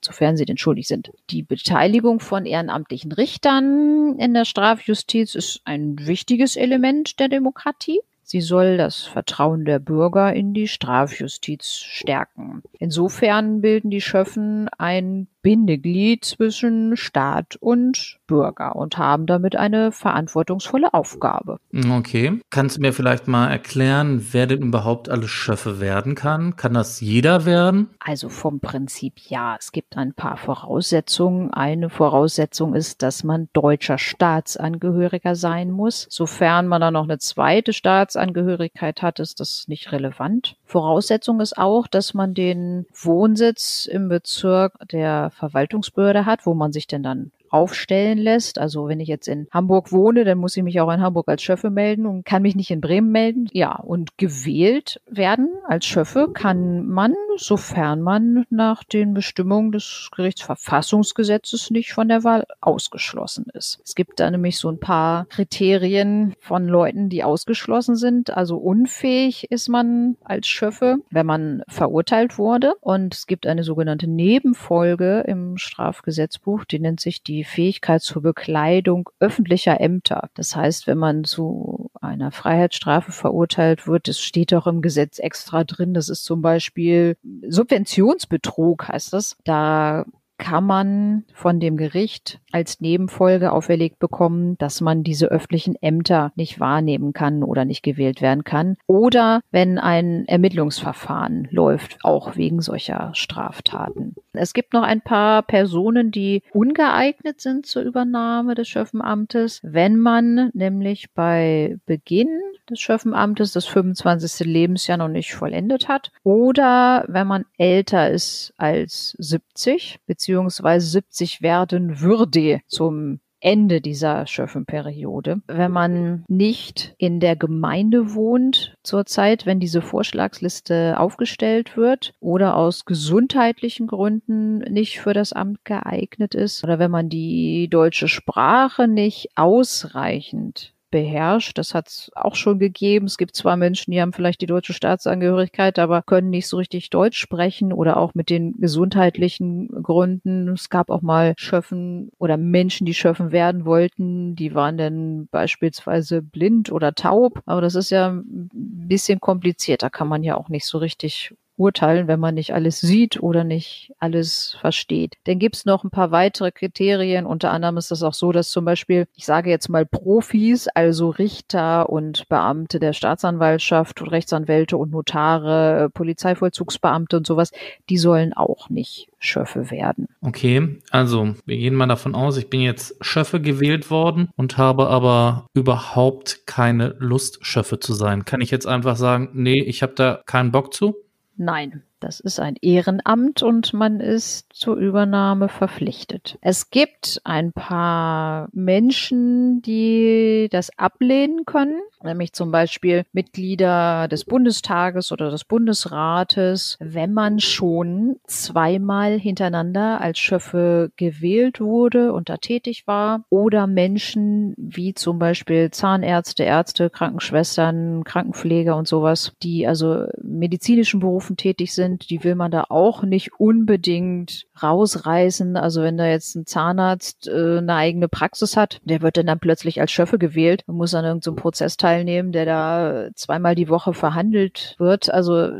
sofern 0.00 0.36
sie 0.36 0.44
denn 0.44 0.56
schuldig 0.56 0.88
sind. 0.88 1.12
Die 1.30 1.42
Beteiligung 1.42 2.20
von 2.20 2.46
ehrenamtlichen 2.46 3.12
Richtern 3.12 4.18
in 4.18 4.34
der 4.34 4.44
Strafjustiz 4.44 5.34
ist 5.34 5.60
ein 5.64 5.96
wichtiges 5.98 6.56
Element 6.56 7.20
der 7.20 7.28
Demokratie. 7.28 8.00
Sie 8.32 8.40
soll 8.40 8.78
das 8.78 9.02
Vertrauen 9.02 9.66
der 9.66 9.78
Bürger 9.78 10.32
in 10.32 10.54
die 10.54 10.66
Strafjustiz 10.66 11.74
stärken. 11.74 12.62
Insofern 12.78 13.60
bilden 13.60 13.90
die 13.90 14.00
Schöffen 14.00 14.70
ein 14.78 15.26
Bindeglied 15.42 16.24
zwischen 16.24 16.96
Staat 16.96 17.56
und 17.56 18.18
Bürger 18.26 18.76
und 18.76 18.96
haben 18.96 19.26
damit 19.26 19.56
eine 19.56 19.92
verantwortungsvolle 19.92 20.94
Aufgabe. 20.94 21.58
Okay. 21.90 22.40
Kannst 22.50 22.76
du 22.76 22.80
mir 22.80 22.92
vielleicht 22.92 23.28
mal 23.28 23.48
erklären, 23.48 24.26
wer 24.30 24.46
denn 24.46 24.62
überhaupt 24.62 25.08
alles 25.08 25.30
Schöffe 25.30 25.80
werden 25.80 26.14
kann? 26.14 26.56
Kann 26.56 26.74
das 26.74 27.00
jeder 27.00 27.44
werden? 27.44 27.90
Also 27.98 28.28
vom 28.28 28.60
Prinzip 28.60 29.14
ja. 29.28 29.56
Es 29.58 29.72
gibt 29.72 29.96
ein 29.96 30.14
paar 30.14 30.36
Voraussetzungen. 30.36 31.52
Eine 31.52 31.90
Voraussetzung 31.90 32.74
ist, 32.74 33.02
dass 33.02 33.24
man 33.24 33.48
deutscher 33.52 33.98
Staatsangehöriger 33.98 35.34
sein 35.34 35.70
muss. 35.70 36.06
Sofern 36.08 36.68
man 36.68 36.80
dann 36.80 36.94
noch 36.94 37.04
eine 37.04 37.18
zweite 37.18 37.72
Staatsangehörigkeit 37.72 39.02
hat, 39.02 39.18
ist 39.18 39.40
das 39.40 39.66
nicht 39.66 39.92
relevant. 39.92 40.56
Voraussetzung 40.64 41.40
ist 41.40 41.58
auch, 41.58 41.86
dass 41.86 42.14
man 42.14 42.32
den 42.32 42.86
Wohnsitz 42.94 43.86
im 43.90 44.08
Bezirk 44.08 44.74
der 44.90 45.31
Verwaltungsbehörde 45.32 46.26
hat, 46.26 46.46
wo 46.46 46.54
man 46.54 46.72
sich 46.72 46.86
denn 46.86 47.02
dann 47.02 47.32
aufstellen 47.52 48.18
lässt. 48.18 48.58
Also 48.58 48.88
wenn 48.88 49.00
ich 49.00 49.08
jetzt 49.08 49.28
in 49.28 49.46
Hamburg 49.50 49.92
wohne, 49.92 50.24
dann 50.24 50.38
muss 50.38 50.56
ich 50.56 50.62
mich 50.62 50.80
auch 50.80 50.90
in 50.92 51.00
Hamburg 51.00 51.28
als 51.28 51.42
Schöffe 51.42 51.70
melden 51.70 52.06
und 52.06 52.24
kann 52.24 52.42
mich 52.42 52.56
nicht 52.56 52.70
in 52.70 52.80
Bremen 52.80 53.12
melden. 53.12 53.48
Ja, 53.52 53.76
und 53.76 54.16
gewählt 54.18 55.00
werden 55.06 55.50
als 55.66 55.84
Schöffe 55.84 56.28
kann 56.32 56.86
man, 56.86 57.14
sofern 57.36 58.00
man 58.00 58.46
nach 58.50 58.84
den 58.84 59.14
Bestimmungen 59.14 59.72
des 59.72 60.10
Gerichtsverfassungsgesetzes 60.14 61.70
nicht 61.70 61.92
von 61.92 62.08
der 62.08 62.24
Wahl 62.24 62.46
ausgeschlossen 62.60 63.46
ist. 63.52 63.80
Es 63.84 63.94
gibt 63.94 64.20
da 64.20 64.30
nämlich 64.30 64.58
so 64.58 64.70
ein 64.70 64.80
paar 64.80 65.26
Kriterien 65.26 66.34
von 66.40 66.66
Leuten, 66.66 67.08
die 67.08 67.24
ausgeschlossen 67.24 67.96
sind. 67.96 68.30
Also 68.30 68.56
unfähig 68.56 69.50
ist 69.50 69.68
man 69.68 70.16
als 70.24 70.46
Schöffe, 70.46 70.96
wenn 71.10 71.26
man 71.26 71.62
verurteilt 71.68 72.38
wurde. 72.38 72.74
Und 72.80 73.14
es 73.14 73.26
gibt 73.26 73.46
eine 73.46 73.64
sogenannte 73.64 74.06
Nebenfolge 74.06 75.20
im 75.26 75.58
Strafgesetzbuch, 75.58 76.64
die 76.64 76.78
nennt 76.78 77.00
sich 77.00 77.22
die 77.22 77.41
Fähigkeit 77.44 78.02
zur 78.02 78.22
Bekleidung 78.22 79.10
öffentlicher 79.20 79.80
Ämter. 79.80 80.30
Das 80.34 80.54
heißt, 80.56 80.86
wenn 80.86 80.98
man 80.98 81.24
zu 81.24 81.90
einer 82.00 82.30
Freiheitsstrafe 82.30 83.12
verurteilt 83.12 83.86
wird, 83.86 84.08
das 84.08 84.18
steht 84.18 84.52
auch 84.54 84.66
im 84.66 84.82
Gesetz 84.82 85.18
extra 85.18 85.64
drin, 85.64 85.94
das 85.94 86.08
ist 86.08 86.24
zum 86.24 86.42
Beispiel 86.42 87.16
Subventionsbetrug 87.48 88.88
heißt 88.88 89.12
das. 89.12 89.36
Da 89.44 90.04
kann 90.38 90.64
man 90.64 91.24
von 91.32 91.60
dem 91.60 91.76
Gericht 91.76 92.40
als 92.52 92.80
Nebenfolge 92.80 93.52
auferlegt 93.52 93.98
bekommen, 93.98 94.56
dass 94.58 94.80
man 94.80 95.02
diese 95.02 95.26
öffentlichen 95.26 95.76
Ämter 95.80 96.32
nicht 96.36 96.60
wahrnehmen 96.60 97.12
kann 97.12 97.42
oder 97.42 97.64
nicht 97.64 97.82
gewählt 97.82 98.20
werden 98.20 98.44
kann. 98.44 98.76
Oder 98.86 99.40
wenn 99.50 99.78
ein 99.78 100.26
Ermittlungsverfahren 100.26 101.48
läuft, 101.50 101.98
auch 102.02 102.36
wegen 102.36 102.60
solcher 102.60 103.10
Straftaten. 103.14 104.14
Es 104.32 104.54
gibt 104.54 104.72
noch 104.72 104.82
ein 104.82 105.02
paar 105.02 105.42
Personen, 105.42 106.10
die 106.10 106.42
ungeeignet 106.52 107.40
sind 107.40 107.66
zur 107.66 107.82
Übernahme 107.82 108.54
des 108.54 108.68
Schöffenamtes, 108.68 109.60
wenn 109.62 109.98
man 109.98 110.50
nämlich 110.54 111.12
bei 111.12 111.76
Beginn 111.86 112.40
des 112.70 112.80
Schöffenamtes 112.80 113.52
das 113.52 113.66
25. 113.66 114.46
Lebensjahr 114.46 114.96
noch 114.96 115.08
nicht 115.08 115.34
vollendet 115.34 115.88
hat 115.88 116.10
oder 116.22 117.04
wenn 117.08 117.26
man 117.26 117.44
älter 117.58 118.10
ist 118.10 118.54
als 118.56 119.14
70 119.18 120.00
beziehungsweise 120.06 120.86
70 120.86 121.42
werden 121.42 122.00
würde 122.00 122.40
zum 122.66 123.20
Ende 123.42 123.80
dieser 123.80 124.26
Schöffenperiode. 124.26 125.42
Wenn 125.48 125.72
man 125.72 126.24
nicht 126.28 126.94
in 126.96 127.18
der 127.18 127.34
Gemeinde 127.34 128.14
wohnt 128.14 128.76
zurzeit, 128.84 129.46
wenn 129.46 129.58
diese 129.58 129.82
Vorschlagsliste 129.82 130.98
aufgestellt 130.98 131.76
wird 131.76 132.14
oder 132.20 132.56
aus 132.56 132.84
gesundheitlichen 132.84 133.88
Gründen 133.88 134.58
nicht 134.58 135.00
für 135.00 135.12
das 135.12 135.32
Amt 135.32 135.64
geeignet 135.64 136.36
ist 136.36 136.62
oder 136.62 136.78
wenn 136.78 136.92
man 136.92 137.08
die 137.08 137.68
deutsche 137.68 138.06
Sprache 138.06 138.86
nicht 138.86 139.30
ausreichend 139.34 140.71
beherrscht. 140.92 141.58
Das 141.58 141.74
hat 141.74 141.88
es 141.88 142.12
auch 142.14 142.36
schon 142.36 142.60
gegeben. 142.60 143.06
Es 143.06 143.18
gibt 143.18 143.34
zwar 143.34 143.56
Menschen, 143.56 143.90
die 143.90 144.00
haben 144.00 144.12
vielleicht 144.12 144.40
die 144.40 144.46
deutsche 144.46 144.74
Staatsangehörigkeit, 144.74 145.80
aber 145.80 146.02
können 146.02 146.30
nicht 146.30 146.46
so 146.46 146.58
richtig 146.58 146.90
Deutsch 146.90 147.18
sprechen 147.18 147.72
oder 147.72 147.96
auch 147.96 148.14
mit 148.14 148.30
den 148.30 148.52
gesundheitlichen 148.60 149.66
Gründen. 149.82 150.48
Es 150.50 150.70
gab 150.70 150.90
auch 150.90 151.02
mal 151.02 151.34
Schöffen 151.36 152.12
oder 152.18 152.36
Menschen, 152.36 152.86
die 152.86 152.94
Schöffen 152.94 153.32
werden 153.32 153.64
wollten. 153.64 154.36
Die 154.36 154.54
waren 154.54 154.78
dann 154.78 155.26
beispielsweise 155.32 156.22
blind 156.22 156.70
oder 156.70 156.94
taub. 156.94 157.42
Aber 157.46 157.60
das 157.60 157.74
ist 157.74 157.90
ja 157.90 158.10
ein 158.10 158.50
bisschen 158.52 159.18
kompliziert. 159.18 159.82
Da 159.82 159.90
kann 159.90 160.06
man 160.06 160.22
ja 160.22 160.36
auch 160.36 160.48
nicht 160.48 160.66
so 160.66 160.78
richtig 160.78 161.34
urteilen, 161.62 162.08
wenn 162.08 162.20
man 162.20 162.34
nicht 162.34 162.52
alles 162.52 162.80
sieht 162.80 163.22
oder 163.22 163.44
nicht 163.44 163.92
alles 163.98 164.56
versteht. 164.60 165.14
Dann 165.24 165.38
gibt 165.38 165.56
es 165.56 165.64
noch 165.64 165.84
ein 165.84 165.90
paar 165.90 166.10
weitere 166.10 166.50
Kriterien. 166.50 167.24
Unter 167.24 167.52
anderem 167.52 167.76
ist 167.76 167.90
das 167.92 168.02
auch 168.02 168.14
so, 168.14 168.32
dass 168.32 168.50
zum 168.50 168.64
Beispiel, 168.64 169.06
ich 169.14 169.24
sage 169.24 169.48
jetzt 169.48 169.68
mal 169.68 169.86
Profis, 169.86 170.66
also 170.68 171.10
Richter 171.10 171.88
und 171.88 172.28
Beamte 172.28 172.80
der 172.80 172.92
Staatsanwaltschaft 172.92 174.02
und 174.02 174.08
Rechtsanwälte 174.08 174.76
und 174.76 174.90
Notare, 174.90 175.88
Polizeivollzugsbeamte 175.94 177.16
und 177.16 177.26
sowas, 177.26 177.52
die 177.88 177.98
sollen 177.98 178.32
auch 178.32 178.68
nicht 178.68 179.08
Schöffe 179.18 179.70
werden. 179.70 180.08
Okay, 180.20 180.80
also 180.90 181.34
wir 181.46 181.56
gehen 181.56 181.76
mal 181.76 181.86
davon 181.86 182.16
aus, 182.16 182.36
ich 182.38 182.50
bin 182.50 182.60
jetzt 182.60 182.96
Schöffe 183.00 183.40
gewählt 183.40 183.88
worden 183.88 184.30
und 184.36 184.58
habe 184.58 184.88
aber 184.88 185.46
überhaupt 185.54 186.46
keine 186.46 186.96
Lust, 186.98 187.38
Schöffe 187.46 187.78
zu 187.78 187.92
sein. 187.92 188.24
Kann 188.24 188.40
ich 188.40 188.50
jetzt 188.50 188.66
einfach 188.66 188.96
sagen, 188.96 189.30
nee, 189.32 189.62
ich 189.62 189.82
habe 189.82 189.94
da 189.94 190.20
keinen 190.26 190.50
Bock 190.50 190.74
zu? 190.74 190.96
Nein. 191.36 191.82
Das 192.02 192.18
ist 192.18 192.40
ein 192.40 192.56
Ehrenamt 192.60 193.44
und 193.44 193.72
man 193.74 194.00
ist 194.00 194.52
zur 194.52 194.74
Übernahme 194.76 195.48
verpflichtet. 195.48 196.36
Es 196.40 196.70
gibt 196.70 197.20
ein 197.22 197.52
paar 197.52 198.48
Menschen, 198.52 199.62
die 199.62 200.48
das 200.50 200.76
ablehnen 200.76 201.44
können, 201.46 201.80
nämlich 202.02 202.32
zum 202.32 202.50
Beispiel 202.50 203.04
Mitglieder 203.12 204.08
des 204.08 204.24
Bundestages 204.24 205.12
oder 205.12 205.30
des 205.30 205.44
Bundesrates, 205.44 206.76
wenn 206.80 207.12
man 207.12 207.38
schon 207.38 208.16
zweimal 208.26 209.20
hintereinander 209.20 210.00
als 210.00 210.18
Schöffe 210.18 210.90
gewählt 210.96 211.60
wurde 211.60 212.12
und 212.12 212.28
da 212.28 212.36
tätig 212.36 212.88
war, 212.88 213.24
oder 213.30 213.68
Menschen 213.68 214.54
wie 214.56 214.94
zum 214.94 215.20
Beispiel 215.20 215.70
Zahnärzte, 215.70 216.42
Ärzte, 216.42 216.90
Krankenschwestern, 216.90 218.02
Krankenpfleger 218.02 218.76
und 218.76 218.88
sowas, 218.88 219.34
die 219.44 219.68
also 219.68 220.06
medizinischen 220.20 220.98
Berufen 220.98 221.36
tätig 221.36 221.72
sind, 221.72 221.91
sind, 221.92 222.10
die 222.10 222.24
will 222.24 222.34
man 222.34 222.50
da 222.50 222.64
auch 222.68 223.02
nicht 223.02 223.30
unbedingt 223.38 224.46
rausreißen. 224.62 225.56
Also 225.56 225.82
wenn 225.82 225.96
da 225.96 226.06
jetzt 226.06 226.34
ein 226.34 226.46
Zahnarzt 226.46 227.28
äh, 227.28 227.58
eine 227.58 227.74
eigene 227.74 228.08
Praxis 228.08 228.56
hat, 228.56 228.80
der 228.84 229.02
wird 229.02 229.16
dann, 229.16 229.26
dann 229.26 229.40
plötzlich 229.40 229.80
als 229.80 229.90
Schöffe 229.92 230.18
gewählt 230.18 230.64
und 230.66 230.76
muss 230.76 230.94
an 230.94 231.04
irgendeinem 231.04 231.36
so 231.36 231.40
Prozess 231.40 231.76
teilnehmen, 231.76 232.32
der 232.32 232.46
da 232.46 233.08
zweimal 233.14 233.54
die 233.54 233.68
Woche 233.68 233.94
verhandelt 233.94 234.74
wird. 234.78 235.12
Also 235.12 235.50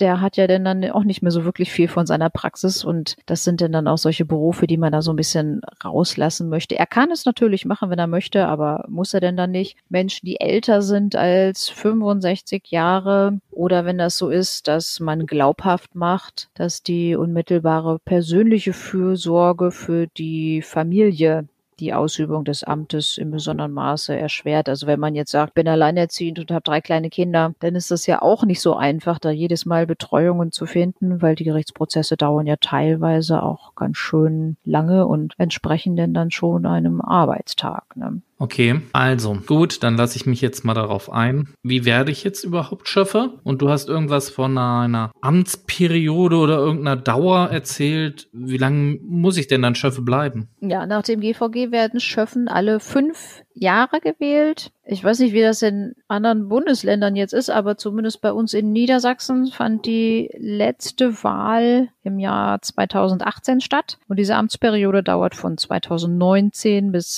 der 0.00 0.20
hat 0.20 0.36
ja 0.36 0.46
dann, 0.46 0.90
auch 0.90 1.04
nicht 1.04 1.22
mehr 1.22 1.30
so 1.30 1.44
wirklich 1.44 1.70
viel 1.70 1.88
von 1.88 2.06
seiner 2.06 2.30
Praxis 2.30 2.84
und 2.84 3.16
das 3.26 3.44
sind 3.44 3.60
dann 3.60 3.86
auch 3.86 3.98
solche 3.98 4.24
Berufe, 4.24 4.66
die 4.66 4.76
man 4.76 4.92
da 4.92 5.02
so 5.02 5.12
ein 5.12 5.16
bisschen 5.16 5.60
rauslassen 5.84 6.48
möchte. 6.48 6.78
Er 6.78 6.86
kann 6.86 7.10
es 7.10 7.24
natürlich 7.24 7.64
machen, 7.64 7.90
wenn 7.90 7.98
er 7.98 8.06
möchte, 8.06 8.46
aber 8.46 8.84
muss 8.88 9.14
er 9.14 9.20
denn 9.20 9.36
dann 9.36 9.50
nicht? 9.50 9.76
Menschen, 9.88 10.26
die 10.26 10.40
älter 10.40 10.82
sind 10.82 11.16
als 11.16 11.68
65 11.68 12.70
Jahre 12.70 13.38
oder 13.50 13.84
wenn 13.84 13.98
das 13.98 14.16
so 14.16 14.30
ist, 14.30 14.68
dass 14.68 15.00
man 15.00 15.26
glaubhaft 15.26 15.94
macht, 15.94 16.48
dass 16.54 16.82
die 16.82 17.14
unmittelbare 17.14 17.98
persönliche 17.98 18.72
Fürsorge 18.72 19.70
für 19.70 20.06
die 20.06 20.62
Familie 20.62 21.48
die 21.80 21.94
Ausübung 21.94 22.44
des 22.44 22.62
Amtes 22.62 23.18
im 23.18 23.30
besonderen 23.30 23.72
Maße 23.72 24.16
erschwert. 24.16 24.68
Also 24.68 24.86
wenn 24.86 25.00
man 25.00 25.14
jetzt 25.14 25.32
sagt, 25.32 25.54
bin 25.54 25.68
alleinerziehend 25.68 26.38
und 26.38 26.50
habe 26.50 26.62
drei 26.62 26.80
kleine 26.80 27.10
Kinder, 27.10 27.54
dann 27.60 27.74
ist 27.74 27.90
das 27.90 28.06
ja 28.06 28.22
auch 28.22 28.44
nicht 28.44 28.60
so 28.60 28.74
einfach, 28.76 29.18
da 29.18 29.30
jedes 29.30 29.66
Mal 29.66 29.86
Betreuungen 29.86 30.52
zu 30.52 30.66
finden, 30.66 31.22
weil 31.22 31.34
die 31.34 31.44
Gerichtsprozesse 31.44 32.16
dauern 32.16 32.46
ja 32.46 32.56
teilweise 32.56 33.42
auch 33.42 33.74
ganz 33.74 33.96
schön 33.96 34.56
lange 34.64 35.06
und 35.06 35.34
entsprechen 35.38 35.96
denn 35.96 36.14
dann 36.14 36.30
schon 36.30 36.66
einem 36.66 37.00
Arbeitstag. 37.00 37.96
Ne? 37.96 38.22
Okay, 38.40 38.80
also 38.94 39.34
gut, 39.46 39.82
dann 39.82 39.98
lasse 39.98 40.16
ich 40.16 40.24
mich 40.24 40.40
jetzt 40.40 40.64
mal 40.64 40.72
darauf 40.72 41.12
ein. 41.12 41.50
Wie 41.62 41.84
werde 41.84 42.10
ich 42.10 42.24
jetzt 42.24 42.42
überhaupt 42.42 42.88
Schöffer? 42.88 43.34
Und 43.44 43.60
du 43.60 43.68
hast 43.68 43.90
irgendwas 43.90 44.30
von 44.30 44.56
einer 44.56 45.12
Amtsperiode 45.20 46.36
oder 46.36 46.56
irgendeiner 46.56 46.96
Dauer 46.96 47.50
erzählt. 47.50 48.30
Wie 48.32 48.56
lange 48.56 48.98
muss 49.02 49.36
ich 49.36 49.46
denn 49.46 49.60
dann 49.60 49.74
Schöffe 49.74 50.00
bleiben? 50.00 50.48
Ja, 50.62 50.86
nach 50.86 51.02
dem 51.02 51.20
GVG 51.20 51.70
werden 51.70 52.00
Schöffen 52.00 52.48
alle 52.48 52.80
fünf 52.80 53.42
Jahre 53.52 54.00
gewählt. 54.00 54.72
Ich 54.86 55.04
weiß 55.04 55.18
nicht, 55.18 55.34
wie 55.34 55.42
das 55.42 55.60
in 55.60 55.94
anderen 56.08 56.48
Bundesländern 56.48 57.16
jetzt 57.16 57.34
ist, 57.34 57.50
aber 57.50 57.76
zumindest 57.76 58.22
bei 58.22 58.32
uns 58.32 58.54
in 58.54 58.72
Niedersachsen 58.72 59.48
fand 59.48 59.84
die 59.84 60.30
letzte 60.38 61.22
Wahl 61.22 61.90
im 62.02 62.18
Jahr 62.18 62.62
2018 62.62 63.60
statt. 63.60 63.98
Und 64.08 64.18
diese 64.18 64.34
Amtsperiode 64.36 65.02
dauert 65.02 65.34
von 65.34 65.58
2019 65.58 66.90
bis 66.90 67.14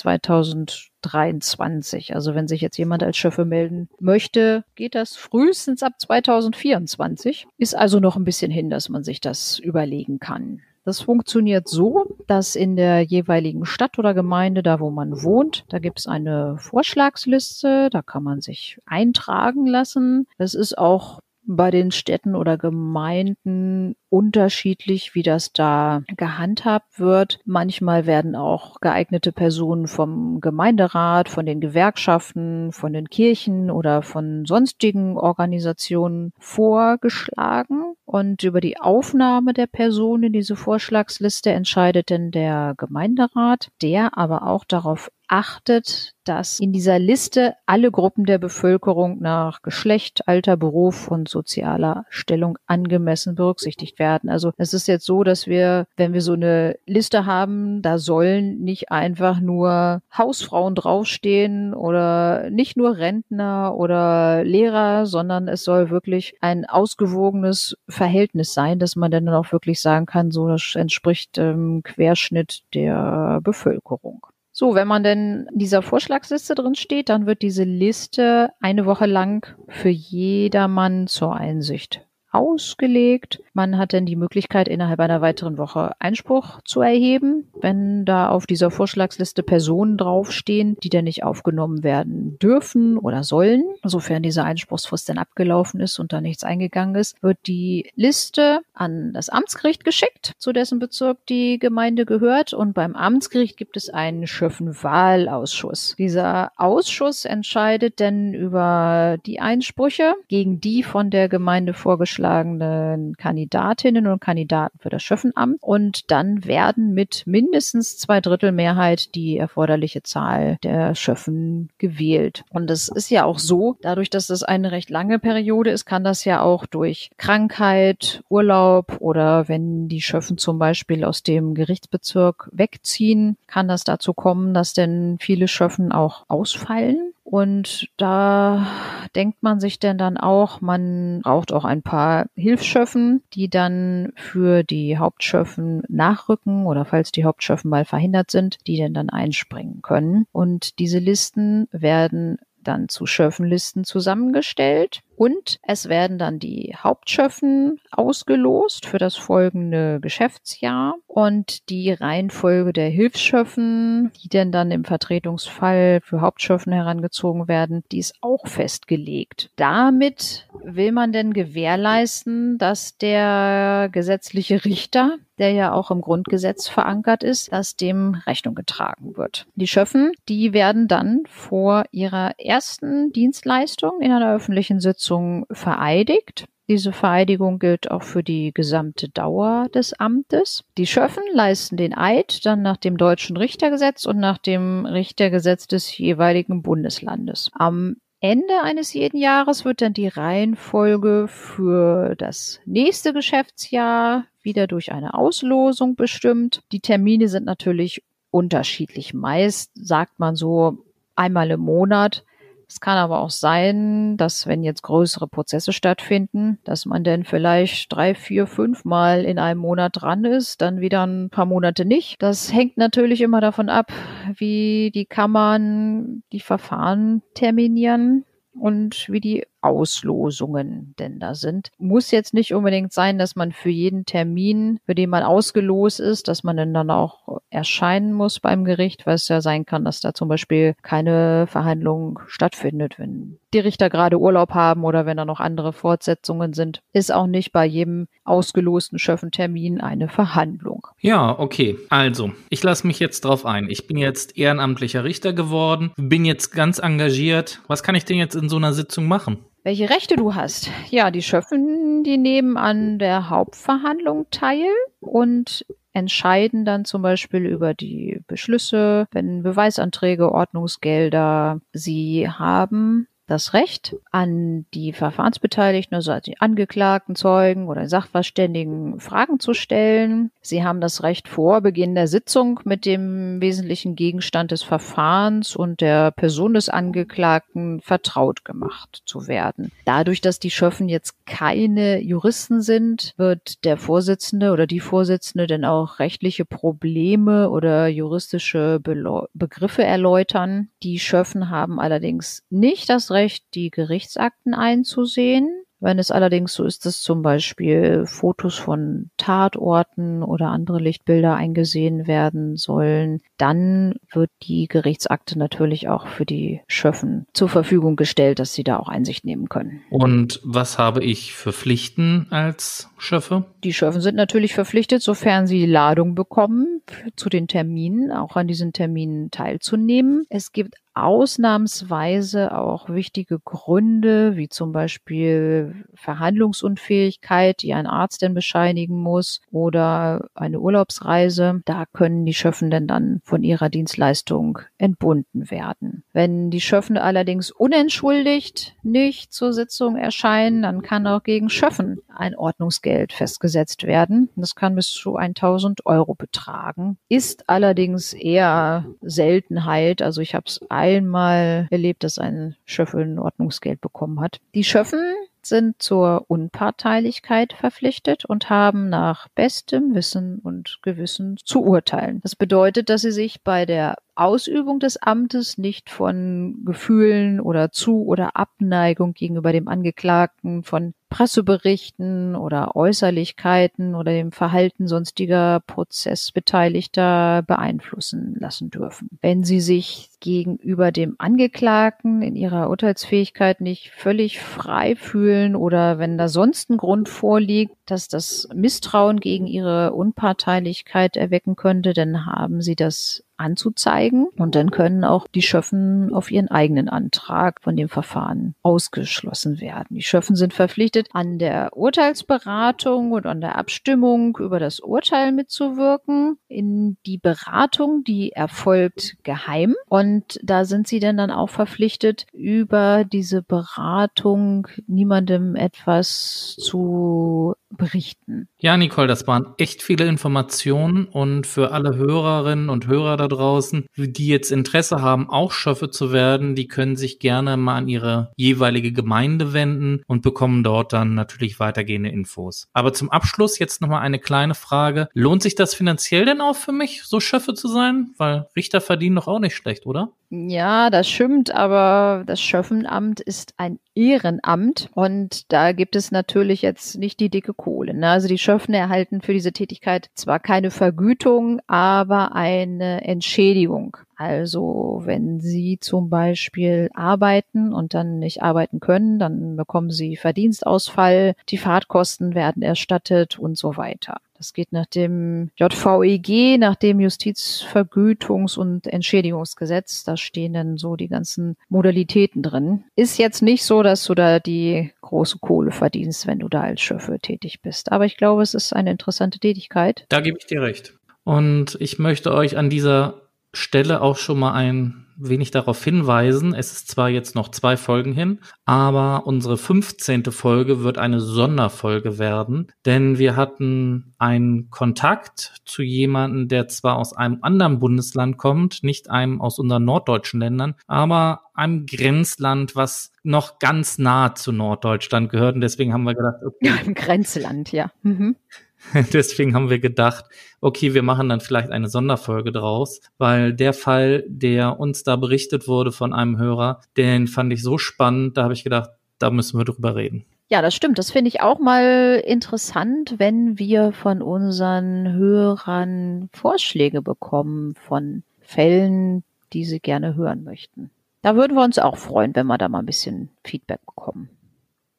2023. 1.03 2.15
Also 2.15 2.35
wenn 2.35 2.49
sich 2.49 2.61
jetzt 2.61 2.79
jemand 2.79 3.03
als 3.03 3.17
Schöffe 3.17 3.45
melden 3.45 3.89
möchte, 4.01 4.65
geht 4.75 4.95
das 4.95 5.17
frühestens 5.17 5.83
ab 5.83 5.95
2024. 5.99 7.47
Ist 7.59 7.77
also 7.77 8.01
noch 8.01 8.17
ein 8.17 8.25
bisschen 8.25 8.51
hin, 8.51 8.71
dass 8.71 8.89
man 8.89 9.05
sich 9.05 9.21
das 9.21 9.59
überlegen 9.59 10.19
kann. 10.19 10.61
Das 10.85 11.01
funktioniert 11.01 11.69
so, 11.69 12.17
dass 12.27 12.57
in 12.57 12.75
der 12.75 13.03
jeweiligen 13.03 13.65
Stadt 13.65 13.99
oder 14.01 14.15
Gemeinde, 14.15 14.65
da 14.65 14.81
wo 14.81 14.91
man 14.91 15.23
wohnt, 15.23 15.65
da 15.69 15.79
gibt 15.79 16.01
es 16.01 16.09
eine 16.09 16.57
Vorschlagsliste, 16.59 17.89
da 17.91 18.03
kann 18.03 18.25
man 18.25 18.41
sich 18.41 18.79
eintragen 18.85 19.67
lassen. 19.67 20.27
Das 20.39 20.55
ist 20.55 20.77
auch 20.77 21.21
bei 21.45 21.71
den 21.71 21.93
Städten 21.93 22.35
oder 22.35 22.59
Gemeinden 22.59 23.95
unterschiedlich, 24.13 25.15
wie 25.15 25.23
das 25.23 25.55
da 25.55 26.03
gehandhabt 26.07 27.01
wird. 27.01 27.41
Manchmal 27.47 28.05
werden 28.05 28.37
auch 28.37 28.79
geeignete 28.81 29.33
Personen 29.33 29.87
vom 29.87 30.43
Gemeinderat, 30.43 31.31
von 31.31 31.47
den 31.47 31.61
Gewerkschaften, 31.61 32.73
von 32.73 32.93
den 32.93 33.09
Kirchen 33.09 33.71
oder 33.71 34.03
von 34.03 34.45
sonstigen 34.45 35.17
Organisationen 35.17 36.33
vorgeschlagen. 36.39 37.95
Und 38.05 38.43
über 38.43 38.61
die 38.61 38.79
Aufnahme 38.79 39.55
der 39.55 39.67
Person 39.67 40.23
in 40.25 40.35
diese 40.35 40.57
Vorschlagsliste 40.57 41.51
entscheidet 41.51 42.11
denn 42.11 42.31
der 42.31 42.75
Gemeinderat, 42.77 43.71
der 43.81 44.19
aber 44.19 44.47
auch 44.47 44.65
darauf 44.67 45.11
achtet, 45.33 46.13
dass 46.25 46.61
in 46.61 46.73
dieser 46.73 46.99
Liste 46.99 47.55
alle 47.65 47.91
Gruppen 47.91 48.27
der 48.27 48.37
Bevölkerung 48.37 49.19
nach 49.21 49.63
Geschlecht, 49.63 50.29
Alter, 50.29 50.59
Beruf 50.59 51.09
und 51.09 51.27
sozialer 51.29 52.05
Stellung 52.11 52.59
angemessen 52.67 53.35
berücksichtigt 53.35 53.99
werden. 53.99 54.02
Also 54.05 54.53
es 54.57 54.75
ist 54.75 54.89
jetzt 54.89 55.07
so, 55.07 55.25
dass 55.25 55.47
wir, 55.47 55.87
wenn 55.97 56.13
wir 56.13 56.21
so 56.21 56.33
eine 56.35 56.77
Liste 56.87 57.27
haben, 57.27 57.83
da 57.83 57.99
sollen 57.99 58.61
nicht 58.61 58.91
einfach 58.91 59.41
nur 59.41 60.03
Hausfrauen 60.17 60.75
draufstehen 60.75 61.75
oder 61.75 62.51
nicht 62.51 62.77
nur 62.77 62.97
Rentner 62.97 63.75
oder 63.77 64.45
Lehrer, 64.45 65.07
sondern 65.07 65.49
es 65.49 65.65
soll 65.65 65.91
wirklich 65.91 66.35
ein 66.41 66.65
ausgewogenes 66.67 67.77
Verhältnis 67.89 68.55
sein, 68.55 68.79
dass 68.79 68.97
man 68.97 69.11
dann 69.11 69.29
auch 69.29 69.53
wirklich 69.53 69.81
sagen 69.81 70.07
kann, 70.07 70.31
so 70.31 70.49
das 70.49 70.75
entspricht 70.75 71.39
ähm, 71.39 71.83
Querschnitt 71.83 72.63
der 72.75 73.41
Bevölkerung. 73.43 74.27
So, 74.55 74.75
wenn 74.75 74.87
man 74.87 75.03
denn 75.03 75.49
in 75.51 75.59
dieser 75.59 75.81
Vorschlagsliste 75.81 76.55
drin 76.55 76.75
steht, 76.75 77.09
dann 77.09 77.27
wird 77.27 77.41
diese 77.41 77.65
Liste 77.65 78.51
eine 78.61 78.85
Woche 78.85 79.07
lang 79.07 79.47
für 79.69 79.89
jedermann 79.89 81.07
zur 81.07 81.35
Einsicht 81.35 82.07
ausgelegt. 82.33 83.43
Man 83.53 83.76
hat 83.76 83.93
dann 83.93 84.07
die 84.07 84.16
Möglichkeit, 84.16 84.66
innerhalb 84.66 84.99
einer 85.01 85.20
weiteren 85.20 85.59
Woche 85.59 85.93
Einspruch 85.99 86.61
zu 86.64 86.80
erheben, 86.80 87.49
wenn 87.61 88.05
da 88.07 88.30
auf 88.30 88.47
dieser 88.47 88.70
Vorschlagsliste 88.70 89.43
Personen 89.43 89.99
draufstehen, 89.99 90.76
die 90.83 90.89
dann 90.89 91.05
nicht 91.05 91.24
aufgenommen 91.24 91.83
werden 91.83 92.39
dürfen 92.39 92.97
oder 92.97 93.22
sollen. 93.22 93.64
Sofern 93.85 94.22
diese 94.22 94.45
Einspruchsfrist 94.45 95.11
dann 95.11 95.18
abgelaufen 95.18 95.80
ist 95.80 95.99
und 95.99 96.12
da 96.12 96.20
nichts 96.20 96.43
eingegangen 96.43 96.95
ist, 96.95 97.22
wird 97.22 97.39
die 97.47 97.91
Liste 97.95 98.61
an 98.72 99.12
das 99.12 99.28
Amtsgericht 99.28 99.85
geschickt, 99.85 100.33
zu 100.39 100.53
dessen 100.53 100.78
Bezirk 100.78 101.18
die 101.26 101.59
Gemeinde 101.59 102.07
gehört. 102.07 102.55
Und 102.55 102.72
beim 102.72 102.97
Amtsgericht 102.97 103.59
gibt 103.59 103.76
es 103.76 103.91
einen 103.91 104.26
Schöffenwahlausschuss. 104.26 105.97
Dieser 105.99 106.53
Ausschuss 106.57 107.26
entscheidet 107.26 108.01
dann 108.01 108.33
über 108.33 109.18
die 109.26 109.41
Einsprüche 109.41 110.14
gegen 110.28 110.61
die 110.61 110.83
von 110.83 111.11
der 111.11 111.28
Gemeinde 111.28 111.74
vorgeschlagenen 111.74 112.22
vorgeschlagenen 112.23 113.16
Kandidatinnen 113.16 114.07
und 114.07 114.20
Kandidaten 114.20 114.79
für 114.79 114.91
das 114.91 115.03
Schöffenamt 115.03 115.59
und 115.61 116.11
dann 116.11 116.45
werden 116.45 116.95
mit 116.95 117.25
mindestens 117.27 117.99
zwei 117.99 118.20
Drittel 118.20 118.53
Mehrheit 118.53 119.14
die 119.14 119.37
erforderliche 119.37 120.03
Zahl 120.03 120.57
der 120.62 120.95
Schöffen 120.95 121.70
gewählt. 121.79 122.45
Und 122.51 122.70
es 122.70 122.89
ist 122.89 123.11
ja 123.11 123.25
auch 123.25 123.39
so, 123.39 123.77
dadurch, 123.83 124.11
dass 124.11 124.29
das 124.29 124.43
eine 124.43 124.70
recht 124.70 124.91
lange 124.91 125.18
Periode 125.18 125.70
ist, 125.70 125.85
kann 125.85 126.05
das 126.05 126.25
ja 126.25 126.43
auch 126.43 126.66
durch 126.66 127.11
Krankheit, 127.16 128.23
Urlaub 128.29 128.97
oder 129.01 129.49
wenn 129.49 129.89
die 129.89 130.03
Schöffen 130.03 130.39
zum 130.39 130.59
Beispiel 130.59 131.05
aus 131.05 131.23
dem 131.23 131.55
Gerichtsbezirk 131.55 132.49
wegziehen, 132.53 133.37
kann 133.47 133.68
das 133.68 133.85
dazu 133.85 134.14
kommen, 134.14 134.55
dass 134.55 134.75
denn 134.75 135.16
viele 135.20 135.49
Schöffen 135.49 135.93
auch 135.93 136.25
ausfallen. 136.29 137.12
Und 137.25 137.89
da 137.97 138.66
denkt 139.14 139.43
man 139.43 139.61
sich 139.61 139.79
denn 139.79 139.97
dann 139.97 140.16
auch, 140.16 140.61
man 140.61 141.20
braucht 141.23 141.53
auch 141.53 141.64
ein 141.64 141.83
paar 141.83 142.27
Hilfsschöffen, 142.35 143.23
die 143.35 143.49
dann 143.49 144.12
für 144.16 144.64
die 144.64 144.99
Hauptschöffen 144.99 145.83
nachrücken 145.89 146.66
oder 146.66 146.85
falls 146.85 147.12
die 147.12 147.25
Hauptschöffen 147.25 147.70
mal 147.70 147.85
verhindert 147.85 148.31
sind, 148.31 148.59
die 148.66 148.77
denn 148.77 148.95
dann 148.95 149.09
einspringen 149.09 149.83
können. 149.83 150.27
Und 150.33 150.79
diese 150.79 150.99
Listen 150.99 151.68
werden 151.70 152.39
dann 152.62 152.89
zu 152.89 153.07
Schöffenlisten 153.07 153.85
zusammengestellt 153.85 155.03
und 155.23 155.61
es 155.62 155.89
werden 155.89 156.18
dann 156.18 156.41
die 156.41 156.75
Hauptschöffen 156.77 157.79
ausgelost 157.93 158.87
für 158.87 158.99
das 158.99 159.14
folgende 159.14 160.01
Geschäftsjahr 160.01 160.97
und 161.07 161.68
die 161.70 161.93
Reihenfolge 161.93 162.73
der 162.73 162.89
Hilfsschöffen, 162.89 164.11
die 164.20 164.29
denn 164.29 164.51
dann 164.51 164.73
im 164.73 164.85
Vertretungsfall 164.85 166.01
für 166.03 166.23
Hauptschöffen 166.23 166.73
herangezogen 166.73 167.47
werden, 167.47 167.85
die 167.93 168.01
ist 168.01 168.16
auch 168.20 168.49
festgelegt. 168.49 169.51
Damit 169.55 170.49
will 170.64 170.91
man 170.91 171.12
denn 171.12 171.33
gewährleisten, 171.33 172.59
dass 172.59 172.99
der 172.99 173.91
gesetzliche 173.93 174.64
Richter 174.64 175.18
der 175.43 175.51
ja 175.51 175.73
auch 175.73 175.91
im 175.91 176.01
Grundgesetz 176.01 176.68
verankert 176.68 177.25
ist, 177.25 177.53
dass 177.53 177.75
dem 177.75 178.14
Rechnung 178.27 178.55
getragen 178.55 179.16
wird. 179.16 179.47
Die 179.57 179.66
Schöffen, 179.66 180.12
die 180.29 180.53
werden 180.53 180.87
dann 180.87 181.25
vor 181.27 181.83
ihrer 181.91 182.39
ersten 182.39 183.12
Dienstleistung 183.12 184.01
in 184.01 184.12
einer 184.12 184.35
öffentlichen 184.37 184.79
Sitzung 184.79 185.12
Sitzung 185.13 185.47
vereidigt. 185.51 186.47
Diese 186.69 186.93
Vereidigung 186.93 187.59
gilt 187.59 187.91
auch 187.91 188.03
für 188.03 188.23
die 188.23 188.53
gesamte 188.55 189.11
Dauer 189.11 189.69
des 189.75 189.93
Amtes. 189.93 190.65
Die 190.79 190.87
Schöffen 190.87 191.25
leisten 191.35 191.77
den 191.77 191.93
Eid 191.95 192.47
dann 192.47 192.63
nach 192.63 192.79
dem 192.79 192.97
deutschen 192.97 193.37
Richtergesetz 193.37 194.07
und 194.07 194.19
nach 194.19 194.39
dem 194.39 194.87
Richtergesetz 194.87 195.67
des 195.67 195.99
jeweiligen 195.99 196.63
Bundeslandes. 196.63 197.51
Am 197.53 197.97
Ende 198.21 198.63
eines 198.63 198.95
jeden 198.95 199.19
Jahres 199.19 199.67
wird 199.67 199.83
dann 199.83 199.93
die 199.93 200.09
Reihenfolge 200.09 201.27
für 201.29 202.15
das 202.17 202.61
nächste 202.65 203.13
Geschäftsjahr 203.13 204.25
wieder 204.41 204.67
durch 204.67 204.93
eine 204.93 205.13
Auslosung 205.13 205.95
bestimmt. 205.95 206.63
Die 206.73 206.81
Termine 206.81 207.29
sind 207.29 207.45
natürlich 207.45 208.03
unterschiedlich. 208.31 209.13
Meist 209.13 209.73
sagt 209.75 210.19
man 210.19 210.37
so 210.37 210.85
einmal 211.17 211.51
im 211.51 211.61
Monat. 211.61 212.25
Es 212.73 212.81
kann 212.81 212.97
aber 212.97 213.20
auch 213.20 213.29
sein, 213.29 214.16
dass 214.16 214.47
wenn 214.47 214.62
jetzt 214.62 214.83
größere 214.83 215.29
Prozesse 215.29 215.75
stattfinden, 215.75 216.59
dass 216.64 216.87
man 216.87 217.05
dann 217.05 217.23
vielleicht 217.23 217.93
drei, 217.93 218.14
vier, 218.14 218.47
fünf 218.47 218.87
Mal 218.87 219.27
in 219.27 219.39
einem 219.39 219.61
Monat 219.61 220.01
dran 220.01 220.25
ist, 220.25 220.62
dann 220.62 220.81
wieder 220.81 221.07
ein 221.07 221.29
paar 221.29 221.45
Monate 221.45 221.85
nicht. 221.85 222.23
Das 222.23 222.51
hängt 222.51 222.79
natürlich 222.79 223.20
immer 223.20 223.43
davon 223.43 223.68
ab, 223.68 223.93
wie 224.37 224.91
die 224.95 225.05
Kammern 225.05 226.23
die 226.33 226.41
Verfahren 226.41 227.20
terminieren 227.35 228.25
und 228.55 229.09
wie 229.09 229.21
die 229.21 229.47
Auslosungen 229.61 230.95
denn 230.99 231.19
da 231.19 231.35
sind. 231.35 231.71
Muss 231.79 232.11
jetzt 232.11 232.35
nicht 232.35 232.53
unbedingt 232.53 232.93
sein, 232.93 233.19
dass 233.19 233.37
man 233.37 233.53
für 233.53 233.71
jeden 233.71 234.05
Termin, 234.05 234.81
für 234.85 234.95
den 234.95 235.11
man 235.11 235.23
ausgelost 235.23 236.01
ist, 236.01 236.29
dass 236.29 236.43
man 236.43 236.57
dann 236.57 236.91
auch 236.91 237.41
erscheinen 237.51 238.13
muss 238.13 238.41
beim 238.41 238.65
Gericht, 238.65 239.07
weil 239.07 239.15
es 239.15 239.29
ja 239.29 239.41
sein 239.41 239.65
kann, 239.65 239.85
dass 239.85 240.01
da 240.01 240.15
zum 240.15 240.29
Beispiel 240.29 240.75
keine 240.83 241.47
Verhandlung 241.47 242.19
stattfindet, 242.27 242.99
wenn 242.99 243.39
die 243.55 243.61
Richter 243.61 243.91
gerade 243.91 244.19
Urlaub 244.19 244.51
haben 244.51 244.85
oder 244.85 245.07
wenn 245.07 245.17
da 245.17 245.25
noch 245.25 245.41
andere 245.41 245.73
Fortsetzungen 245.73 246.53
sind, 246.53 246.83
ist 246.93 247.13
auch 247.13 247.27
nicht 247.27 247.53
bei 247.53 247.65
jedem 247.65 248.09
ausgelosten 248.25 248.99
Schöffentermin 248.99 249.81
eine 249.81 250.09
Verhandlung. 250.09 250.82
Ja, 251.05 251.37
okay. 251.37 251.77
Also, 251.89 252.31
ich 252.49 252.63
lasse 252.63 252.87
mich 252.87 253.01
jetzt 253.01 253.25
drauf 253.25 253.45
ein. 253.45 253.69
Ich 253.69 253.89
bin 253.89 253.97
jetzt 253.97 254.39
ehrenamtlicher 254.39 255.03
Richter 255.03 255.33
geworden, 255.33 255.91
bin 255.97 256.25
jetzt 256.25 256.53
ganz 256.53 256.79
engagiert. 256.79 257.61
Was 257.67 257.83
kann 257.83 257.97
ich 257.97 258.05
denn 258.05 258.19
jetzt 258.19 258.37
in 258.37 258.49
so 258.49 258.57
einer 258.57 258.73
Sitzung 258.73 259.09
machen? 259.09 259.45
Welche 259.65 259.91
Rechte 259.91 260.15
du 260.15 260.37
hast? 260.37 260.71
Ja, 260.91 261.11
die 261.11 261.23
Schöffen, 261.23 262.05
die 262.05 262.19
nehmen 262.19 262.57
an 262.57 263.01
der 263.01 263.31
Hauptverhandlung 263.31 264.27
teil 264.31 264.71
und 265.01 265.67
entscheiden 265.93 266.65
dann 266.65 266.85
zum 266.85 267.03
Beispiel 267.03 267.47
über 267.47 267.75
die 267.75 268.21
Beschlüsse, 268.29 269.07
wenn 269.11 269.43
Beweisanträge, 269.43 270.31
Ordnungsgelder 270.31 271.61
sie 271.73 272.29
haben 272.29 273.09
das 273.33 273.55
Recht 273.55 273.97
an 274.11 274.66
die 274.74 274.93
Verfahrensbeteiligten, 274.93 275.95
also 275.95 276.14
die 276.20 276.39
Angeklagten, 276.41 277.16
Zeugen 277.16 277.66
oder 277.66 277.89
Sachverständigen 277.89 279.01
Fragen 279.01 279.41
zu 279.41 279.55
stellen. 279.55 280.30
Sie 280.43 280.62
haben 280.62 280.83
das 280.83 281.03
Recht 281.03 281.28
vor 281.28 281.62
Beginn 281.62 281.95
der 281.95 282.09
Sitzung 282.09 282.61
mit 282.64 282.85
dem 282.85 283.41
wesentlichen 283.41 283.97
Gegenstand 283.97 284.51
des 284.51 284.62
Verfahrens 284.62 285.57
und 285.57 285.80
der 285.80 286.11
Person 286.11 286.53
des 286.53 286.68
Angeklagten 286.68 287.80
vertraut 287.80 288.45
gemacht 288.45 289.03
zu 289.07 289.26
werden. 289.26 289.72
Dadurch, 289.87 290.20
dass 290.20 290.39
die 290.39 290.51
Schöffen 290.51 290.91
jetzt 290.91 291.22
keine 291.33 292.03
Juristen 292.03 292.61
sind, 292.61 293.14
wird 293.16 293.64
der 293.64 293.78
Vorsitzende 293.78 294.53
oder 294.53 294.66
die 294.66 294.80
Vorsitzende 294.80 295.47
denn 295.47 295.64
auch 295.64 295.99
rechtliche 295.99 296.45
Probleme 296.45 297.49
oder 297.49 297.89
juristische 297.89 298.80
Be 298.83 299.26
Begriffe 299.33 299.83
erläutern. 299.83 300.68
Die 300.83 300.99
Schöffen 300.99 301.49
haben 301.49 301.80
allerdings 301.80 302.43
nicht 302.51 302.91
das 302.91 303.11
Recht, 303.11 303.47
die 303.55 303.70
Gerichtsakten 303.70 304.53
einzusehen. 304.53 305.64
Wenn 305.83 305.99
es 305.99 306.12
allerdings 306.12 306.55
so 306.55 306.64
ist, 306.64 306.87
dass 306.87 307.03
zum 307.03 307.22
Beispiel 307.22 308.07
Fotos 308.07 308.57
von 308.57 309.11
Tatorten 309.16 310.22
oder 310.22 310.49
andere 310.49 310.78
Lichtbilder 310.78 311.35
eingesehen 311.35 312.07
werden 312.07 312.57
sollen, 312.57 313.20
dann 313.37 313.97
wird 314.12 314.30
die 314.45 314.68
Gerichtsakte 314.68 315.37
natürlich 315.37 315.89
auch 315.89 316.07
für 316.07 316.24
die 316.24 316.61
Schöffen 316.68 317.26
zur 317.33 317.49
Verfügung 317.49 317.97
gestellt, 317.97 318.39
dass 318.39 318.55
sie 318.55 318.62
da 318.62 318.76
auch 318.78 318.89
Einsicht 318.89 319.24
nehmen 319.24 319.49
können. 319.49 319.83
Und 319.91 320.41
was 320.45 320.78
habe 320.78 321.03
ich 321.03 321.35
für 321.35 321.53
Pflichten 321.53 322.28
als 322.30 322.89
Schöffe? 322.97 323.47
Die 323.64 323.74
Schöffen 323.74 324.01
sind 324.01 324.14
natürlich 324.14 324.55
verpflichtet, 324.55 325.03
sofern 325.03 325.49
sie 325.49 325.66
Ladung 325.66 326.14
bekommen, 326.14 326.83
zu 327.16 327.28
den 327.28 327.49
Terminen, 327.49 328.12
auch 328.12 328.37
an 328.37 328.47
diesen 328.47 328.72
Terminen 328.72 329.33
teilzunehmen. 329.33 330.26
Es 330.28 330.53
gibt 330.53 330.76
ausnahmsweise 330.95 332.57
auch 332.57 332.88
wichtige 332.88 333.38
Gründe, 333.38 334.36
wie 334.36 334.49
zum 334.49 334.72
Beispiel 334.72 335.84
Verhandlungsunfähigkeit, 335.95 337.62
die 337.62 337.74
ein 337.74 337.86
Arzt 337.86 338.22
denn 338.22 338.34
bescheinigen 338.34 338.99
muss, 338.99 339.40
oder 339.51 340.28
eine 340.34 340.61
Urlaubsreise. 340.61 341.62
Da 341.64 341.84
können 341.93 342.26
die 342.26 342.34
Schöffenden 342.34 342.86
dann 342.86 343.20
von 343.24 343.43
ihrer 343.43 343.68
Dienstleistung 343.68 344.59
entbunden 344.78 345.51
werden. 345.51 346.05
Wenn 346.12 346.51
die 346.51 346.61
Schöffen 346.61 346.99
allerdings 346.99 347.51
unentschuldigt 347.51 348.76
nicht 348.82 349.32
zur 349.32 349.53
Sitzung 349.53 349.97
erscheinen, 349.97 350.62
dann 350.62 350.82
kann 350.82 351.07
auch 351.07 351.22
gegen 351.22 351.49
Schöffen 351.49 352.01
ein 352.14 352.36
Ordnungsgeld 352.36 353.12
festgesetzt 353.12 353.84
werden. 353.84 354.28
Das 354.36 354.55
kann 354.55 354.74
bis 354.74 354.90
zu 354.90 355.16
1000 355.16 355.86
Euro 355.86 356.14
betragen, 356.14 356.99
ist 357.09 357.49
allerdings 357.49 358.12
eher 358.12 358.86
Seltenheit. 359.01 360.03
Also 360.03 360.20
ich 360.20 360.34
habe 360.34 360.45
es 360.47 360.61
einmal 360.83 361.68
erlebt, 361.70 362.03
dass 362.03 362.18
ein 362.18 362.57
Schöffel 362.64 363.05
ein 363.05 363.18
Ordnungsgeld 363.20 363.80
bekommen 363.80 364.20
hat. 364.20 364.41
Die 364.53 364.64
Schöffen 364.64 365.01
sind 365.43 365.80
zur 365.80 366.24
Unparteilichkeit 366.28 367.53
verpflichtet 367.53 368.24
und 368.24 368.51
haben 368.51 368.89
nach 368.89 369.28
bestem 369.28 369.95
Wissen 369.95 370.39
und 370.41 370.78
Gewissen 370.83 371.37
zu 371.45 371.62
urteilen. 371.62 372.20
Das 372.22 372.35
bedeutet, 372.37 372.89
dass 372.89 373.03
sie 373.03 373.12
sich 373.12 373.43
bei 373.43 373.64
der 373.64 373.97
Ausübung 374.15 374.79
des 374.79 374.97
Amtes 374.97 375.59
nicht 375.59 375.91
von 375.91 376.63
Gefühlen 376.65 377.41
oder 377.41 377.73
Zu- 377.73 378.05
oder 378.05 378.37
Abneigung 378.37 379.15
gegenüber 379.15 379.53
dem 379.53 379.69
Angeklagten, 379.69 380.63
von 380.63 380.95
Presseberichten 381.13 382.35
oder 382.37 382.75
Äußerlichkeiten 382.75 383.95
oder 383.95 384.13
dem 384.13 384.33
Verhalten 384.33 384.89
sonstiger 384.89 385.61
Prozessbeteiligter 385.67 387.43
beeinflussen 387.47 388.35
lassen 388.41 388.71
dürfen. 388.71 389.11
Wenn 389.21 389.45
sie 389.45 389.61
sich 389.61 390.09
gegenüber 390.21 390.91
dem 390.91 391.17
Angeklagten 391.19 392.23
in 392.23 392.35
ihrer 392.35 392.71
Urteilsfähigkeit 392.71 393.61
nicht 393.61 393.91
völlig 393.91 394.41
frei 394.41 394.97
fühlen 394.97 395.55
oder 395.55 395.99
wenn 395.99 396.17
da 396.17 396.29
sonst 396.29 396.71
ein 396.71 396.79
Grund 396.79 397.11
vorliegt, 397.11 397.77
dass 397.85 398.09
das 398.09 398.49
Misstrauen 398.55 399.21
gegen 399.21 399.47
ihre 399.47 399.93
Unparteilichkeit 399.93 401.19
erwecken 401.19 401.57
könnte, 401.57 401.93
dann 401.93 402.25
haben 402.25 402.63
sie 402.63 402.75
das 402.75 403.23
anzuzeigen. 403.37 404.26
Und 404.37 404.55
dann 404.55 404.70
können 404.70 405.05
auch 405.05 405.26
die 405.26 405.43
Schöffen 405.43 406.12
auf 406.12 406.30
ihren 406.30 406.49
eigenen 406.49 406.89
Antrag 406.89 407.61
von 407.62 407.76
dem 407.76 407.89
Verfahren 407.89 408.55
ausgeschlossen 408.62 409.61
werden. 409.61 409.97
Die 409.97 410.03
Schöffen 410.03 410.37
sind 410.37 410.55
verpflichtet, 410.55 411.09
an 411.12 411.39
der 411.39 411.76
Urteilsberatung 411.76 413.12
und 413.12 413.26
an 413.26 413.41
der 413.41 413.57
Abstimmung 413.57 414.37
über 414.39 414.59
das 414.59 414.80
Urteil 414.80 415.33
mitzuwirken. 415.33 416.39
In 416.49 416.97
die 417.07 417.18
Beratung, 417.18 418.05
die 418.05 418.33
erfolgt 418.33 419.16
geheim. 419.22 419.74
Und 419.89 420.39
da 420.43 420.64
sind 420.64 420.87
sie 420.87 421.01
denn 421.01 421.16
dann 421.16 421.30
auch 421.30 421.51
verpflichtet, 421.51 422.26
über 422.33 423.05
diese 423.05 423.43
Beratung 423.43 424.68
niemandem 424.87 425.57
etwas 425.57 426.57
zu 426.59 427.55
berichten. 427.77 428.49
Ja, 428.61 428.77
Nicole, 428.77 429.07
das 429.07 429.27
waren 429.27 429.55
echt 429.59 429.83
viele 429.83 430.07
Informationen 430.07 431.07
und 431.07 431.47
für 431.47 431.73
alle 431.73 431.97
Hörerinnen 431.97 432.68
und 432.68 432.87
Hörer 432.87 433.16
da 433.16 433.29
draußen, 433.29 433.87
die 433.97 434.27
jetzt 434.27 434.53
Interesse 434.53 435.03
haben, 435.03 435.29
auch 435.29 435.53
Schöffe 435.53 435.91
zu 435.91 436.12
werden, 436.12 436.55
die 436.55 436.68
können 436.68 436.97
sich 436.97 437.18
gerne 437.18 437.57
mal 437.57 437.77
an 437.77 437.89
ihre 437.89 438.33
jeweilige 438.37 438.93
Gemeinde 438.93 439.53
wenden 439.53 440.03
und 440.07 440.23
bekommen 440.23 440.64
dort 440.64 440.93
dann 440.93 441.14
natürlich 441.14 441.61
weitergehende 441.61 442.11
Infos. 442.11 442.68
Aber 442.73 442.93
zum 442.93 443.11
Abschluss 443.11 443.59
jetzt 443.59 443.81
nochmal 443.81 444.03
eine 444.03 444.18
kleine 444.18 444.55
Frage. 444.55 445.09
Lohnt 445.14 445.43
sich 445.43 445.55
das 445.55 445.75
finanziell 445.75 446.25
denn 446.25 446.41
auch 446.41 446.57
für 446.57 446.73
mich, 446.73 447.03
so 447.05 447.20
Schöffe 447.20 447.55
zu 447.55 447.68
sein? 447.68 448.12
Weil 448.16 448.47
Richter 448.57 448.81
verdienen 448.81 449.16
doch 449.16 449.29
auch 449.29 449.39
nicht 449.39 449.57
schlecht, 449.57 449.87
oder? 449.87 450.12
Ja, 450.31 450.89
das 450.89 451.11
stimmt, 451.11 451.55
aber 451.55 452.25
das 452.27 452.41
Schöffenamt 452.41 453.20
ist 453.20 453.53
ein 453.59 453.79
Ehrenamt 453.95 454.88
und 454.95 455.53
da 455.53 455.72
gibt 455.72 455.97
es 455.97 456.11
natürlich 456.11 456.62
jetzt 456.62 456.99
nicht 456.99 457.20
die 457.20 457.28
dicke 457.28 457.55
Kohle. 457.55 457.95
Ne? 457.95 458.09
Also 458.09 458.28
die 458.28 458.38
Schöffen 458.38 458.74
erhalten 458.74 459.20
für 459.20 459.32
diese 459.32 459.53
Tätigkeit 459.53 460.11
zwar 460.14 460.40
keine 460.40 460.70
Vergütung, 460.70 461.61
aber 461.66 462.34
eine 462.34 463.05
Entschädigung. 463.05 463.97
Also 464.17 465.03
wenn 465.05 465.41
Sie 465.41 465.79
zum 465.81 466.09
Beispiel 466.09 466.91
arbeiten 466.95 467.73
und 467.73 467.95
dann 467.95 468.19
nicht 468.19 468.43
arbeiten 468.43 468.81
können, 468.81 469.19
dann 469.19 469.57
bekommen 469.57 469.91
Sie 469.91 470.17
Verdienstausfall, 470.17 471.35
die 471.49 471.59
Fahrtkosten 471.59 472.35
werden 472.35 472.63
erstattet 472.63 473.39
und 473.39 473.57
so 473.59 473.77
weiter. 473.77 474.21
Das 474.43 474.55
geht 474.55 474.73
nach 474.73 474.87
dem 474.87 475.51
JVEG, 475.55 476.59
nach 476.59 476.75
dem 476.75 476.99
Justizvergütungs- 476.99 478.59
und 478.59 478.89
Entschädigungsgesetz. 478.89 480.03
Da 480.03 480.17
stehen 480.17 480.53
dann 480.55 480.79
so 480.79 480.97
die 480.97 481.07
ganzen 481.07 481.57
Modalitäten 481.69 482.43
drin. 482.43 482.83
Ist 482.97 483.19
jetzt 483.19 483.41
nicht 483.41 483.63
so, 483.63 483.85
dass 483.85 484.05
du 484.05 484.17
da 484.17 484.41
die 484.41 484.91
große 485.01 485.39
Kohle 485.39 485.71
verdienst, 485.71 486.27
wenn 486.27 486.41
du 486.41 486.49
da 486.49 486.63
als 486.63 486.81
Chauffeur 486.81 487.21
tätig 487.21 487.63
bist. 487.63 487.93
Aber 487.93 488.05
ich 488.05 488.17
glaube, 488.17 488.43
es 488.43 488.55
ist 488.55 488.73
eine 488.73 488.91
interessante 488.91 489.39
Tätigkeit. 489.39 490.07
Da 490.09 490.21
gebe 490.21 490.39
ich 490.39 490.47
dir 490.47 490.61
recht. 490.61 490.95
Und 491.23 491.77
ich 491.79 492.01
möchte 492.01 492.35
euch 492.35 492.57
an 492.57 492.69
dieser 492.69 493.22
Stelle 493.55 494.01
auch 494.01 494.17
schon 494.17 494.39
mal 494.39 494.53
ein 494.53 495.03
wenig 495.17 495.51
darauf 495.51 495.83
hinweisen. 495.83 496.55
Es 496.55 496.73
ist 496.73 496.89
zwar 496.89 497.09
jetzt 497.09 497.35
noch 497.35 497.51
zwei 497.51 497.77
Folgen 497.77 498.13
hin, 498.13 498.41
aber 498.65 499.27
unsere 499.27 499.57
15. 499.57 500.25
Folge 500.27 500.83
wird 500.83 500.99
eine 500.99 501.21
Sonderfolge 501.21 502.19
werden, 502.19 502.73
denn 502.85 503.19
wir 503.19 503.37
hatten 503.37 504.15
einen 504.19 504.71
Kontakt 504.71 505.61
zu 505.65 505.83
jemandem, 505.83 506.49
der 506.49 506.69
zwar 506.69 506.97
aus 506.97 507.15
einem 507.15 507.39
anderen 507.43 507.79
Bundesland 507.79 508.39
kommt, 508.39 508.83
nicht 508.83 509.11
einem 509.11 509.41
aus 509.41 509.59
unseren 509.59 509.85
norddeutschen 509.85 510.41
Ländern, 510.41 510.75
aber 510.87 511.43
einem 511.55 511.87
Grenzland, 511.87 512.75
was 512.75 513.13
noch 513.23 513.59
ganz 513.59 513.99
nah 513.99 514.35
zu 514.35 514.53
Norddeutschland 514.53 515.31
gehört. 515.31 515.55
Und 515.55 515.61
deswegen 515.61 515.93
haben 515.93 516.05
wir 516.05 516.15
gedacht, 516.15 516.43
okay. 516.45 516.57
Ja, 516.63 516.77
im 516.85 516.95
Grenzland, 516.95 517.73
ja. 517.73 517.93
Mhm. 518.03 518.37
Deswegen 519.12 519.55
haben 519.55 519.70
wir 519.70 519.78
gedacht, 519.78 520.24
okay, 520.61 520.95
wir 520.95 521.03
machen 521.03 521.28
dann 521.28 521.41
vielleicht 521.41 521.70
eine 521.70 521.89
Sonderfolge 521.89 522.53
draus, 522.53 523.01
weil 523.18 523.53
der 523.53 523.72
Fall, 523.72 524.24
der 524.26 524.78
uns 524.78 525.03
da 525.03 525.16
berichtet 525.16 525.68
wurde 525.68 525.93
von 525.93 526.12
einem 526.12 526.39
Hörer, 526.39 526.80
den 526.97 527.26
fand 527.26 527.53
ich 527.53 527.62
so 527.62 527.78
spannend, 527.78 528.37
da 528.37 528.45
habe 528.45 528.55
ich 528.55 528.64
gedacht, 528.64 528.91
da 529.18 529.30
müssen 529.30 529.59
wir 529.59 529.64
drüber 529.64 529.95
reden. 529.97 530.24
Ja, 530.49 530.61
das 530.61 530.74
stimmt. 530.74 530.99
Das 530.99 531.11
finde 531.11 531.28
ich 531.28 531.41
auch 531.41 531.59
mal 531.61 532.22
interessant, 532.26 533.14
wenn 533.16 533.59
wir 533.59 533.93
von 533.93 534.20
unseren 534.20 535.14
Hörern 535.14 536.28
Vorschläge 536.33 537.01
bekommen 537.01 537.74
von 537.74 538.22
Fällen, 538.41 539.24
die 539.55 539.64
sie 539.64 539.80
gerne 539.80 540.14
hören 540.14 540.45
möchten. 540.45 540.91
Da 541.22 541.37
würden 541.37 541.57
wir 541.57 541.64
uns 541.64 541.78
auch 541.78 541.97
freuen, 541.97 542.35
wenn 542.35 542.47
wir 542.49 542.59
da 542.59 542.68
mal 542.68 542.80
ein 542.80 542.87
bisschen 542.87 543.30
Feedback 543.45 543.80
bekommen. 543.87 544.28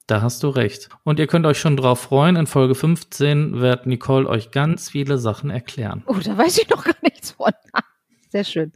Da 0.08 0.22
hast 0.22 0.44
du 0.44 0.50
recht. 0.50 0.90
Und 1.04 1.20
ihr 1.20 1.28
könnt 1.28 1.46
euch 1.46 1.58
schon 1.58 1.78
drauf 1.78 2.02
freuen. 2.02 2.36
In 2.36 2.46
Folge 2.46 2.76
15 2.76 3.62
wird 3.62 3.88
Nicole 3.88 4.28
euch 4.28 4.52
ganz 4.52 4.90
viele 4.90 5.18
Sachen 5.18 5.50
erklären. 5.50 6.04
Oh, 6.08 6.18
da 6.22 6.38
weiß 6.38 6.58
ich 6.58 6.70
noch 6.70 6.84
gar 6.84 6.96
nichts 7.02 7.32
von. 7.32 7.52
Sehr 8.30 8.44
schön. 8.44 8.74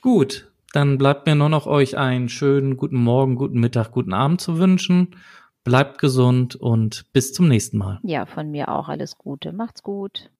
Gut, 0.00 0.50
dann 0.72 0.96
bleibt 0.96 1.26
mir 1.26 1.34
nur 1.34 1.48
noch 1.48 1.66
euch 1.66 1.98
einen 1.98 2.28
schönen 2.28 2.76
guten 2.76 3.02
Morgen, 3.02 3.34
guten 3.34 3.58
Mittag, 3.58 3.90
guten 3.90 4.12
Abend 4.12 4.40
zu 4.40 4.58
wünschen. 4.58 5.16
Bleibt 5.64 5.98
gesund 5.98 6.54
und 6.54 7.12
bis 7.12 7.32
zum 7.32 7.48
nächsten 7.48 7.76
Mal. 7.76 7.98
Ja, 8.04 8.24
von 8.26 8.50
mir 8.50 8.68
auch 8.68 8.88
alles 8.88 9.18
Gute. 9.18 9.52
Macht's 9.52 9.82
gut. 9.82 10.30